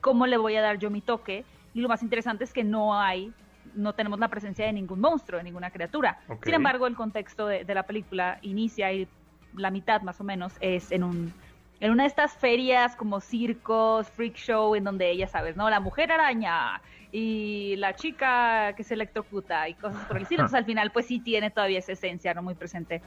cómo 0.00 0.26
le 0.26 0.36
voy 0.36 0.56
a 0.56 0.62
dar 0.62 0.78
yo 0.78 0.90
mi 0.90 1.00
toque. 1.00 1.44
Y 1.74 1.80
lo 1.80 1.88
más 1.88 2.02
interesante 2.02 2.44
es 2.44 2.52
que 2.52 2.64
no 2.64 2.98
hay, 2.98 3.32
no 3.74 3.94
tenemos 3.94 4.18
la 4.18 4.28
presencia 4.28 4.66
de 4.66 4.72
ningún 4.72 5.00
monstruo, 5.00 5.38
de 5.38 5.44
ninguna 5.44 5.70
criatura. 5.70 6.20
Sin 6.42 6.54
embargo, 6.54 6.86
el 6.86 6.96
contexto 6.96 7.46
de, 7.46 7.64
la 7.72 7.84
película 7.84 8.38
inicia 8.42 8.92
y 8.92 9.08
la 9.54 9.70
mitad 9.70 10.02
más 10.02 10.20
o 10.20 10.24
menos 10.24 10.54
es 10.60 10.92
en 10.92 11.04
un 11.04 11.32
en 11.80 11.90
una 11.92 12.02
de 12.02 12.08
estas 12.08 12.34
ferias 12.34 12.94
como 12.94 13.22
circos, 13.22 14.10
freak 14.10 14.34
show, 14.34 14.74
en 14.74 14.84
donde 14.84 15.10
ella, 15.10 15.26
sabes, 15.26 15.56
¿no? 15.56 15.70
La 15.70 15.80
mujer 15.80 16.12
araña 16.12 16.82
y 17.10 17.74
la 17.76 17.94
chica 17.94 18.74
que 18.76 18.84
se 18.84 18.92
electrocuta 18.92 19.66
y 19.66 19.72
cosas 19.72 20.04
por 20.04 20.18
el 20.18 20.24
estilo. 20.24 20.42
Entonces, 20.42 20.58
al 20.58 20.66
final, 20.66 20.90
pues 20.90 21.06
sí 21.06 21.20
tiene 21.20 21.50
todavía 21.50 21.78
esa 21.78 21.92
esencia, 21.92 22.34
¿no? 22.34 22.42
Muy 22.42 22.54
presente 22.54 23.00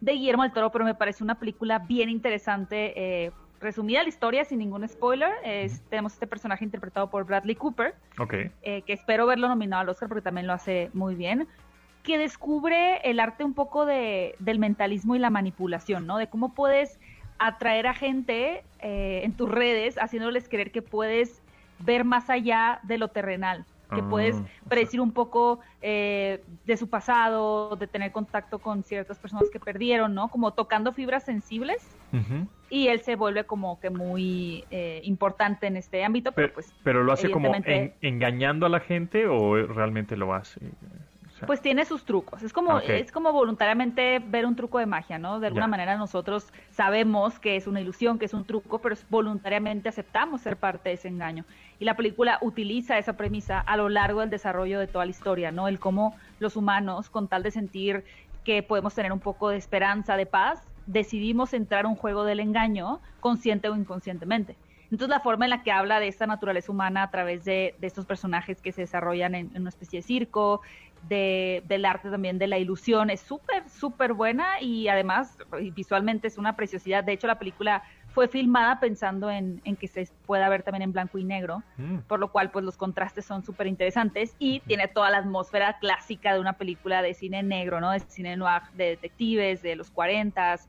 de 0.00 0.12
Guillermo 0.12 0.42
del 0.42 0.52
Toro, 0.52 0.70
pero 0.70 0.84
me 0.84 0.94
parece 0.94 1.24
una 1.24 1.36
película 1.36 1.78
bien 1.78 2.10
interesante 2.10 2.92
eh, 2.96 3.32
resumida 3.64 4.02
la 4.02 4.08
historia 4.08 4.44
sin 4.44 4.58
ningún 4.60 4.86
spoiler, 4.86 5.32
tenemos 5.88 6.12
este 6.12 6.26
personaje 6.26 6.64
interpretado 6.64 7.10
por 7.10 7.24
Bradley 7.24 7.56
Cooper, 7.56 7.94
eh, 8.62 8.82
que 8.82 8.92
espero 8.92 9.26
verlo 9.26 9.48
nominado 9.48 9.82
al 9.82 9.88
Oscar 9.88 10.08
porque 10.08 10.22
también 10.22 10.46
lo 10.46 10.52
hace 10.52 10.90
muy 10.92 11.16
bien, 11.16 11.48
que 12.04 12.18
descubre 12.18 12.98
el 12.98 13.18
arte 13.18 13.42
un 13.42 13.54
poco 13.54 13.86
de, 13.86 14.36
del 14.38 14.58
mentalismo 14.58 15.16
y 15.16 15.18
la 15.18 15.30
manipulación, 15.30 16.06
¿no? 16.06 16.18
De 16.18 16.28
cómo 16.28 16.54
puedes 16.54 17.00
atraer 17.38 17.86
a 17.86 17.94
gente 17.94 18.62
eh, 18.80 19.22
en 19.24 19.32
tus 19.32 19.50
redes 19.50 19.98
haciéndoles 19.98 20.48
creer 20.48 20.70
que 20.70 20.82
puedes 20.82 21.42
ver 21.80 22.04
más 22.04 22.30
allá 22.30 22.78
de 22.82 22.98
lo 22.98 23.08
terrenal, 23.08 23.64
que 23.94 24.02
puedes 24.02 24.36
predecir 24.68 25.00
un 25.00 25.12
poco 25.12 25.60
eh, 25.82 26.42
de 26.64 26.76
su 26.76 26.88
pasado, 26.88 27.76
de 27.76 27.86
tener 27.86 28.12
contacto 28.12 28.58
con 28.58 28.82
ciertas 28.82 29.18
personas 29.18 29.48
que 29.50 29.60
perdieron, 29.60 30.14
¿no? 30.14 30.28
Como 30.28 30.52
tocando 30.52 30.92
fibras 30.92 31.24
sensibles. 31.24 31.86
Y 32.70 32.88
él 32.88 33.00
se 33.00 33.16
vuelve 33.16 33.44
como 33.44 33.80
que 33.80 33.90
muy 33.90 34.64
eh, 34.70 35.00
importante 35.04 35.66
en 35.66 35.76
este 35.76 36.04
ámbito, 36.04 36.32
pero, 36.32 36.52
pues... 36.52 36.72
¿Pero 36.84 37.02
lo 37.02 37.12
hace 37.12 37.30
como 37.30 37.52
engañando 38.00 38.66
a 38.66 38.68
la 38.68 38.80
gente 38.80 39.26
o 39.26 39.56
realmente 39.66 40.16
lo 40.16 40.32
hace? 40.32 40.60
Pues 41.46 41.60
tiene 41.60 41.84
sus 41.84 42.04
trucos. 42.04 42.42
Es 42.42 42.52
como, 42.52 42.78
es 42.78 43.10
como 43.10 43.32
voluntariamente 43.32 44.20
ver 44.20 44.46
un 44.46 44.56
truco 44.56 44.78
de 44.78 44.86
magia, 44.86 45.18
¿no? 45.18 45.40
De 45.40 45.48
alguna 45.48 45.66
manera 45.66 45.96
nosotros 45.96 46.52
sabemos 46.70 47.38
que 47.38 47.56
es 47.56 47.66
una 47.66 47.80
ilusión, 47.80 48.18
que 48.18 48.26
es 48.26 48.34
un 48.34 48.44
truco, 48.44 48.78
pero 48.80 48.96
voluntariamente 49.10 49.88
aceptamos 49.88 50.42
ser 50.42 50.56
parte 50.56 50.90
de 50.90 50.94
ese 50.94 51.08
engaño. 51.08 51.44
Y 51.80 51.84
la 51.84 51.96
película 51.96 52.38
utiliza 52.40 52.98
esa 52.98 53.16
premisa 53.16 53.60
a 53.60 53.76
lo 53.76 53.88
largo 53.88 54.20
del 54.20 54.30
desarrollo 54.30 54.78
de 54.78 54.86
toda 54.86 55.04
la 55.04 55.10
historia, 55.10 55.50
¿no? 55.50 55.68
El 55.68 55.78
cómo 55.80 56.14
los 56.38 56.56
humanos, 56.56 57.10
con 57.10 57.28
tal 57.28 57.42
de 57.42 57.50
sentir 57.50 58.04
que 58.44 58.62
podemos 58.62 58.94
tener 58.94 59.12
un 59.12 59.20
poco 59.20 59.48
de 59.48 59.56
esperanza, 59.56 60.16
de 60.16 60.26
paz, 60.26 60.62
decidimos 60.86 61.54
entrar 61.54 61.86
a 61.86 61.88
un 61.88 61.96
juego 61.96 62.24
del 62.24 62.40
engaño, 62.40 63.00
consciente 63.20 63.68
o 63.68 63.76
inconscientemente. 63.76 64.56
Entonces 64.84 65.08
la 65.08 65.20
forma 65.20 65.46
en 65.46 65.50
la 65.50 65.62
que 65.62 65.72
habla 65.72 66.00
de 66.00 66.08
esta 66.08 66.26
naturaleza 66.26 66.70
humana 66.70 67.02
a 67.02 67.10
través 67.10 67.44
de, 67.44 67.74
estos 67.80 68.06
personajes 68.06 68.60
que 68.60 68.72
se 68.72 68.82
desarrollan 68.82 69.34
en, 69.34 69.50
una 69.56 69.68
especie 69.68 70.00
de 70.00 70.02
circo, 70.02 70.60
del 71.08 71.84
arte 71.84 72.10
también 72.10 72.38
de 72.38 72.46
la 72.46 72.58
ilusión, 72.58 73.10
es 73.10 73.20
súper, 73.20 73.68
súper 73.68 74.14
buena 74.14 74.60
y 74.60 74.88
además 74.88 75.36
visualmente 75.74 76.28
es 76.28 76.38
una 76.38 76.56
preciosidad. 76.56 77.04
De 77.04 77.12
hecho 77.12 77.26
la 77.26 77.38
película 77.38 77.82
fue 78.14 78.28
filmada 78.28 78.78
pensando 78.78 79.28
en, 79.28 79.60
que 79.78 79.88
se 79.88 80.08
pueda 80.24 80.48
ver 80.48 80.62
también 80.62 80.82
en 80.82 80.92
blanco 80.92 81.18
y 81.18 81.24
negro, 81.24 81.62
mm. 81.76 81.98
por 82.06 82.20
lo 82.20 82.30
cual 82.30 82.50
pues 82.52 82.64
los 82.64 82.76
contrastes 82.76 83.24
son 83.24 83.44
súper 83.44 83.66
interesantes 83.66 84.36
y 84.38 84.60
tiene 84.60 84.86
toda 84.86 85.10
la 85.10 85.18
atmósfera 85.18 85.78
clásica 85.80 86.32
de 86.32 86.40
una 86.40 86.52
película 86.54 87.02
de 87.02 87.12
cine 87.12 87.42
negro, 87.42 87.80
¿no? 87.80 87.90
De 87.90 88.00
cine 88.00 88.36
noir, 88.36 88.62
de 88.74 88.90
detectives, 88.90 89.62
de 89.62 89.74
los 89.74 89.90
cuarentas. 89.90 90.68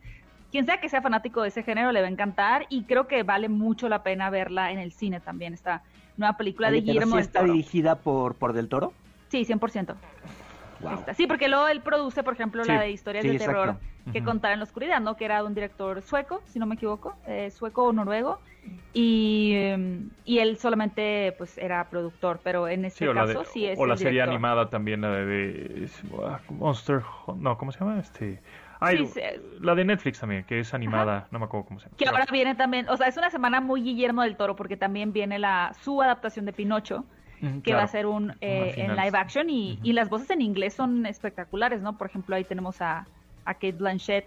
Quien 0.56 0.66
sea 0.66 0.80
que 0.80 0.88
sea 0.88 1.02
fanático 1.02 1.42
de 1.42 1.50
ese 1.50 1.64
género 1.64 1.92
le 1.92 2.00
va 2.00 2.08
a 2.08 2.10
encantar 2.10 2.66
y 2.70 2.84
creo 2.84 3.08
que 3.08 3.24
vale 3.24 3.50
mucho 3.50 3.90
la 3.90 4.04
pena 4.04 4.30
verla 4.30 4.72
en 4.72 4.80
el 4.80 4.94
cine 4.94 5.20
también, 5.20 5.54
esta 5.54 5.84
nueva 6.16 6.38
película 6.38 6.72
de 6.72 6.80
Guillermo 6.80 7.20
está 7.20 7.44
dirigida 7.44 7.96
por, 7.96 8.36
por 8.36 8.54
Del 8.54 8.70
Toro? 8.70 8.94
Sí, 9.28 9.46
100%. 9.46 9.96
Sí, 11.18 11.28
porque 11.28 11.50
luego 11.50 11.68
él 11.68 11.82
produce, 11.82 12.24
por 12.24 12.36
ejemplo, 12.36 12.64
la 12.64 12.80
de 12.80 12.90
historias 12.90 13.26
de 13.26 13.38
terror 13.38 13.76
que 14.14 14.24
contar 14.24 14.54
en 14.54 14.60
la 14.60 14.64
oscuridad, 14.64 15.02
¿no? 15.02 15.18
Que 15.18 15.26
era 15.26 15.44
un 15.44 15.54
director 15.54 16.02
sueco, 16.02 16.42
si 16.46 16.58
no 16.58 16.66
me 16.66 16.76
equivoco, 16.76 17.18
eh, 17.28 17.52
sueco 17.52 17.84
o 17.84 17.92
noruego, 17.92 18.40
y, 18.94 19.56
em, 19.56 20.10
y, 20.24 20.38
él 20.38 20.56
solamente, 20.56 21.36
pues, 21.38 21.58
era 21.58 21.84
productor, 21.90 22.40
pero 22.42 22.70
en 22.70 22.86
este 22.86 23.12
caso 23.14 23.44
sí 23.44 23.66
es 23.66 23.78
O 23.78 23.86
la 23.86 23.98
serie 23.98 24.22
animada 24.22 24.70
también, 24.70 25.02
la 25.02 25.10
de, 25.10 25.90
ah, 26.24 26.40
Monster, 26.50 27.02
no, 27.36 27.58
¿cómo 27.58 27.74
se 27.74 27.80
llama? 27.80 28.00
Este... 28.00 28.40
la 29.62 29.76
de 29.76 29.86
Netflix 29.86 30.20
también, 30.20 30.44
que 30.44 30.60
es 30.60 30.74
animada, 30.74 31.28
no 31.32 31.40
me 31.40 31.46
acuerdo 31.46 31.68
cómo 31.68 31.80
se 31.80 31.86
llama. 31.86 31.98
Que 31.98 32.08
ahora 32.08 32.26
viene 32.32 32.56
también, 32.56 32.90
o 32.90 32.98
sea, 32.98 33.08
es 33.08 33.18
una 33.18 33.30
semana 33.30 33.62
muy 33.62 33.82
Guillermo 33.82 34.24
del 34.24 34.36
Toro, 34.36 34.56
porque 34.56 34.78
también 34.78 35.14
viene 35.14 35.40
la 35.40 35.74
su 35.82 36.02
adaptación 36.02 36.46
de 36.46 36.54
Pinocho, 36.54 37.06
que 37.64 37.74
va 37.74 37.84
a 37.84 37.88
ser 37.88 38.08
un 38.08 38.32
eh, 38.42 38.74
en 38.78 38.96
live 38.96 39.18
action 39.18 39.50
y, 39.50 39.80
y, 39.84 39.94
las 39.94 40.10
voces 40.10 40.32
en 40.32 40.42
inglés 40.42 40.74
son 40.74 41.06
espectaculares, 41.06 41.82
¿no? 41.82 41.98
Por 41.98 42.08
ejemplo, 42.08 42.36
ahí 42.36 42.44
tenemos 42.44 42.82
a, 42.82 43.06
a 43.46 43.54
Kate 43.54 43.74
Blanchett 43.74 44.26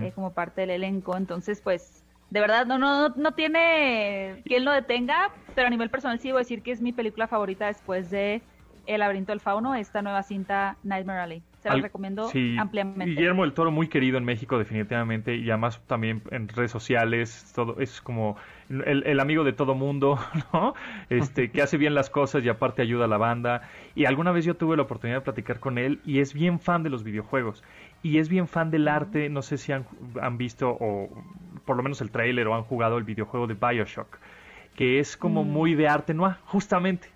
eh, 0.00 0.12
como 0.14 0.32
parte 0.32 0.60
del 0.60 0.70
elenco, 0.70 1.16
entonces 1.16 1.60
pues 1.60 2.04
de 2.30 2.40
verdad 2.40 2.66
no, 2.66 2.78
no, 2.78 3.08
no 3.10 3.32
tiene 3.32 4.42
quien 4.44 4.64
lo 4.64 4.72
detenga, 4.72 5.30
pero 5.54 5.66
a 5.66 5.70
nivel 5.70 5.90
personal 5.90 6.20
sí 6.20 6.30
voy 6.30 6.38
a 6.38 6.42
decir 6.42 6.62
que 6.62 6.70
es 6.70 6.80
mi 6.80 6.92
película 6.92 7.26
favorita 7.26 7.66
después 7.66 8.10
de 8.10 8.42
El 8.86 9.00
laberinto 9.00 9.32
del 9.32 9.40
fauno, 9.40 9.74
esta 9.74 10.00
nueva 10.00 10.22
cinta 10.22 10.76
Nightmare 10.84 11.20
Alley. 11.20 11.42
Se 11.62 11.68
la 11.68 11.76
recomiendo 11.76 12.28
ampliamente. 12.58 13.04
Guillermo 13.04 13.42
del 13.42 13.52
Toro 13.52 13.70
muy 13.70 13.86
querido 13.86 14.18
en 14.18 14.24
México 14.24 14.58
definitivamente 14.58 15.36
y 15.36 15.48
además 15.48 15.80
también 15.86 16.22
en 16.32 16.48
redes 16.48 16.72
sociales, 16.72 17.52
todo 17.54 17.78
es 17.78 18.00
como 18.00 18.36
el, 18.68 19.20
amigo 19.20 19.44
de 19.44 19.52
todo 19.52 19.76
mundo, 19.76 20.18
¿no? 20.52 20.74
Este, 21.08 21.52
que 21.52 21.62
hace 21.62 21.76
bien 21.76 21.94
las 21.94 22.10
cosas 22.10 22.44
y 22.44 22.48
aparte 22.48 22.82
ayuda 22.82 23.04
a 23.04 23.08
la 23.08 23.16
banda. 23.16 23.62
Y 23.94 24.06
alguna 24.06 24.32
vez 24.32 24.44
yo 24.44 24.56
tuve 24.56 24.76
la 24.76 24.82
oportunidad 24.82 25.18
de 25.18 25.22
platicar 25.22 25.60
con 25.60 25.78
él 25.78 26.00
y 26.04 26.18
es 26.18 26.34
bien 26.34 26.58
fan 26.58 26.82
de 26.82 26.90
los 26.90 27.04
videojuegos. 27.04 27.62
Y 28.02 28.18
es 28.18 28.28
bien 28.28 28.48
fan 28.48 28.72
del 28.72 28.88
arte, 28.88 29.28
no 29.28 29.42
sé 29.42 29.56
si 29.56 29.70
han, 29.70 29.86
han 30.20 30.38
visto 30.38 30.76
o 30.80 31.08
por 31.64 31.76
lo 31.76 31.84
menos 31.84 32.00
el 32.00 32.10
trailer 32.10 32.48
o 32.48 32.56
han 32.56 32.64
jugado 32.64 32.98
el 32.98 33.04
videojuego 33.04 33.46
de 33.46 33.54
Bioshock, 33.54 34.18
que 34.74 34.98
es 34.98 35.16
como 35.16 35.44
mm. 35.44 35.48
muy 35.48 35.74
de 35.76 35.86
arte 35.86 36.12
no 36.12 36.34
justamente 36.44 37.11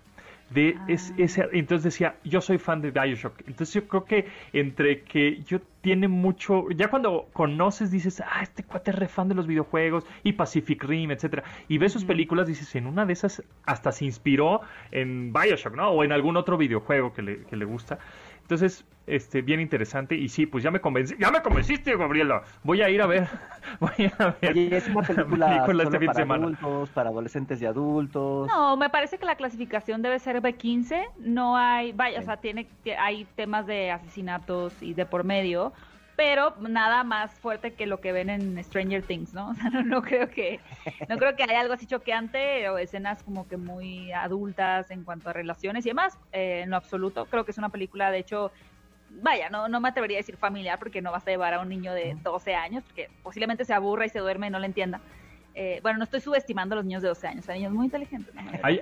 de 0.49 0.77
es, 0.87 1.11
ah. 1.11 1.15
ese, 1.17 1.49
entonces 1.53 1.83
decía 1.83 2.15
yo 2.23 2.41
soy 2.41 2.57
fan 2.57 2.81
de 2.81 2.91
Bioshock 2.91 3.39
entonces 3.47 3.73
yo 3.73 3.87
creo 3.87 4.05
que 4.05 4.27
entre 4.53 5.01
que 5.01 5.43
yo 5.43 5.59
tiene 5.81 6.07
mucho 6.07 6.69
ya 6.71 6.89
cuando 6.89 7.27
conoces 7.33 7.91
dices 7.91 8.21
ah 8.21 8.43
este 8.43 8.63
cuate 8.63 8.91
es 8.91 8.97
re 8.97 9.07
fan 9.07 9.27
de 9.27 9.35
los 9.35 9.47
videojuegos 9.47 10.05
y 10.23 10.33
Pacific 10.33 10.83
Rim 10.83 11.11
etcétera 11.11 11.43
y 11.67 11.77
ves 11.77 11.93
sus 11.93 12.05
películas 12.05 12.47
dices 12.47 12.75
en 12.75 12.87
una 12.87 13.05
de 13.05 13.13
esas 13.13 13.43
hasta 13.65 13.91
se 13.91 14.05
inspiró 14.05 14.61
en 14.91 15.33
Bioshock 15.33 15.75
no 15.75 15.89
o 15.89 16.03
en 16.03 16.11
algún 16.11 16.37
otro 16.37 16.57
videojuego 16.57 17.13
que 17.13 17.21
le, 17.21 17.43
que 17.43 17.55
le 17.55 17.65
gusta 17.65 17.99
entonces, 18.47 18.85
este, 19.07 19.41
bien 19.41 19.59
interesante. 19.59 20.15
Y 20.15 20.29
sí, 20.29 20.45
pues 20.45 20.63
ya 20.63 20.71
me 20.71 20.79
convencí, 20.79 21.15
ya 21.19 21.31
me 21.31 21.41
convenciste, 21.41 21.97
Gabriela. 21.97 22.43
Voy 22.63 22.81
a 22.81 22.89
ir 22.89 23.01
a 23.01 23.05
ver. 23.05 23.27
Voy 23.81 24.09
a 24.17 24.37
ver. 24.41 24.57
es 24.57 24.87
una 24.87 25.01
película, 25.01 25.65
este 25.83 25.99
para 26.05 26.21
adultos, 26.21 26.89
para 26.91 27.09
adolescentes 27.09 27.61
y 27.61 27.65
adultos. 27.65 28.47
No, 28.47 28.77
me 28.77 28.89
parece 28.89 29.17
que 29.17 29.25
la 29.25 29.35
clasificación 29.35 30.01
debe 30.01 30.17
ser 30.19 30.41
B15. 30.41 31.09
No 31.17 31.57
hay, 31.57 31.91
vaya, 31.91 32.21
o 32.21 32.23
sea, 32.23 32.37
tiene, 32.37 32.69
hay 32.97 33.25
temas 33.35 33.67
de 33.67 33.91
asesinatos 33.91 34.81
y 34.81 34.93
de 34.93 35.05
por 35.05 35.25
medio 35.25 35.73
pero 36.17 36.55
nada 36.59 37.03
más 37.03 37.31
fuerte 37.39 37.73
que 37.73 37.85
lo 37.85 38.01
que 38.01 38.11
ven 38.11 38.31
en 38.31 38.61
Stranger 38.63 39.03
Things, 39.03 39.33
¿no? 39.33 39.49
O 39.51 39.53
sea, 39.53 39.69
no, 39.69 40.01
creo 40.01 40.29
que 40.29 40.59
no 41.07 41.17
creo 41.17 41.35
que 41.35 41.43
haya 41.43 41.61
algo 41.61 41.75
así 41.75 41.85
choqueante 41.85 42.67
o 42.69 42.77
escenas 42.79 43.23
como 43.23 43.47
que 43.47 43.55
muy 43.55 44.11
adultas 44.11 44.89
en 44.91 45.03
cuanto 45.03 45.29
a 45.29 45.33
relaciones 45.33 45.85
y 45.85 45.89
demás, 45.89 46.17
eh, 46.33 46.61
en 46.63 46.71
lo 46.71 46.75
absoluto. 46.75 47.27
Creo 47.27 47.45
que 47.45 47.51
es 47.51 47.57
una 47.59 47.69
película, 47.69 48.09
de 48.09 48.17
hecho, 48.17 48.51
vaya, 49.21 49.49
no, 49.49 49.69
no 49.69 49.79
me 49.79 49.89
atrevería 49.89 50.17
a 50.17 50.21
decir 50.21 50.37
familiar 50.37 50.79
porque 50.79 51.03
no 51.03 51.11
vas 51.11 51.25
a 51.27 51.29
llevar 51.29 51.53
a 51.53 51.59
un 51.59 51.69
niño 51.69 51.93
de 51.93 52.17
12 52.23 52.55
años, 52.55 52.83
porque 52.83 53.09
posiblemente 53.21 53.63
se 53.63 53.75
aburra 53.75 54.07
y 54.07 54.09
se 54.09 54.19
duerme 54.19 54.47
y 54.47 54.49
no 54.49 54.57
le 54.59 54.65
entienda. 54.65 54.99
Eh, 55.53 55.79
bueno, 55.83 55.99
no 55.99 56.03
estoy 56.03 56.21
subestimando 56.21 56.73
a 56.73 56.77
los 56.77 56.85
niños 56.85 57.03
de 57.03 57.09
12 57.09 57.27
años, 57.27 57.49
hay 57.49 57.59
niños 57.59 57.73
muy 57.73 57.85
inteligentes. 57.85 58.33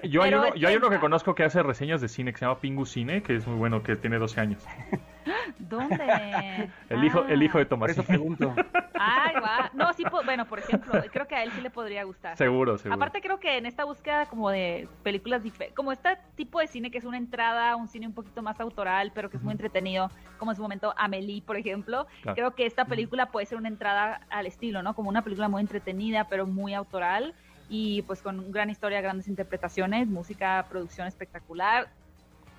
yo, 0.04 0.24
hay 0.24 0.34
uno, 0.34 0.56
yo 0.56 0.70
hay 0.70 0.76
uno 0.78 0.90
que 0.90 1.00
conozco 1.00 1.36
que 1.36 1.44
hace 1.44 1.62
reseñas 1.64 2.00
de 2.00 2.08
cine 2.08 2.32
que 2.32 2.40
se 2.40 2.46
llama 2.46 2.62
Pingu 2.62 2.86
Cine, 2.86 3.24
que 3.24 3.36
es 3.36 3.46
muy 3.46 3.58
bueno, 3.58 3.84
que 3.84 3.98
tiene 3.98 4.18
12 4.18 4.40
años. 4.40 4.64
¿Dónde? 5.58 6.70
el, 6.90 7.04
hijo, 7.04 7.26
el 7.26 7.44
hijo 7.44 7.58
de 7.58 7.66
Tomás. 7.66 7.92
eso 7.92 8.04
pregunto. 8.04 8.54
Ay, 8.94 9.36
va. 9.36 9.70
No, 9.74 9.92
sí, 9.94 10.04
bueno, 10.26 10.46
por 10.46 10.60
ejemplo, 10.60 10.94
creo 11.12 11.28
que 11.28 11.36
a 11.36 11.44
él 11.44 11.52
sí 11.52 11.62
le 11.62 11.70
podría 11.70 12.04
gustar. 12.04 12.38
Seguro, 12.38 12.78
seguro. 12.78 12.96
Aparte 12.96 13.22
creo 13.22 13.40
que 13.40 13.58
en 13.58 13.66
esta 13.66 13.84
búsqueda 13.84 14.26
como 14.28 14.50
de 14.50 14.88
películas, 15.04 15.42
como 15.76 15.92
este 15.92 16.18
tipo 16.36 16.60
de 16.60 16.68
cine 16.68 16.92
que 16.92 16.98
es 16.98 17.06
una 17.06 17.18
entrada, 17.18 17.76
un 17.76 17.88
cine 17.88 18.08
un 18.08 18.14
poquito 18.14 18.42
más 18.42 18.60
autoral, 18.60 19.12
pero 19.14 19.30
que 19.30 19.38
es 19.38 19.44
muy 19.44 19.52
entretenido, 19.52 20.10
como 20.38 20.52
en 20.52 20.56
su 20.56 20.62
momento 20.62 20.94
Amelie, 20.98 21.42
por 21.42 21.58
ejemplo, 21.58 22.08
creo 22.34 22.56
que 22.56 22.66
esta 22.66 22.86
película 22.86 23.28
puede 23.28 23.46
ser 23.46 23.58
una 23.58 23.68
entrada 23.68 24.22
al 24.30 24.46
estilo, 24.46 24.84
¿no? 24.84 24.94
Como 24.94 25.10
una 25.10 25.24
película 25.24 25.50
muy 25.50 25.62
entretenida, 25.62 26.28
pero 26.30 26.46
muy 26.46 26.74
autoral 26.74 27.34
y 27.70 28.04
pues 28.04 28.22
con 28.22 28.52
gran 28.52 28.70
historia, 28.70 29.02
grandes 29.02 29.28
interpretaciones, 29.28 30.08
música, 30.08 30.66
producción 30.70 31.08
espectacular. 31.08 31.90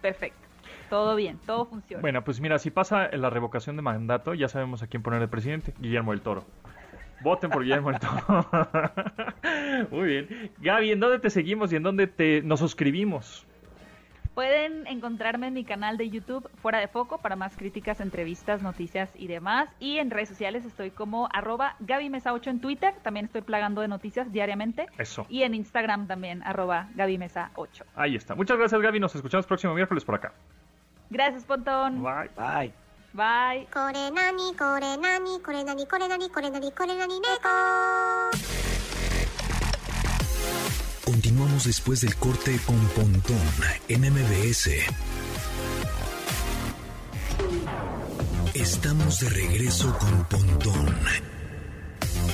Perfecto. 0.03 0.46
Todo 0.91 1.17
bien, 1.17 1.39
todo 1.47 1.67
funciona. 1.67 2.01
Bueno, 2.01 2.23
pues 2.23 2.41
mira, 2.41 2.59
si 2.59 2.71
pasa 2.71 3.09
la 3.13 3.31
revocación 3.31 3.77
de 3.77 3.83
mandato, 3.83 4.35
ya 4.35 4.49
sabemos 4.49 4.83
a 4.83 4.87
quién 4.87 5.03
poner 5.03 5.23
el 5.23 5.29
presidente, 5.29 5.75
Guillermo 5.79 6.13
del 6.13 6.21
Toro. 6.21 6.45
Voten 7.23 7.51
por 7.51 7.63
Guillermo 7.63 7.91
del 7.91 8.01
Toro. 8.01 8.49
Muy 9.91 10.07
bien. 10.07 10.53
Gaby, 10.59 10.93
¿en 10.93 11.01
dónde 11.01 11.19
te 11.19 11.31
seguimos 11.31 11.73
y 11.73 11.77
en 11.77 11.83
dónde 11.83 12.07
te 12.07 12.43
nos 12.43 12.61
suscribimos? 12.61 13.47
Pueden 14.37 14.87
encontrarme 14.87 15.47
en 15.47 15.55
mi 15.55 15.65
canal 15.65 15.97
de 15.97 16.11
YouTube 16.11 16.47
Fuera 16.57 16.79
de 16.79 16.89
Foco 16.89 17.17
para 17.17 17.37
más 17.37 17.57
críticas, 17.57 18.03
entrevistas, 18.03 18.61
noticias 18.61 19.11
y 19.17 19.29
demás. 19.29 19.71
Y 19.81 19.97
en 19.97 20.11
redes 20.11 20.29
sociales 20.29 20.67
estoy 20.67 20.91
como 20.91 21.27
arroba 21.33 21.77
Gaby 21.81 22.11
Mesa 22.11 22.35
8 22.35 22.51
en 22.51 22.61
Twitter. 22.61 22.93
También 23.03 23.25
estoy 23.25 23.41
plagando 23.41 23.81
de 23.81 23.89
noticias 23.89 24.31
diariamente. 24.31 24.89
Eso. 24.99 25.25
Y 25.31 25.45
en 25.45 25.55
Instagram 25.55 26.07
también 26.07 26.43
arroba 26.43 26.91
Gaby 26.97 27.17
Mesa 27.17 27.51
8. 27.55 27.87
Ahí 27.95 28.15
está. 28.15 28.35
Muchas 28.35 28.59
gracias 28.59 28.79
Gaby. 28.79 29.01
Nos 29.01 29.15
escuchamos 29.15 29.47
próximo 29.47 29.73
miércoles 29.73 30.05
por 30.05 30.17
acá. 30.17 30.35
Gracias, 31.11 31.45
Pontón. 31.45 32.03
Bye. 32.03 32.31
Bye. 32.37 32.73
Bye. 33.13 33.67
Continuamos 41.05 41.65
después 41.65 42.03
del 42.03 42.15
corte 42.17 42.59
con 42.67 42.79
Pontón 42.89 43.41
en 43.89 44.03
MBS. 44.03 44.71
Estamos 48.53 49.21
de 49.21 49.31
regreso 49.31 49.97
con 49.99 50.25
Pontón 50.25 50.95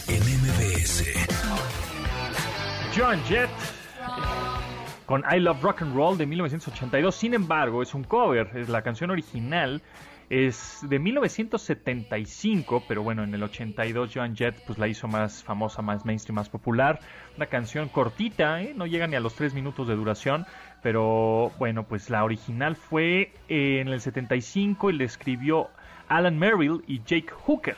en 0.08 0.22
MBS. 0.22 1.04
John 2.96 3.22
Jett 3.24 3.50
con 5.06 5.24
I 5.30 5.40
Love 5.40 5.62
Rock 5.62 5.82
and 5.82 5.94
Roll 5.94 6.18
de 6.18 6.26
1982. 6.26 7.14
Sin 7.14 7.34
embargo, 7.34 7.82
es 7.82 7.94
un 7.94 8.04
cover, 8.04 8.50
es 8.54 8.68
la 8.68 8.82
canción 8.82 9.10
original 9.10 9.82
es 10.32 10.80
de 10.88 10.98
1975, 10.98 12.84
pero 12.88 13.02
bueno, 13.02 13.22
en 13.22 13.34
el 13.34 13.42
82 13.42 14.12
Joan 14.14 14.34
Jett 14.34 14.64
pues 14.66 14.78
la 14.78 14.88
hizo 14.88 15.06
más 15.06 15.44
famosa, 15.44 15.82
más 15.82 16.06
mainstream, 16.06 16.36
más 16.36 16.48
popular. 16.48 17.00
Una 17.36 17.44
canción 17.48 17.90
cortita, 17.90 18.62
¿eh? 18.62 18.72
no 18.74 18.86
llega 18.86 19.06
ni 19.06 19.14
a 19.14 19.20
los 19.20 19.34
3 19.34 19.52
minutos 19.52 19.86
de 19.88 19.94
duración, 19.94 20.46
pero 20.82 21.52
bueno, 21.58 21.84
pues 21.86 22.08
la 22.08 22.24
original 22.24 22.76
fue 22.76 23.34
en 23.48 23.88
el 23.88 24.00
75 24.00 24.88
y 24.88 24.94
le 24.94 25.04
escribió 25.04 25.68
Alan 26.08 26.38
Merrill 26.38 26.82
y 26.86 27.02
Jake 27.02 27.28
Hooker, 27.30 27.76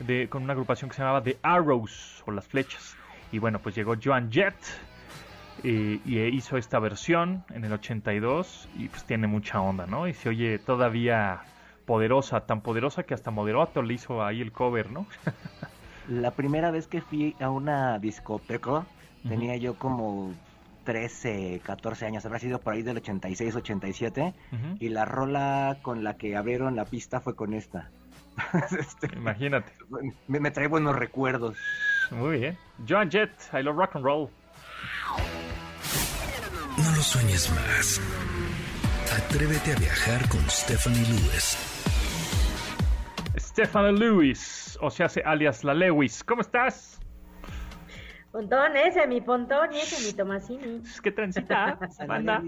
de, 0.00 0.28
con 0.28 0.42
una 0.42 0.54
agrupación 0.54 0.90
que 0.90 0.96
se 0.96 1.02
llamaba 1.02 1.22
The 1.22 1.38
Arrows 1.42 2.24
o 2.26 2.32
las 2.32 2.48
flechas. 2.48 2.96
Y 3.30 3.38
bueno, 3.38 3.60
pues 3.60 3.76
llegó 3.76 3.94
Joan 4.02 4.28
Jett 4.32 4.56
y, 5.62 6.00
hizo 6.04 6.56
esta 6.56 6.78
versión 6.78 7.44
en 7.50 7.64
el 7.64 7.72
82 7.72 8.68
y 8.76 8.88
pues 8.88 9.04
tiene 9.04 9.26
mucha 9.26 9.60
onda, 9.60 9.86
¿no? 9.86 10.08
Y 10.08 10.14
se 10.14 10.28
oye 10.28 10.58
todavía 10.58 11.42
poderosa, 11.86 12.46
tan 12.46 12.60
poderosa 12.60 13.02
que 13.04 13.14
hasta 13.14 13.30
Moderato 13.30 13.82
le 13.82 13.94
hizo 13.94 14.24
ahí 14.24 14.40
el 14.40 14.52
cover, 14.52 14.90
¿no? 14.90 15.06
La 16.08 16.32
primera 16.32 16.70
vez 16.70 16.88
que 16.88 17.00
fui 17.00 17.36
a 17.40 17.48
una 17.48 17.98
discoteca, 17.98 18.84
tenía 19.28 19.56
yo 19.56 19.74
como 19.74 20.32
13, 20.84 21.60
14 21.62 22.06
años, 22.06 22.26
habrá 22.26 22.40
sido 22.40 22.58
por 22.58 22.74
ahí 22.74 22.82
del 22.82 22.96
86, 22.96 23.54
87, 23.54 24.34
y 24.80 24.88
la 24.88 25.04
rola 25.04 25.78
con 25.82 26.02
la 26.02 26.16
que 26.16 26.36
abrieron 26.36 26.74
la 26.74 26.86
pista 26.86 27.20
fue 27.20 27.36
con 27.36 27.54
esta. 27.54 27.90
Este, 28.78 29.14
Imagínate. 29.14 29.72
Me, 30.26 30.50
trae 30.50 30.66
buenos 30.66 30.96
recuerdos. 30.96 31.56
Muy 32.10 32.38
bien. 32.38 32.58
Joan 32.88 33.10
Jett, 33.10 33.30
I 33.52 33.62
love 33.62 33.76
rock 33.76 33.94
and 33.94 34.04
roll. 34.04 34.30
No 37.02 37.08
sueñes 37.08 37.50
más. 37.50 38.00
Atrévete 39.12 39.72
a 39.72 39.74
viajar 39.74 40.28
con 40.28 40.40
Stephanie 40.48 41.02
Lewis. 41.08 41.58
Stephanie 43.36 43.98
Lewis, 43.98 44.78
o 44.80 44.88
sea, 44.88 45.10
alias 45.24 45.64
la 45.64 45.74
Lewis. 45.74 46.22
¿Cómo 46.22 46.42
estás? 46.42 47.00
Pontón, 48.30 48.76
ese 48.76 49.04
mi 49.08 49.20
Pontón 49.20 49.72
y 49.72 49.78
ese 49.78 50.06
mi 50.06 50.16
Tomasini. 50.16 50.80
¿Qué 51.02 51.10
transita? 51.10 51.76
banda? 52.06 52.40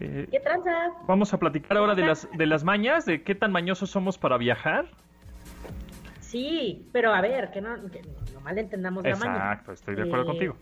Eh, 0.00 0.26
¿Qué 0.30 0.40
tranza? 0.40 0.70
Vamos 1.06 1.34
a 1.34 1.38
platicar 1.38 1.76
ahora 1.76 1.94
de 1.94 2.06
las, 2.06 2.26
de 2.32 2.46
las 2.46 2.64
mañas, 2.64 3.04
de 3.04 3.22
qué 3.22 3.34
tan 3.34 3.52
mañosos 3.52 3.90
somos 3.90 4.16
para 4.16 4.38
viajar. 4.38 4.86
Sí, 6.20 6.88
pero 6.90 7.12
a 7.12 7.20
ver, 7.20 7.50
que 7.50 7.60
no, 7.60 7.74
que 7.90 8.00
no 8.32 8.40
malentendamos 8.40 9.04
la 9.04 9.16
maña. 9.16 9.34
Exacto, 9.34 9.72
estoy 9.72 9.94
de 9.94 10.04
acuerdo 10.04 10.22
eh, 10.22 10.26
contigo 10.28 10.56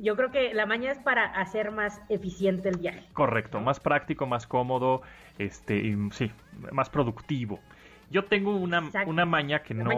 yo 0.00 0.16
creo 0.16 0.30
que 0.30 0.54
la 0.54 0.66
maña 0.66 0.92
es 0.92 0.98
para 0.98 1.24
hacer 1.24 1.70
más 1.70 2.00
eficiente 2.08 2.68
el 2.68 2.78
viaje. 2.78 3.04
Correcto, 3.12 3.60
más 3.60 3.80
práctico, 3.80 4.26
más 4.26 4.46
cómodo, 4.46 5.02
este, 5.38 5.96
sí, 6.12 6.30
más 6.72 6.90
productivo. 6.90 7.60
Yo 8.10 8.24
tengo 8.24 8.56
una, 8.56 8.90
una 9.06 9.26
maña 9.26 9.62
que 9.62 9.74
no, 9.74 9.90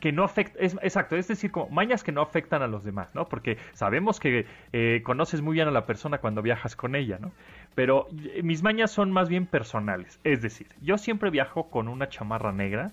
que 0.00 0.10
no 0.10 0.24
afecta, 0.24 0.58
es, 0.58 0.74
exacto, 0.82 1.14
es 1.14 1.28
decir, 1.28 1.52
como 1.52 1.68
mañas 1.68 2.02
que 2.02 2.10
no 2.10 2.20
afectan 2.20 2.62
a 2.62 2.66
los 2.66 2.82
demás, 2.82 3.14
¿no? 3.14 3.26
Porque 3.26 3.56
sabemos 3.72 4.18
que 4.18 4.46
eh, 4.72 5.00
conoces 5.04 5.42
muy 5.42 5.54
bien 5.54 5.68
a 5.68 5.70
la 5.70 5.86
persona 5.86 6.18
cuando 6.18 6.42
viajas 6.42 6.74
con 6.74 6.96
ella, 6.96 7.18
¿no? 7.20 7.30
Pero 7.76 8.08
eh, 8.34 8.42
mis 8.42 8.64
mañas 8.64 8.90
son 8.90 9.12
más 9.12 9.28
bien 9.28 9.46
personales, 9.46 10.18
es 10.24 10.42
decir, 10.42 10.66
yo 10.82 10.98
siempre 10.98 11.30
viajo 11.30 11.70
con 11.70 11.86
una 11.86 12.08
chamarra 12.08 12.50
negra 12.50 12.90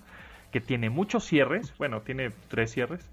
que 0.52 0.60
tiene 0.60 0.88
muchos 0.88 1.24
cierres, 1.24 1.74
bueno, 1.78 2.02
tiene 2.02 2.30
tres 2.46 2.70
cierres, 2.70 3.10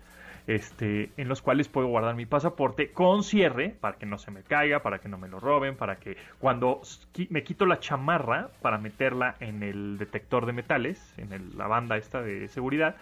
este, 0.48 1.12
en 1.18 1.28
los 1.28 1.42
cuales 1.42 1.68
puedo 1.68 1.88
guardar 1.88 2.16
mi 2.16 2.26
pasaporte 2.26 2.92
con 2.92 3.24
cierre 3.24 3.76
para 3.80 3.98
que 3.98 4.06
no 4.06 4.18
se 4.18 4.32
me 4.32 4.44
caiga, 4.44 4.82
para 4.82 5.00
que 5.00 5.10
no 5.10 5.18
me 5.18 5.28
lo 5.28 5.40
roben, 5.40 5.76
para 5.76 5.98
que 5.98 6.18
cuando 6.40 6.82
me 7.30 7.44
quito 7.44 7.66
la 7.66 7.80
chamarra 7.80 8.50
para 8.62 8.78
meterla 8.78 9.36
en 9.40 9.64
el 9.64 9.98
detector 9.98 10.46
de 10.46 10.54
metales, 10.54 11.14
en 11.18 11.58
la 11.58 11.68
banda 11.68 11.98
esta 11.98 12.22
de 12.22 12.48
seguridad, 12.48 12.96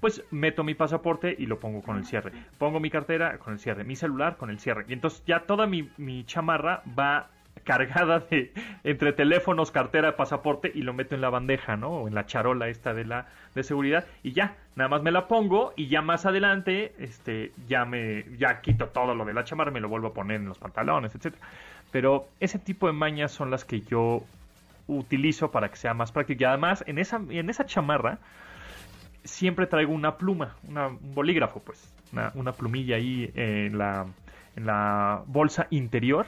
pues 0.00 0.24
meto 0.30 0.64
mi 0.64 0.74
pasaporte 0.74 1.34
y 1.38 1.46
lo 1.46 1.60
pongo 1.60 1.82
con 1.82 1.98
el 1.98 2.06
cierre. 2.06 2.32
Pongo 2.58 2.80
mi 2.80 2.90
cartera 2.90 3.38
con 3.38 3.52
el 3.52 3.58
cierre, 3.58 3.84
mi 3.84 3.96
celular 3.96 4.36
con 4.36 4.50
el 4.50 4.58
cierre. 4.58 4.86
Y 4.88 4.94
entonces 4.94 5.22
ya 5.26 5.40
toda 5.40 5.66
mi, 5.66 5.90
mi 5.98 6.24
chamarra 6.24 6.82
va 6.98 7.28
cargada 7.64 8.20
de 8.20 8.52
entre 8.84 9.12
teléfonos, 9.12 9.70
cartera, 9.70 10.16
pasaporte 10.16 10.70
y 10.74 10.82
lo 10.82 10.92
meto 10.92 11.14
en 11.14 11.20
la 11.20 11.30
bandeja, 11.30 11.76
¿no? 11.76 11.90
O 11.90 12.08
en 12.08 12.14
la 12.14 12.26
charola 12.26 12.68
esta 12.68 12.94
de 12.94 13.04
la 13.04 13.26
de 13.54 13.62
seguridad 13.62 14.06
y 14.22 14.32
ya, 14.32 14.56
nada 14.76 14.88
más 14.88 15.02
me 15.02 15.10
la 15.10 15.28
pongo 15.28 15.72
y 15.76 15.88
ya 15.88 16.02
más 16.02 16.26
adelante 16.26 16.94
este 16.98 17.52
ya 17.68 17.84
me 17.84 18.24
ya 18.38 18.60
quito 18.60 18.88
todo 18.88 19.14
lo 19.14 19.24
de 19.24 19.34
la 19.34 19.44
chamarra, 19.44 19.70
me 19.70 19.80
lo 19.80 19.88
vuelvo 19.88 20.08
a 20.08 20.14
poner 20.14 20.40
en 20.40 20.48
los 20.48 20.58
pantalones, 20.58 21.14
etcétera. 21.14 21.44
Pero 21.90 22.28
ese 22.38 22.58
tipo 22.58 22.86
de 22.86 22.92
mañas 22.92 23.32
son 23.32 23.50
las 23.50 23.64
que 23.64 23.80
yo 23.80 24.22
utilizo 24.86 25.50
para 25.50 25.68
que 25.68 25.76
sea 25.76 25.94
más 25.94 26.12
práctico 26.12 26.42
y 26.42 26.46
además 26.46 26.82
en 26.86 26.98
esa 26.98 27.20
en 27.28 27.50
esa 27.50 27.66
chamarra 27.66 28.18
siempre 29.24 29.66
traigo 29.66 29.92
una 29.92 30.16
pluma, 30.16 30.56
un 30.66 30.98
bolígrafo, 31.14 31.60
pues, 31.60 31.92
una, 32.12 32.32
una 32.34 32.52
plumilla 32.52 32.96
ahí 32.96 33.30
en 33.34 33.76
la 33.78 34.06
en 34.56 34.66
la 34.66 35.22
bolsa 35.26 35.66
interior 35.70 36.26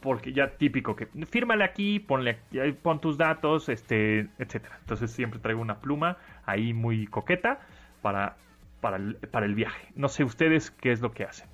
porque 0.00 0.32
ya 0.32 0.56
típico 0.56 0.96
que 0.96 1.06
fírmale 1.26 1.64
aquí, 1.64 2.00
ponle 2.00 2.38
pon 2.82 3.00
tus 3.00 3.18
datos, 3.18 3.68
este, 3.68 4.28
etcétera. 4.38 4.76
Entonces 4.80 5.10
siempre 5.10 5.40
traigo 5.40 5.60
una 5.60 5.80
pluma 5.80 6.16
ahí 6.46 6.72
muy 6.72 7.06
coqueta 7.06 7.60
para, 8.02 8.36
para, 8.80 8.96
el, 8.96 9.16
para 9.16 9.46
el 9.46 9.54
viaje. 9.54 9.88
No 9.94 10.08
sé 10.08 10.24
ustedes 10.24 10.70
qué 10.70 10.92
es 10.92 11.00
lo 11.00 11.12
que 11.12 11.24
hacen. 11.24 11.48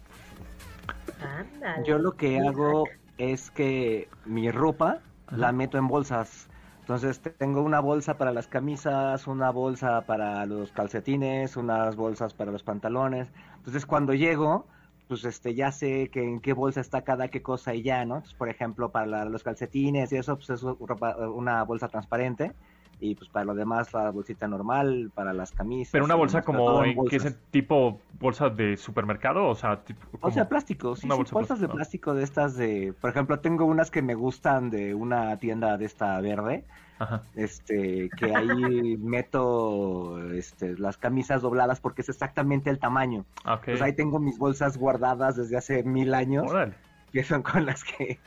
Yo 1.85 1.99
lo 1.99 2.13
que 2.13 2.39
hago 2.41 2.85
es 3.19 3.51
que 3.51 4.09
mi 4.25 4.51
ropa 4.51 5.01
la 5.31 5.53
meto 5.53 5.79
en 5.79 5.89
bolsas. 5.89 6.49
Entonces 6.81 7.21
tengo 7.39 7.63
una 7.63 7.81
bolsa 7.81 8.17
para 8.17 8.33
las 8.33 8.47
camisas, 8.47 9.27
una 9.27 9.51
bolsa 9.51 10.03
para 10.03 10.47
los 10.47 10.71
calcetines, 10.71 11.57
unas 11.57 11.97
bolsas 11.97 12.33
para 12.33 12.53
los 12.53 12.63
pantalones. 12.63 13.33
Entonces 13.57 13.87
cuando 13.87 14.15
llego, 14.15 14.67
pues 15.09 15.25
este 15.25 15.55
ya 15.55 15.73
sé 15.73 16.09
que 16.11 16.23
en 16.23 16.41
qué 16.41 16.53
bolsa 16.53 16.81
está 16.81 17.03
cada 17.03 17.29
qué 17.29 17.43
cosa 17.43 17.75
y 17.75 17.83
ya, 17.83 18.05
¿no? 18.05 18.23
Por 18.39 18.49
ejemplo, 18.49 18.91
para 18.91 19.25
los 19.25 19.43
calcetines 19.43 20.13
y 20.13 20.17
eso, 20.17 20.37
pues 20.37 20.51
es 20.51 20.63
una 20.63 21.63
bolsa 21.65 21.89
transparente 21.89 22.53
y 22.99 23.15
pues 23.15 23.29
para 23.29 23.45
lo 23.45 23.55
demás 23.55 23.93
la 23.93 24.11
bolsita 24.11 24.49
normal, 24.49 25.11
para 25.15 25.33
las 25.33 25.53
camisas. 25.53 25.93
Pero 25.93 26.05
una 26.05 26.15
bolsa 26.15 26.43
como 26.43 26.83
que 27.09 27.17
es 27.17 27.37
tipo 27.51 28.01
bolsa 28.19 28.49
de 28.49 28.77
supermercado, 28.77 29.47
o 29.47 29.55
sea, 29.55 29.85
tipo, 29.85 30.01
o 30.21 30.31
sea, 30.31 30.49
plástico, 30.49 30.97
sí, 30.97 31.07
bolsas 31.31 31.61
de 31.61 31.69
plástico 31.69 32.15
de 32.15 32.25
estas 32.25 32.57
de, 32.57 32.95
por 33.01 33.11
ejemplo, 33.11 33.41
tengo 33.41 33.67
unas 33.67 33.91
que 33.91 34.03
me 34.03 34.15
gustan 34.15 34.71
de 34.71 34.95
una 34.95 35.39
tienda 35.39 35.77
de 35.77 35.85
esta 35.85 36.21
verde. 36.21 36.65
Este, 37.35 38.09
que 38.17 38.35
ahí 38.35 38.97
meto 38.99 40.19
este, 40.33 40.79
las 40.79 40.97
camisas 40.97 41.43
dobladas 41.43 41.79
porque 41.79 42.01
es 42.01 42.09
exactamente 42.09 42.71
el 42.71 42.79
tamaño. 42.79 43.27
Pues 43.65 43.83
ahí 43.83 43.93
tengo 43.93 44.19
mis 44.19 44.39
bolsas 44.39 44.79
guardadas 44.79 45.37
desde 45.37 45.59
hace 45.59 45.83
mil 45.83 46.15
años. 46.15 46.51
Que 47.13 47.23
son 47.23 47.43
con 47.43 47.67
las 47.67 47.85
que 47.85 48.19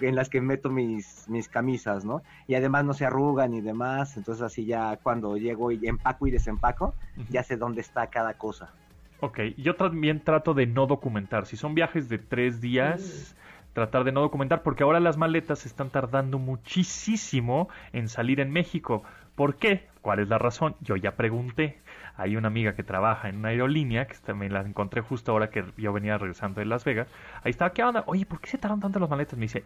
en 0.00 0.14
las 0.14 0.28
que 0.28 0.40
meto 0.40 0.70
mis, 0.70 1.28
mis 1.28 1.48
camisas, 1.48 2.04
¿no? 2.04 2.22
Y 2.46 2.54
además 2.54 2.84
no 2.84 2.94
se 2.94 3.04
arrugan 3.04 3.54
y 3.54 3.60
demás, 3.60 4.16
entonces 4.16 4.42
así 4.42 4.64
ya 4.64 4.98
cuando 5.02 5.36
llego 5.36 5.70
y 5.72 5.80
empaco 5.86 6.26
y 6.26 6.30
desempaco, 6.30 6.94
ya 7.30 7.42
sé 7.42 7.56
dónde 7.56 7.80
está 7.80 8.06
cada 8.08 8.34
cosa. 8.34 8.72
Ok, 9.20 9.40
yo 9.56 9.76
también 9.76 10.20
trato 10.20 10.54
de 10.54 10.66
no 10.66 10.86
documentar. 10.86 11.46
Si 11.46 11.56
son 11.56 11.74
viajes 11.74 12.08
de 12.08 12.18
tres 12.18 12.60
días, 12.60 13.34
tratar 13.72 14.04
de 14.04 14.12
no 14.12 14.20
documentar, 14.20 14.62
porque 14.62 14.82
ahora 14.82 15.00
las 15.00 15.16
maletas 15.16 15.66
están 15.66 15.90
tardando 15.90 16.38
muchísimo 16.38 17.68
en 17.92 18.08
salir 18.08 18.40
en 18.40 18.50
México. 18.50 19.02
¿Por 19.34 19.56
qué? 19.56 19.86
¿Cuál 20.00 20.20
es 20.20 20.28
la 20.28 20.38
razón? 20.38 20.76
Yo 20.80 20.96
ya 20.96 21.16
pregunté. 21.16 21.78
Hay 22.16 22.36
una 22.36 22.48
amiga 22.48 22.74
que 22.74 22.84
trabaja 22.84 23.28
en 23.28 23.38
una 23.38 23.48
aerolínea, 23.48 24.06
que 24.06 24.16
también 24.18 24.52
la 24.52 24.60
encontré 24.60 25.00
justo 25.00 25.32
ahora 25.32 25.50
que 25.50 25.64
yo 25.76 25.92
venía 25.92 26.16
regresando 26.16 26.60
de 26.60 26.66
Las 26.66 26.84
Vegas. 26.84 27.08
Ahí 27.42 27.50
estaba, 27.50 27.72
¿qué 27.72 27.82
onda? 27.82 28.04
Oye, 28.06 28.24
¿por 28.24 28.40
qué 28.40 28.50
se 28.50 28.58
tardan 28.58 28.80
tanto 28.80 29.00
las 29.00 29.10
maletas? 29.10 29.36
Me 29.36 29.46
dice, 29.46 29.64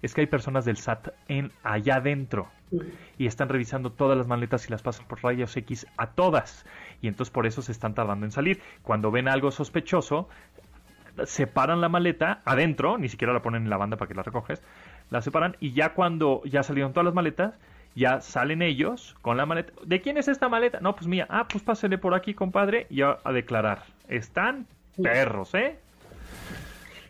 es 0.00 0.14
que 0.14 0.22
hay 0.22 0.26
personas 0.26 0.64
del 0.64 0.78
SAT 0.78 1.08
en 1.28 1.52
allá 1.62 1.96
adentro 1.96 2.48
y 3.18 3.26
están 3.26 3.48
revisando 3.48 3.92
todas 3.92 4.16
las 4.16 4.26
maletas 4.26 4.66
y 4.66 4.70
las 4.70 4.82
pasan 4.82 5.06
por 5.06 5.22
rayos 5.22 5.54
X 5.56 5.86
a 5.98 6.08
todas. 6.12 6.64
Y 7.02 7.08
entonces 7.08 7.30
por 7.30 7.46
eso 7.46 7.60
se 7.60 7.72
están 7.72 7.94
tardando 7.94 8.24
en 8.24 8.32
salir. 8.32 8.60
Cuando 8.82 9.10
ven 9.10 9.28
algo 9.28 9.50
sospechoso, 9.50 10.28
separan 11.24 11.80
la 11.80 11.88
maleta 11.88 12.40
adentro, 12.44 12.98
ni 12.98 13.08
siquiera 13.08 13.32
la 13.32 13.42
ponen 13.42 13.64
en 13.64 13.70
la 13.70 13.76
banda 13.76 13.96
para 13.96 14.08
que 14.08 14.14
la 14.14 14.22
recoges, 14.22 14.62
la 15.10 15.20
separan 15.20 15.56
y 15.60 15.72
ya 15.72 15.94
cuando 15.94 16.42
ya 16.44 16.62
salieron 16.62 16.92
todas 16.92 17.04
las 17.04 17.14
maletas, 17.14 17.54
ya 17.94 18.20
salen 18.20 18.62
ellos 18.62 19.16
con 19.22 19.36
la 19.36 19.46
maleta. 19.46 19.72
¿De 19.84 20.00
quién 20.00 20.16
es 20.16 20.28
esta 20.28 20.48
maleta? 20.48 20.80
No, 20.80 20.94
pues 20.94 21.06
mía. 21.06 21.26
Ah, 21.28 21.46
pues 21.48 21.62
pásele 21.62 21.98
por 21.98 22.14
aquí, 22.14 22.34
compadre, 22.34 22.86
y 22.90 23.02
a, 23.02 23.18
declarar. 23.32 23.82
Están 24.08 24.66
perros, 25.02 25.54
¿eh? 25.54 25.78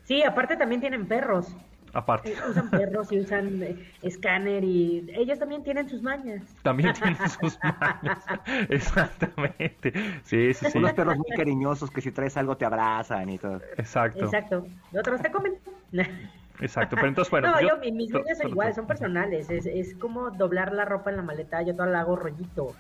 Sí, 0.05 0.23
aparte 0.23 0.57
también 0.57 0.81
tienen 0.81 1.07
perros. 1.07 1.55
Aparte. 1.93 2.33
Eh, 2.33 2.37
usan 2.49 2.71
perros 2.71 3.11
y 3.11 3.19
usan 3.19 3.63
eh, 3.63 3.77
escáner 4.03 4.63
y 4.63 5.11
ellos 5.13 5.39
también 5.39 5.65
tienen 5.65 5.89
sus 5.89 6.03
mañas. 6.03 6.43
También 6.63 6.93
tienen 6.95 7.17
sus 7.41 7.59
mañas. 7.81 8.25
Exactamente. 8.69 9.93
Sí, 10.23 10.55
sí, 10.55 10.67
sí. 10.71 10.79
Unos 10.79 10.93
perros 10.93 11.17
muy 11.17 11.37
cariñosos 11.37 11.91
que 11.91 12.01
si 12.01 12.13
traes 12.13 12.37
algo 12.37 12.57
te 12.57 12.65
abrazan 12.65 13.29
y 13.29 13.39
todo. 13.39 13.61
Exacto. 13.77 14.25
Exacto. 14.25 14.67
Otros 14.93 15.21
te 15.21 15.31
comen. 15.31 15.55
Exacto, 16.61 16.97
pero 16.97 17.09
entonces, 17.09 17.31
bueno. 17.31 17.49
no, 17.49 17.55
pues 17.55 17.67
yo, 17.69 17.77
mis 17.93 18.11
líneas 18.13 18.39
son 18.39 18.49
iguales, 18.51 18.77
son 18.77 18.87
personales. 18.87 19.49
Es, 19.51 19.67
es 19.67 19.95
como 19.97 20.31
doblar 20.31 20.73
la 20.73 20.85
ropa 20.85 21.11
en 21.11 21.17
la 21.17 21.23
maleta. 21.23 21.63
Yo 21.63 21.75
todo 21.75 21.87
la 21.87 22.01
hago 22.01 22.17
rollito 22.17 22.75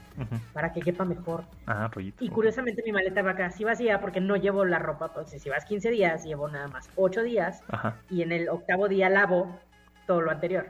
para 0.52 0.72
que 0.72 0.80
quepa 0.80 1.04
mejor. 1.04 1.44
Ah, 1.66 1.88
rollito. 1.92 2.24
Y 2.24 2.28
curiosamente 2.28 2.82
mi 2.84 2.92
maleta 2.92 3.22
va 3.22 3.34
casi 3.34 3.64
vacía 3.64 4.00
porque 4.00 4.20
no 4.20 4.36
llevo 4.36 4.64
la 4.64 4.78
ropa. 4.78 5.06
Entonces, 5.06 5.42
si 5.42 5.48
vas 5.50 5.64
15 5.64 5.90
días, 5.90 6.24
llevo 6.24 6.48
nada 6.48 6.68
más 6.68 6.90
8 6.96 7.22
días. 7.22 7.62
Ajá. 7.68 7.96
Y 8.10 8.22
en 8.22 8.32
el 8.32 8.48
octavo 8.48 8.88
día 8.88 9.08
lavo 9.08 9.58
todo 10.06 10.20
lo 10.20 10.30
anterior. 10.30 10.66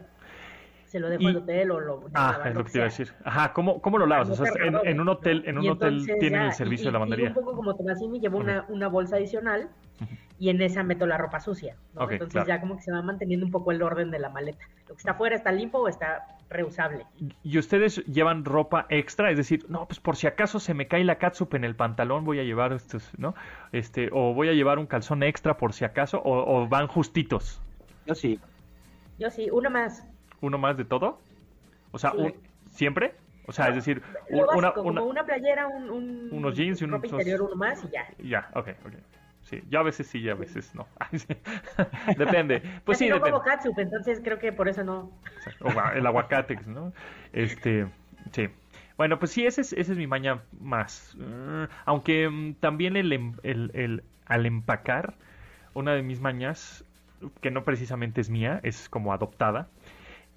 Se 0.86 0.98
lo 0.98 1.08
dejo 1.08 1.22
Y- 1.22 1.26
al 1.28 1.36
hotel 1.36 1.70
o 1.70 1.78
lo. 1.80 2.04
Ah, 2.14 2.40
es 2.46 2.54
lo 2.54 2.64
que 2.64 2.70
te 2.72 2.78
iba 2.78 2.84
a 2.84 2.88
decir. 2.88 3.12
Ajá, 3.24 3.52
¿cómo, 3.52 3.80
cómo 3.80 3.96
lo 3.98 4.06
lavas? 4.06 4.28
O 4.30 4.34
sea, 4.34 4.52
en, 4.61 4.76
en 4.84 5.00
un 5.00 5.08
hotel, 5.08 5.44
en 5.46 5.56
un 5.58 5.68
hotel 5.68 5.88
entonces 5.98 6.18
tienen 6.18 6.40
ya, 6.40 6.46
el 6.48 6.52
servicio 6.52 6.84
y- 6.84 6.86
de 6.86 6.92
lavandería. 6.92 7.24
Y 7.26 7.28
un 7.28 7.34
poco 7.34 7.54
como 7.54 7.76
Tomasini, 7.76 8.18
llevo 8.20 8.38
una, 8.38 8.64
una 8.68 8.88
bolsa 8.88 9.16
adicional 9.16 9.68
y 10.41 10.49
en 10.49 10.61
esa 10.62 10.82
meto 10.82 11.07
la 11.07 11.18
ropa 11.18 11.38
sucia. 11.38 11.76
Entonces 11.93 12.28
claro. 12.30 12.49
ya 12.49 12.61
como 12.61 12.76
que 12.76 12.82
se 12.82 12.91
va 12.91 13.03
manteniendo 13.03 13.45
un 13.47 13.53
poco 13.53 13.70
el 13.70 13.82
orden 13.82 14.11
de 14.11 14.18
la 14.18 14.30
maleta. 14.30 14.64
Lo 14.88 14.95
que 14.95 15.01
está 15.01 15.12
afuera 15.12 15.36
está 15.36 15.53
limpio 15.53 15.80
o 15.80 15.88
está 15.88 16.26
reusable. 16.49 17.05
¿Y 17.45 17.59
ustedes 17.59 18.05
llevan 18.07 18.45
ropa 18.47 18.86
extra? 18.88 19.30
Es 19.30 19.36
decir, 19.36 19.66
no, 19.68 19.86
pues 19.86 20.01
por 20.01 20.16
si 20.16 20.26
acaso 20.26 20.59
se 20.59 20.72
me 20.74 20.88
cae 20.88 21.05
la 21.05 21.16
catsup 21.18 21.55
en 21.55 21.64
el 21.64 21.76
pantalón, 21.76 22.24
voy 22.24 22.41
a 22.41 22.43
llevar 22.43 22.72
estos, 22.72 23.11
¿no? 23.18 23.34
Este, 23.70 24.09
o 24.12 24.32
voy 24.34 24.49
a 24.49 24.53
llevar 24.55 24.78
un 24.78 24.86
calzón 24.86 25.22
extra 25.22 25.59
por 25.59 25.74
si 25.74 25.84
acaso, 25.84 26.18
o, 26.22 26.57
o 26.62 26.66
van 26.68 26.86
justitos. 26.88 27.61
Yo 28.07 28.14
sí. 28.14 28.41
Yo 29.18 29.30
sí, 29.30 29.49
uno 29.53 29.68
más. 29.68 30.09
¿Uno 30.41 30.57
más 30.57 30.76
de 30.78 30.86
todo? 30.86 31.20
O 31.93 31.99
sea, 31.99 32.12
Sí. 32.12 32.16
un- 32.18 32.34
¿siempre? 32.70 33.14
O 33.47 33.53
sea, 33.53 33.68
es 33.68 33.74
decir, 33.74 34.01
un- 34.30 34.38
una, 34.38 34.47
básico, 34.47 34.82
una- 34.82 35.01
como 35.01 35.05
una 35.11 35.24
playera, 35.26 35.66
un, 35.66 35.91
un- 35.91 36.28
unos 36.32 36.55
jeans 36.57 36.80
y 36.80 36.86
ropa 36.86 36.99
unos- 37.07 37.12
interior, 37.12 37.43
uno 37.43 37.57
más 37.57 37.84
y 37.84 37.88
ya. 37.91 38.07
Ya, 38.18 38.49
ok, 38.55 38.68
ok. 38.86 38.93
Sí, 39.51 39.61
yo 39.68 39.80
a 39.80 39.82
veces 39.82 40.07
sí, 40.07 40.20
y 40.20 40.28
a 40.28 40.34
veces 40.34 40.74
no. 40.74 40.86
depende. 42.16 42.62
Pues 42.84 42.98
Casi 42.98 43.05
sí, 43.05 43.11
no 43.11 43.16
depende. 43.16 43.40
como 43.40 43.80
entonces 43.80 44.20
creo 44.22 44.38
que 44.38 44.53
por 44.53 44.68
eso 44.68 44.84
no. 44.84 45.11
O 45.61 45.90
el 45.92 46.07
aguacate, 46.07 46.57
¿no? 46.66 46.92
Este, 47.32 47.86
sí. 48.32 48.48
Bueno, 48.96 49.18
pues 49.18 49.32
sí, 49.32 49.46
ese 49.46 49.62
es, 49.62 49.72
ese 49.72 49.92
es 49.92 49.98
mi 49.98 50.07
maña 50.07 50.42
más. 50.61 51.16
Mm, 51.18 51.64
Aunque 51.84 52.28
mm, 52.28 52.55
también 52.61 52.96
el, 52.96 53.12
em- 53.12 53.34
el, 53.42 53.70
el- 53.74 54.05
al 54.26 54.46
empacar, 54.46 55.14
una 55.74 55.92
de 55.94 56.03
mis 56.03 56.20
mañas, 56.20 56.84
que 57.40 57.51
no 57.51 57.64
precisamente 57.64 58.20
es 58.20 58.30
mía, 58.30 58.61
es 58.62 58.88
como 58.88 59.12
adoptada, 59.12 59.68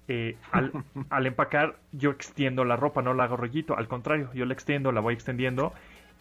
eh, 0.08 0.36
al, 0.52 0.72
al 1.10 1.26
empacar 1.26 1.76
yo 1.92 2.10
extiendo 2.10 2.64
la 2.64 2.76
ropa, 2.76 3.02
no 3.02 3.14
la 3.14 3.24
hago 3.24 3.36
rollito, 3.36 3.76
al 3.76 3.88
contrario, 3.88 4.30
yo 4.34 4.44
la 4.46 4.54
extiendo, 4.54 4.92
la 4.92 5.00
voy 5.00 5.14
extendiendo 5.14 5.72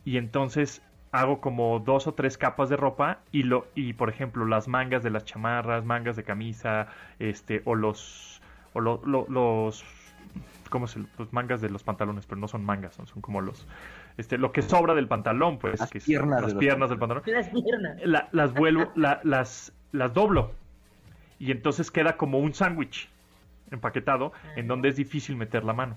y 0.05 0.17
entonces 0.17 0.81
hago 1.13 1.39
como 1.39 1.79
dos 1.79 2.07
o 2.07 2.13
tres 2.15 2.37
capas 2.39 2.69
de 2.69 2.75
ropa 2.75 3.19
y 3.31 3.43
lo 3.43 3.67
y 3.75 3.93
por 3.93 4.09
ejemplo 4.09 4.45
las 4.45 4.67
mangas 4.67 5.03
de 5.03 5.11
las 5.11 5.23
chamarras, 5.23 5.85
mangas 5.85 6.15
de 6.15 6.23
camisa, 6.23 6.87
este 7.19 7.61
o 7.65 7.75
los 7.75 8.41
o 8.73 8.81
lo- 8.81 8.99
lo- 9.05 9.27
los 9.29 9.85
¿cómo 10.71 10.87
se 10.87 11.03
los 11.19 11.31
mangas 11.31 11.61
de 11.61 11.69
los 11.69 11.83
pantalones, 11.83 12.25
pero 12.25 12.41
no 12.41 12.47
son 12.47 12.65
mangas, 12.65 12.95
son, 12.95 13.05
son 13.05 13.21
como 13.21 13.41
los 13.41 13.67
este 14.17 14.39
lo 14.39 14.51
que 14.51 14.63
sobra 14.63 14.95
del 14.95 15.07
pantalón, 15.07 15.59
pues 15.59 15.79
Las 15.79 15.91
que 15.91 15.99
piernas 16.01 16.41
de 16.41 16.47
las 16.47 16.53
piernas 16.55 16.89
del 16.89 16.97
pantalón 16.97 17.23
Las 17.27 17.49
piernas. 17.49 18.01
la- 18.03 18.27
las 18.31 18.53
vuelvo, 18.55 18.91
la- 18.95 19.21
las, 19.23 19.71
las 19.91 20.13
doblo. 20.15 20.51
Y 21.37 21.51
entonces 21.51 21.91
queda 21.91 22.17
como 22.17 22.39
un 22.39 22.55
sándwich 22.55 23.07
empaquetado 23.69 24.33
en 24.55 24.67
donde 24.67 24.89
es 24.89 24.95
difícil 24.95 25.35
meter 25.35 25.63
la 25.63 25.73
mano. 25.73 25.95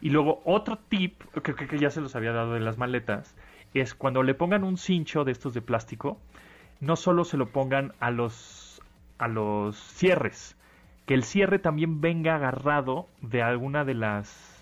Y 0.00 0.08
luego 0.10 0.40
otro 0.46 0.78
tip, 0.78 1.20
que, 1.42 1.54
que- 1.54 1.66
que 1.66 1.78
ya 1.78 1.90
se 1.90 2.00
los 2.00 2.16
había 2.16 2.32
dado 2.32 2.54
de 2.54 2.60
las 2.60 2.78
maletas, 2.78 3.34
es 3.74 3.94
cuando 3.94 4.22
le 4.22 4.34
pongan 4.34 4.64
un 4.64 4.76
cincho 4.76 5.24
de 5.24 5.32
estos 5.32 5.54
de 5.54 5.62
plástico, 5.62 6.18
no 6.80 6.96
solo 6.96 7.24
se 7.24 7.36
lo 7.36 7.46
pongan 7.50 7.92
a 8.00 8.10
los, 8.10 8.80
a 9.18 9.28
los 9.28 9.76
cierres, 9.76 10.56
que 11.06 11.14
el 11.14 11.24
cierre 11.24 11.58
también 11.58 12.00
venga 12.00 12.36
agarrado 12.36 13.06
de 13.22 13.42
alguna 13.42 13.84
de 13.84 13.94
las 13.94 14.54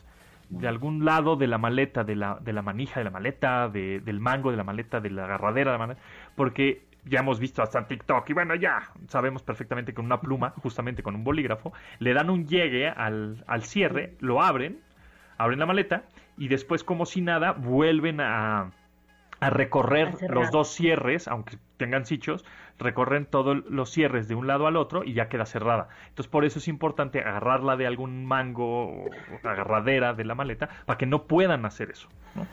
de 0.48 0.68
algún 0.68 1.04
lado 1.04 1.34
de 1.34 1.48
la 1.48 1.58
maleta, 1.58 2.04
de 2.04 2.14
la, 2.14 2.38
de 2.40 2.52
la 2.52 2.62
manija 2.62 3.00
de 3.00 3.04
la 3.04 3.10
maleta, 3.10 3.68
de- 3.68 3.98
del 3.98 4.20
mango 4.20 4.52
de 4.52 4.56
la 4.56 4.62
maleta, 4.62 5.00
de 5.00 5.10
la 5.10 5.24
agarradera 5.24 5.72
de 5.72 5.78
la 5.78 5.86
maleta, 5.86 6.00
porque 6.36 6.82
ya 7.04 7.18
hemos 7.18 7.40
visto 7.40 7.62
hasta 7.64 7.80
en 7.80 7.86
TikTok 7.88 8.30
y 8.30 8.32
bueno, 8.32 8.54
ya 8.54 8.80
sabemos 9.08 9.42
perfectamente 9.42 9.90
que 9.90 9.96
con 9.96 10.04
una 10.06 10.20
pluma, 10.20 10.50
justamente 10.62 11.02
con 11.02 11.16
un 11.16 11.24
bolígrafo, 11.24 11.72
le 11.98 12.14
dan 12.14 12.30
un 12.30 12.46
llegue 12.46 12.88
al, 12.88 13.42
al 13.48 13.62
cierre, 13.64 14.14
lo 14.20 14.40
abren, 14.40 14.78
abren 15.36 15.58
la 15.58 15.66
maleta 15.66 16.04
y 16.38 16.46
después 16.46 16.84
como 16.84 17.06
si 17.06 17.22
nada 17.22 17.50
vuelven 17.52 18.20
a, 18.20 18.70
a 19.40 19.50
recorrer 19.50 20.14
A 20.22 20.32
los 20.32 20.50
dos 20.50 20.68
cierres, 20.68 21.28
aunque 21.28 21.58
tengan 21.76 22.06
sichos, 22.06 22.44
recorren 22.78 23.26
todos 23.26 23.64
los 23.68 23.90
cierres 23.90 24.28
de 24.28 24.34
un 24.34 24.46
lado 24.46 24.66
al 24.66 24.76
otro 24.76 25.04
y 25.04 25.12
ya 25.14 25.28
queda 25.28 25.46
cerrada. 25.46 25.88
Entonces 26.08 26.30
por 26.30 26.44
eso 26.44 26.58
es 26.58 26.68
importante 26.68 27.20
agarrarla 27.20 27.76
de 27.76 27.86
algún 27.86 28.24
mango 28.24 28.88
o 28.88 29.10
agarradera 29.44 30.14
de 30.14 30.24
la 30.24 30.34
maleta 30.34 30.68
para 30.86 30.98
que 30.98 31.06
no 31.06 31.24
puedan 31.26 31.64
hacer 31.66 31.90
eso. 31.90 32.08
¿no? 32.34 32.48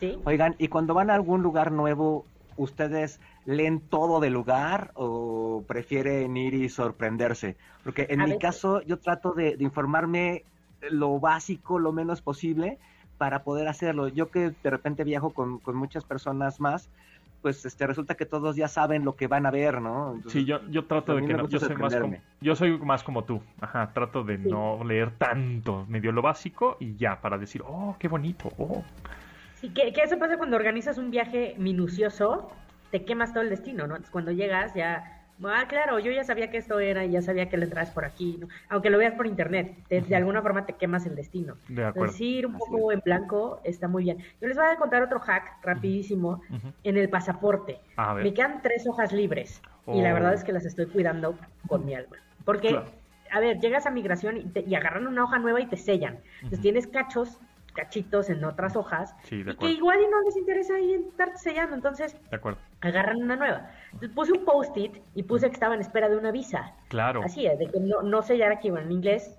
¿Sí? 0.00 0.18
Oigan, 0.24 0.54
y 0.58 0.68
cuando 0.68 0.94
van 0.94 1.10
a 1.10 1.14
algún 1.14 1.42
lugar 1.42 1.72
nuevo, 1.72 2.26
¿ustedes 2.56 3.20
leen 3.44 3.80
todo 3.80 4.20
del 4.20 4.34
lugar 4.34 4.90
o 4.94 5.64
prefieren 5.66 6.36
ir 6.36 6.54
y 6.54 6.68
sorprenderse? 6.68 7.56
Porque 7.82 8.06
en 8.10 8.20
A 8.20 8.24
mi 8.26 8.36
veces. 8.36 8.42
caso 8.42 8.82
yo 8.82 8.98
trato 8.98 9.32
de, 9.32 9.56
de 9.56 9.64
informarme 9.64 10.44
lo 10.90 11.18
básico, 11.20 11.78
lo 11.78 11.92
menos 11.92 12.20
posible, 12.22 12.78
para 13.18 13.42
poder 13.42 13.68
hacerlo. 13.68 14.08
Yo 14.08 14.30
que 14.30 14.52
de 14.62 14.70
repente 14.70 15.04
viajo 15.04 15.32
con, 15.32 15.58
con 15.58 15.76
muchas 15.76 16.04
personas 16.04 16.60
más, 16.60 16.90
pues 17.42 17.64
este 17.64 17.86
resulta 17.86 18.14
que 18.14 18.26
todos 18.26 18.56
ya 18.56 18.68
saben 18.68 19.04
lo 19.04 19.14
que 19.14 19.26
van 19.26 19.46
a 19.46 19.50
ver, 19.50 19.80
¿no? 19.80 20.14
Entonces, 20.14 20.32
Sí, 20.32 20.44
yo, 20.44 20.60
yo 20.68 20.86
trato 20.86 21.14
de 21.14 21.24
que 21.24 21.34
no, 21.34 21.48
yo 21.48 21.60
soy 21.60 21.76
más 21.76 21.94
como, 21.94 22.16
yo 22.40 22.56
soy 22.56 22.78
más 22.78 23.04
como 23.04 23.24
tú, 23.24 23.40
ajá, 23.60 23.92
trato 23.92 24.24
de 24.24 24.36
Sí. 24.36 24.48
no 24.50 24.82
leer 24.84 25.16
tanto, 25.16 25.86
medio 25.88 26.12
lo 26.12 26.22
básico 26.22 26.76
y 26.80 26.96
ya, 26.96 27.20
para 27.20 27.38
decir, 27.38 27.62
oh, 27.66 27.96
qué 27.98 28.08
bonito, 28.08 28.50
oh. 28.58 28.82
Sí, 29.54 29.70
que, 29.70 29.92
que 29.92 30.02
eso 30.02 30.18
pasa 30.18 30.36
cuando 30.36 30.56
organizas 30.56 30.98
un 30.98 31.10
viaje 31.10 31.54
minucioso, 31.58 32.50
te 32.90 33.04
quemas 33.04 33.32
todo 33.32 33.42
el 33.42 33.50
destino, 33.50 33.86
¿no? 33.86 33.94
Entonces, 33.94 34.10
cuando 34.10 34.32
llegas 34.32 34.74
ya, 34.74 35.15
ah, 35.44 35.64
claro, 35.68 35.98
yo 35.98 36.10
ya 36.12 36.24
sabía 36.24 36.50
que 36.50 36.56
esto 36.56 36.78
era 36.80 37.04
y 37.04 37.10
ya 37.10 37.22
sabía 37.22 37.48
que 37.48 37.56
le 37.56 37.64
entras 37.64 37.90
por 37.90 38.04
aquí, 38.04 38.36
¿no? 38.40 38.48
Aunque 38.68 38.90
lo 38.90 38.98
veas 38.98 39.14
por 39.14 39.26
internet, 39.26 39.74
te- 39.88 40.00
de 40.00 40.16
alguna 40.16 40.42
forma 40.42 40.66
te 40.66 40.72
quemas 40.74 41.06
el 41.06 41.14
destino. 41.14 41.56
De 41.68 41.84
acuerdo. 41.84 42.04
Entonces, 42.06 42.20
ir 42.20 42.46
un 42.46 42.54
Así 42.56 42.64
poco 42.70 42.92
en 42.92 43.00
blanco 43.04 43.60
está 43.64 43.88
muy 43.88 44.04
bien. 44.04 44.18
Yo 44.40 44.48
les 44.48 44.56
voy 44.56 44.66
a 44.66 44.76
contar 44.76 45.02
otro 45.02 45.20
hack 45.20 45.58
rapidísimo 45.62 46.40
en 46.84 46.96
el 46.96 47.08
pasaporte. 47.08 47.78
A 47.96 48.14
ver. 48.14 48.24
Me 48.24 48.34
quedan 48.34 48.62
tres 48.62 48.86
hojas 48.86 49.12
libres 49.12 49.60
y 49.86 49.90
Oh. 50.00 50.02
la 50.02 50.12
verdad 50.12 50.34
es 50.34 50.42
que 50.44 50.52
las 50.52 50.64
estoy 50.64 50.86
cuidando 50.86 51.36
con 51.68 51.84
mi 51.84 51.94
alma. 51.94 52.16
Porque, 52.44 52.68
Claro. 52.70 52.86
a 53.30 53.40
ver, 53.40 53.60
llegas 53.60 53.86
a 53.86 53.90
migración 53.90 54.36
y, 54.36 54.44
te- 54.44 54.64
y 54.66 54.74
agarran 54.74 55.06
una 55.06 55.24
hoja 55.24 55.38
nueva 55.38 55.60
y 55.60 55.66
te 55.66 55.76
sellan. 55.76 56.18
Entonces 56.36 56.60
tienes 56.60 56.86
cachos, 56.86 57.38
cachitos 57.76 58.28
en 58.30 58.42
otras 58.44 58.74
hojas 58.74 59.14
Sí, 59.22 59.44
de 59.44 59.52
y 59.52 59.56
que 59.56 59.68
igual 59.70 59.98
y 60.00 60.10
no 60.10 60.20
les 60.22 60.36
interesa 60.36 60.74
ahí 60.74 60.94
estar 60.94 61.36
sellando. 61.38 61.76
Entonces 61.76 62.16
De 62.30 62.36
acuerdo. 62.36 62.58
agarran 62.80 63.18
una 63.22 63.36
nueva. 63.36 63.70
Entonces 63.92 64.10
puse 64.10 64.32
un 64.32 64.44
post-it 64.44 64.96
y 65.14 65.22
puse 65.22 65.46
que 65.46 65.52
estaba 65.54 65.74
en 65.74 65.80
espera 65.80 66.08
de 66.08 66.16
una 66.16 66.32
visa. 66.32 66.72
Claro, 66.88 67.22
Así 67.22 67.46
es, 67.46 67.58
de 67.58 67.68
que 67.68 67.78
no, 67.78 68.02
no 68.02 68.22
sellar 68.22 68.50
aquí, 68.50 68.70
bueno, 68.70 68.86
en 68.86 68.92
inglés. 68.92 69.38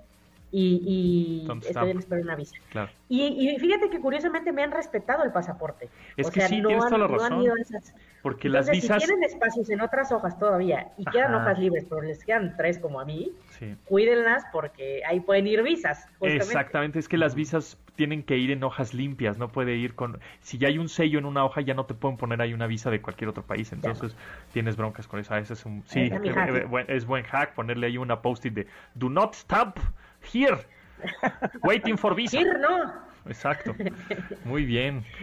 Y, 0.50 1.46
estoy 1.68 1.90
en 1.92 1.98
espera 2.00 2.18
de 2.18 2.24
una 2.24 2.36
visa. 2.38 2.56
claro. 2.70 2.90
Y, 3.10 3.22
y 3.52 3.60
fíjate 3.60 3.90
que 3.90 4.00
curiosamente 4.00 4.54
me 4.54 4.64
han 4.64 4.72
respetado 4.72 5.24
el 5.26 5.32
pasaporte. 5.34 5.90
Es 6.16 6.28
o 6.28 6.32
que 6.32 6.40
sea, 6.40 6.50
sí, 6.50 6.62
no 6.62 6.70
tienes 6.70 6.86
han, 6.86 6.90
toda 6.92 7.02
la 7.02 7.08
no 7.10 7.14
han 7.16 7.20
razón. 7.32 7.44
ido 7.44 7.56
esas- 7.58 7.94
Porque 8.22 8.48
Entonces, 8.48 8.74
las 8.74 8.82
visas... 8.82 9.02
si 9.04 9.08
tienen 9.08 9.24
espacios 9.26 9.70
en 9.70 9.82
otras 9.82 10.10
hojas 10.14 10.40
todavía 10.40 10.88
y 10.98 11.04
quedan 11.06 11.36
hojas 11.36 11.60
libres, 11.60 11.86
pero 11.90 12.02
les 12.02 12.24
quedan 12.24 12.56
tres 12.56 12.80
como 12.80 13.02
a 13.02 13.06
mí, 13.06 13.34
Sí. 13.60 13.76
cuídenlas 13.86 14.46
porque 14.54 15.02
ahí 15.06 15.20
pueden 15.20 15.48
ir 15.48 15.64
visas. 15.64 16.06
justamente. 16.20 16.38
Exactamente, 16.46 17.00
es 17.00 17.10
que 17.10 17.18
las 17.18 17.36
visas 17.36 17.78
tienen 17.98 18.24
que 18.24 18.38
ir 18.38 18.52
en 18.52 18.64
hojas 18.64 18.94
limpias, 18.94 19.38
no 19.38 19.50
puede 19.50 19.76
ir 19.76 19.94
con... 19.96 20.20
Si 20.40 20.58
ya 20.58 20.70
hay 20.70 20.78
un 20.78 20.88
sello 20.88 21.20
en 21.20 21.26
una 21.26 21.44
hoja, 21.44 21.60
ya 21.60 21.74
no 21.74 21.86
te 21.86 21.94
pueden 21.94 22.16
poner 22.16 22.42
ahí 22.42 22.54
una 22.54 22.68
visa 22.68 22.90
de 22.90 23.02
cualquier 23.02 23.30
otro 23.30 23.44
país, 23.44 23.74
entonces 23.74 24.16
tienes 24.54 24.78
broncas 24.78 25.08
con 25.08 25.20
eso. 25.20 25.34
Ah, 25.34 25.40
ese 25.40 25.54
es 25.54 25.66
un... 25.66 25.84
Sí, 25.88 26.00
eh, 26.00 26.12
eh, 26.24 26.66
buen- 26.70 26.86
es 26.90 27.06
buen 27.06 27.26
hack 27.26 27.54
ponerle 27.56 27.88
ahí 27.88 27.98
una 27.98 28.22
post-it 28.22 28.54
de 28.54 28.68
Do 28.94 29.10
not 29.10 29.34
stop 29.34 29.80
here, 30.34 30.58
waiting 31.64 31.98
for 31.98 32.16
visa. 32.16 32.40
Ir, 32.40 32.48
no. 32.60 32.94
Exacto, 33.26 33.76
muy 34.46 34.64
bien. 34.66 35.04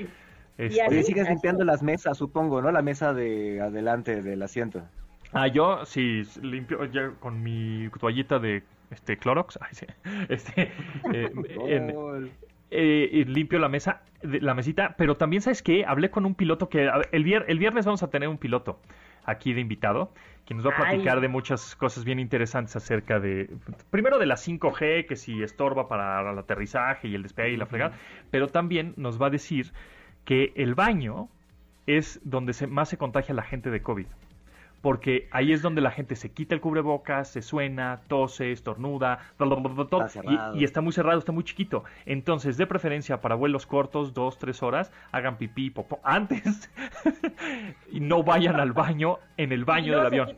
Y 0.57 0.67
Este, 0.67 0.83
así- 0.83 0.95
Oye, 0.95 1.03
sigues 1.03 1.23
así. 1.25 1.33
limpiando 1.33 1.65
las 1.65 1.83
mesas, 1.83 2.17
supongo, 2.17 2.63
¿no? 2.63 2.71
La 2.71 2.81
mesa 2.81 3.13
de 3.13 3.61
adelante 3.61 4.23
del 4.23 4.41
asiento. 4.41 4.83
Ah, 5.33 5.49
yo 5.49 5.85
sí, 5.85 6.23
limpio 6.43 6.85
ya 6.85 7.11
con 7.19 7.43
mi 7.43 7.89
toallita 7.99 8.39
de 8.39 8.63
este 8.91 9.17
Clorox, 9.17 9.59
ay, 9.61 9.69
sí, 9.73 9.87
este, 10.29 10.71
eh, 11.13 11.33
en-. 11.67 12.31
Eh, 12.71 13.25
limpio 13.27 13.59
la 13.59 13.69
mesa, 13.69 14.03
de- 14.23 14.41
la 14.41 14.55
mesita, 14.55 14.95
pero 14.97 15.17
también 15.17 15.43
sabes 15.43 15.63
qué, 15.63 15.85
hablé 15.85 16.11
con 16.11 16.27
un 16.27 16.35
piloto 16.35 16.69
que 16.69 16.91
el, 17.13 17.25
vier- 17.25 17.45
el 17.49 17.59
viernes 17.59 17.85
vamos 17.87 18.03
a 18.03 18.11
tener 18.11 18.29
un 18.29 18.39
piloto 18.39 18.81
aquí 19.25 19.53
de 19.55 19.61
invitado, 19.61 20.13
que 20.45 20.53
nos 20.55 20.67
va 20.67 20.71
a 20.71 20.75
Ay. 20.77 20.89
platicar 20.97 21.21
de 21.23 21.29
muchas 21.29 21.75
cosas 21.77 22.05
bien 22.05 22.19
interesantes 22.19 22.77
acerca 22.77 23.21
de, 23.21 23.49
primero 23.91 24.19
de 24.19 24.27
la 24.27 24.35
5G, 24.37 25.07
que 25.07 25.17
si 25.17 25.43
estorba 25.43 25.89
para 25.89 26.31
el 26.31 26.39
aterrizaje 26.39 27.09
y 27.09 27.15
el 27.15 27.23
despegue 27.23 27.51
y 27.53 27.57
la 27.57 27.67
fregada, 27.67 27.97
pero 28.31 28.49
también 28.49 28.93
nos 28.97 29.21
va 29.21 29.29
a 29.29 29.31
decir 29.31 29.73
que 30.25 30.53
el 30.57 30.75
baño 30.75 31.29
es 31.87 32.21
donde 32.25 32.53
se, 32.55 32.67
más 32.67 32.89
se 32.91 32.97
contagia 32.99 33.35
la 33.35 33.43
gente 33.43 33.71
de 33.71 33.81
COVID. 33.83 34.07
Porque 34.85 35.29
ahí 35.31 35.51
es 35.51 35.63
donde 35.63 35.81
la 35.81 35.91
gente 35.91 36.15
se 36.15 36.31
quita 36.31 36.55
el 36.55 36.61
cubrebocas, 36.61 37.29
se 37.29 37.41
suena, 37.41 38.03
tose, 38.07 38.53
estornuda, 38.53 39.19
y, 40.55 40.61
y, 40.61 40.65
está 40.65 40.83
muy 40.83 40.93
cerrado, 40.93 41.19
está 41.19 41.33
muy 41.33 41.43
chiquito. 41.43 41.85
Entonces, 42.05 42.59
de 42.59 42.67
preferencia 42.67 43.23
para 43.23 43.35
vuelos 43.35 43.65
cortos, 43.65 44.13
dos, 44.13 44.37
tres 44.37 44.63
horas, 44.63 44.93
hagan 45.11 45.39
pipí, 45.39 45.71
popó 45.71 46.01
antes 46.05 46.71
y 47.91 48.01
no 48.01 48.23
vayan 48.23 48.61
al 48.61 48.73
baño 48.73 49.21
en 49.39 49.53
el 49.53 49.65
baño 49.65 49.97
del 49.97 50.05
avión. 50.05 50.37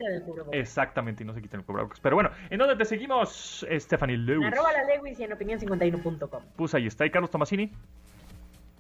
Exactamente, 0.53 1.25
y 1.25 1.27
no 1.27 1.35
se 1.35 1.43
quiten 1.43 1.59
el 1.59 1.67
cubrebocas. 1.67 1.99
Pero 1.99 2.15
bueno, 2.15 2.31
¿en 2.49 2.61
dónde 2.61 2.77
te 2.77 2.85
seguimos, 2.85 3.67
Stephanie 3.69 4.17
Lewis? 4.17 4.47
arroba 4.47 4.71
la 4.71 4.85
Lewis 4.85 5.19
y 5.19 5.25
en 5.25 5.33
opinión51.com. 5.33 6.43
Pues 6.55 6.73
ahí 6.73 6.87
está, 6.87 7.05
y 7.05 7.11
Carlos 7.11 7.33
Tomasini. 7.33 7.73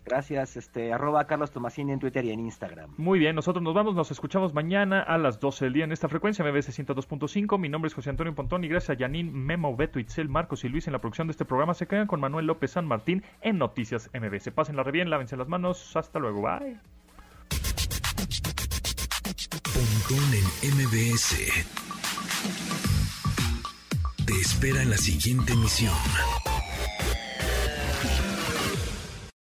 Gracias, 0.07 0.57
este, 0.57 0.93
arroba 0.93 1.27
Carlos 1.27 1.51
Tomasini 1.51 1.93
en 1.93 1.99
Twitter 1.99 2.25
y 2.25 2.31
en 2.31 2.39
Instagram. 2.39 2.95
Muy 2.97 3.19
bien, 3.19 3.35
nosotros 3.35 3.61
nos 3.61 3.75
vamos, 3.75 3.97
nos 3.97 4.13
escuchamos 4.13 4.55
mañana 4.55 5.03
a 5.03 5.19
las 5.19 5.41
12 5.41 5.65
del 5.65 5.75
día 5.75 5.85
en 5.85 5.91
esta 5.91 6.09
frecuencia, 6.09 6.45
MBS 6.45 6.79
102.5. 6.79 7.59
Mi 7.59 7.69
nombre 7.69 7.89
es 7.89 7.95
José 7.95 8.11
Antonio 8.11 8.33
Pontón 8.33 8.63
y 8.63 8.69
gracias 8.69 8.97
a 8.97 9.01
Janine, 9.01 9.33
Memo, 9.33 9.75
Beto, 9.75 9.99
Itzel, 9.99 10.29
Marcos 10.29 10.63
y 10.65 10.69
Luis 10.69 10.87
en 10.87 10.93
la 10.93 11.01
producción 11.01 11.27
de 11.27 11.33
este 11.33 11.45
programa. 11.45 11.75
Se 11.75 11.89
quedan 11.89 12.07
con 12.07 12.21
Manuel 12.21 12.47
López 12.47 12.71
San 12.71 12.87
Martín 12.87 13.25
en 13.41 13.59
Noticias 13.59 14.09
MBS. 14.15 14.53
Pásenla 14.53 14.85
re 14.85 14.93
bien, 14.93 15.11
lávense 15.11 15.37
las 15.37 15.49
manos. 15.49 15.97
Hasta 15.97 16.21
luego, 16.21 16.41
bye. 16.41 16.79
Pontón 19.75 20.35
en 20.63 20.75
MBS. 20.77 21.37
Te 24.25 24.33
espera 24.35 24.83
en 24.83 24.91
la 24.91 24.97
siguiente 24.97 25.53
emisión. 25.53 25.93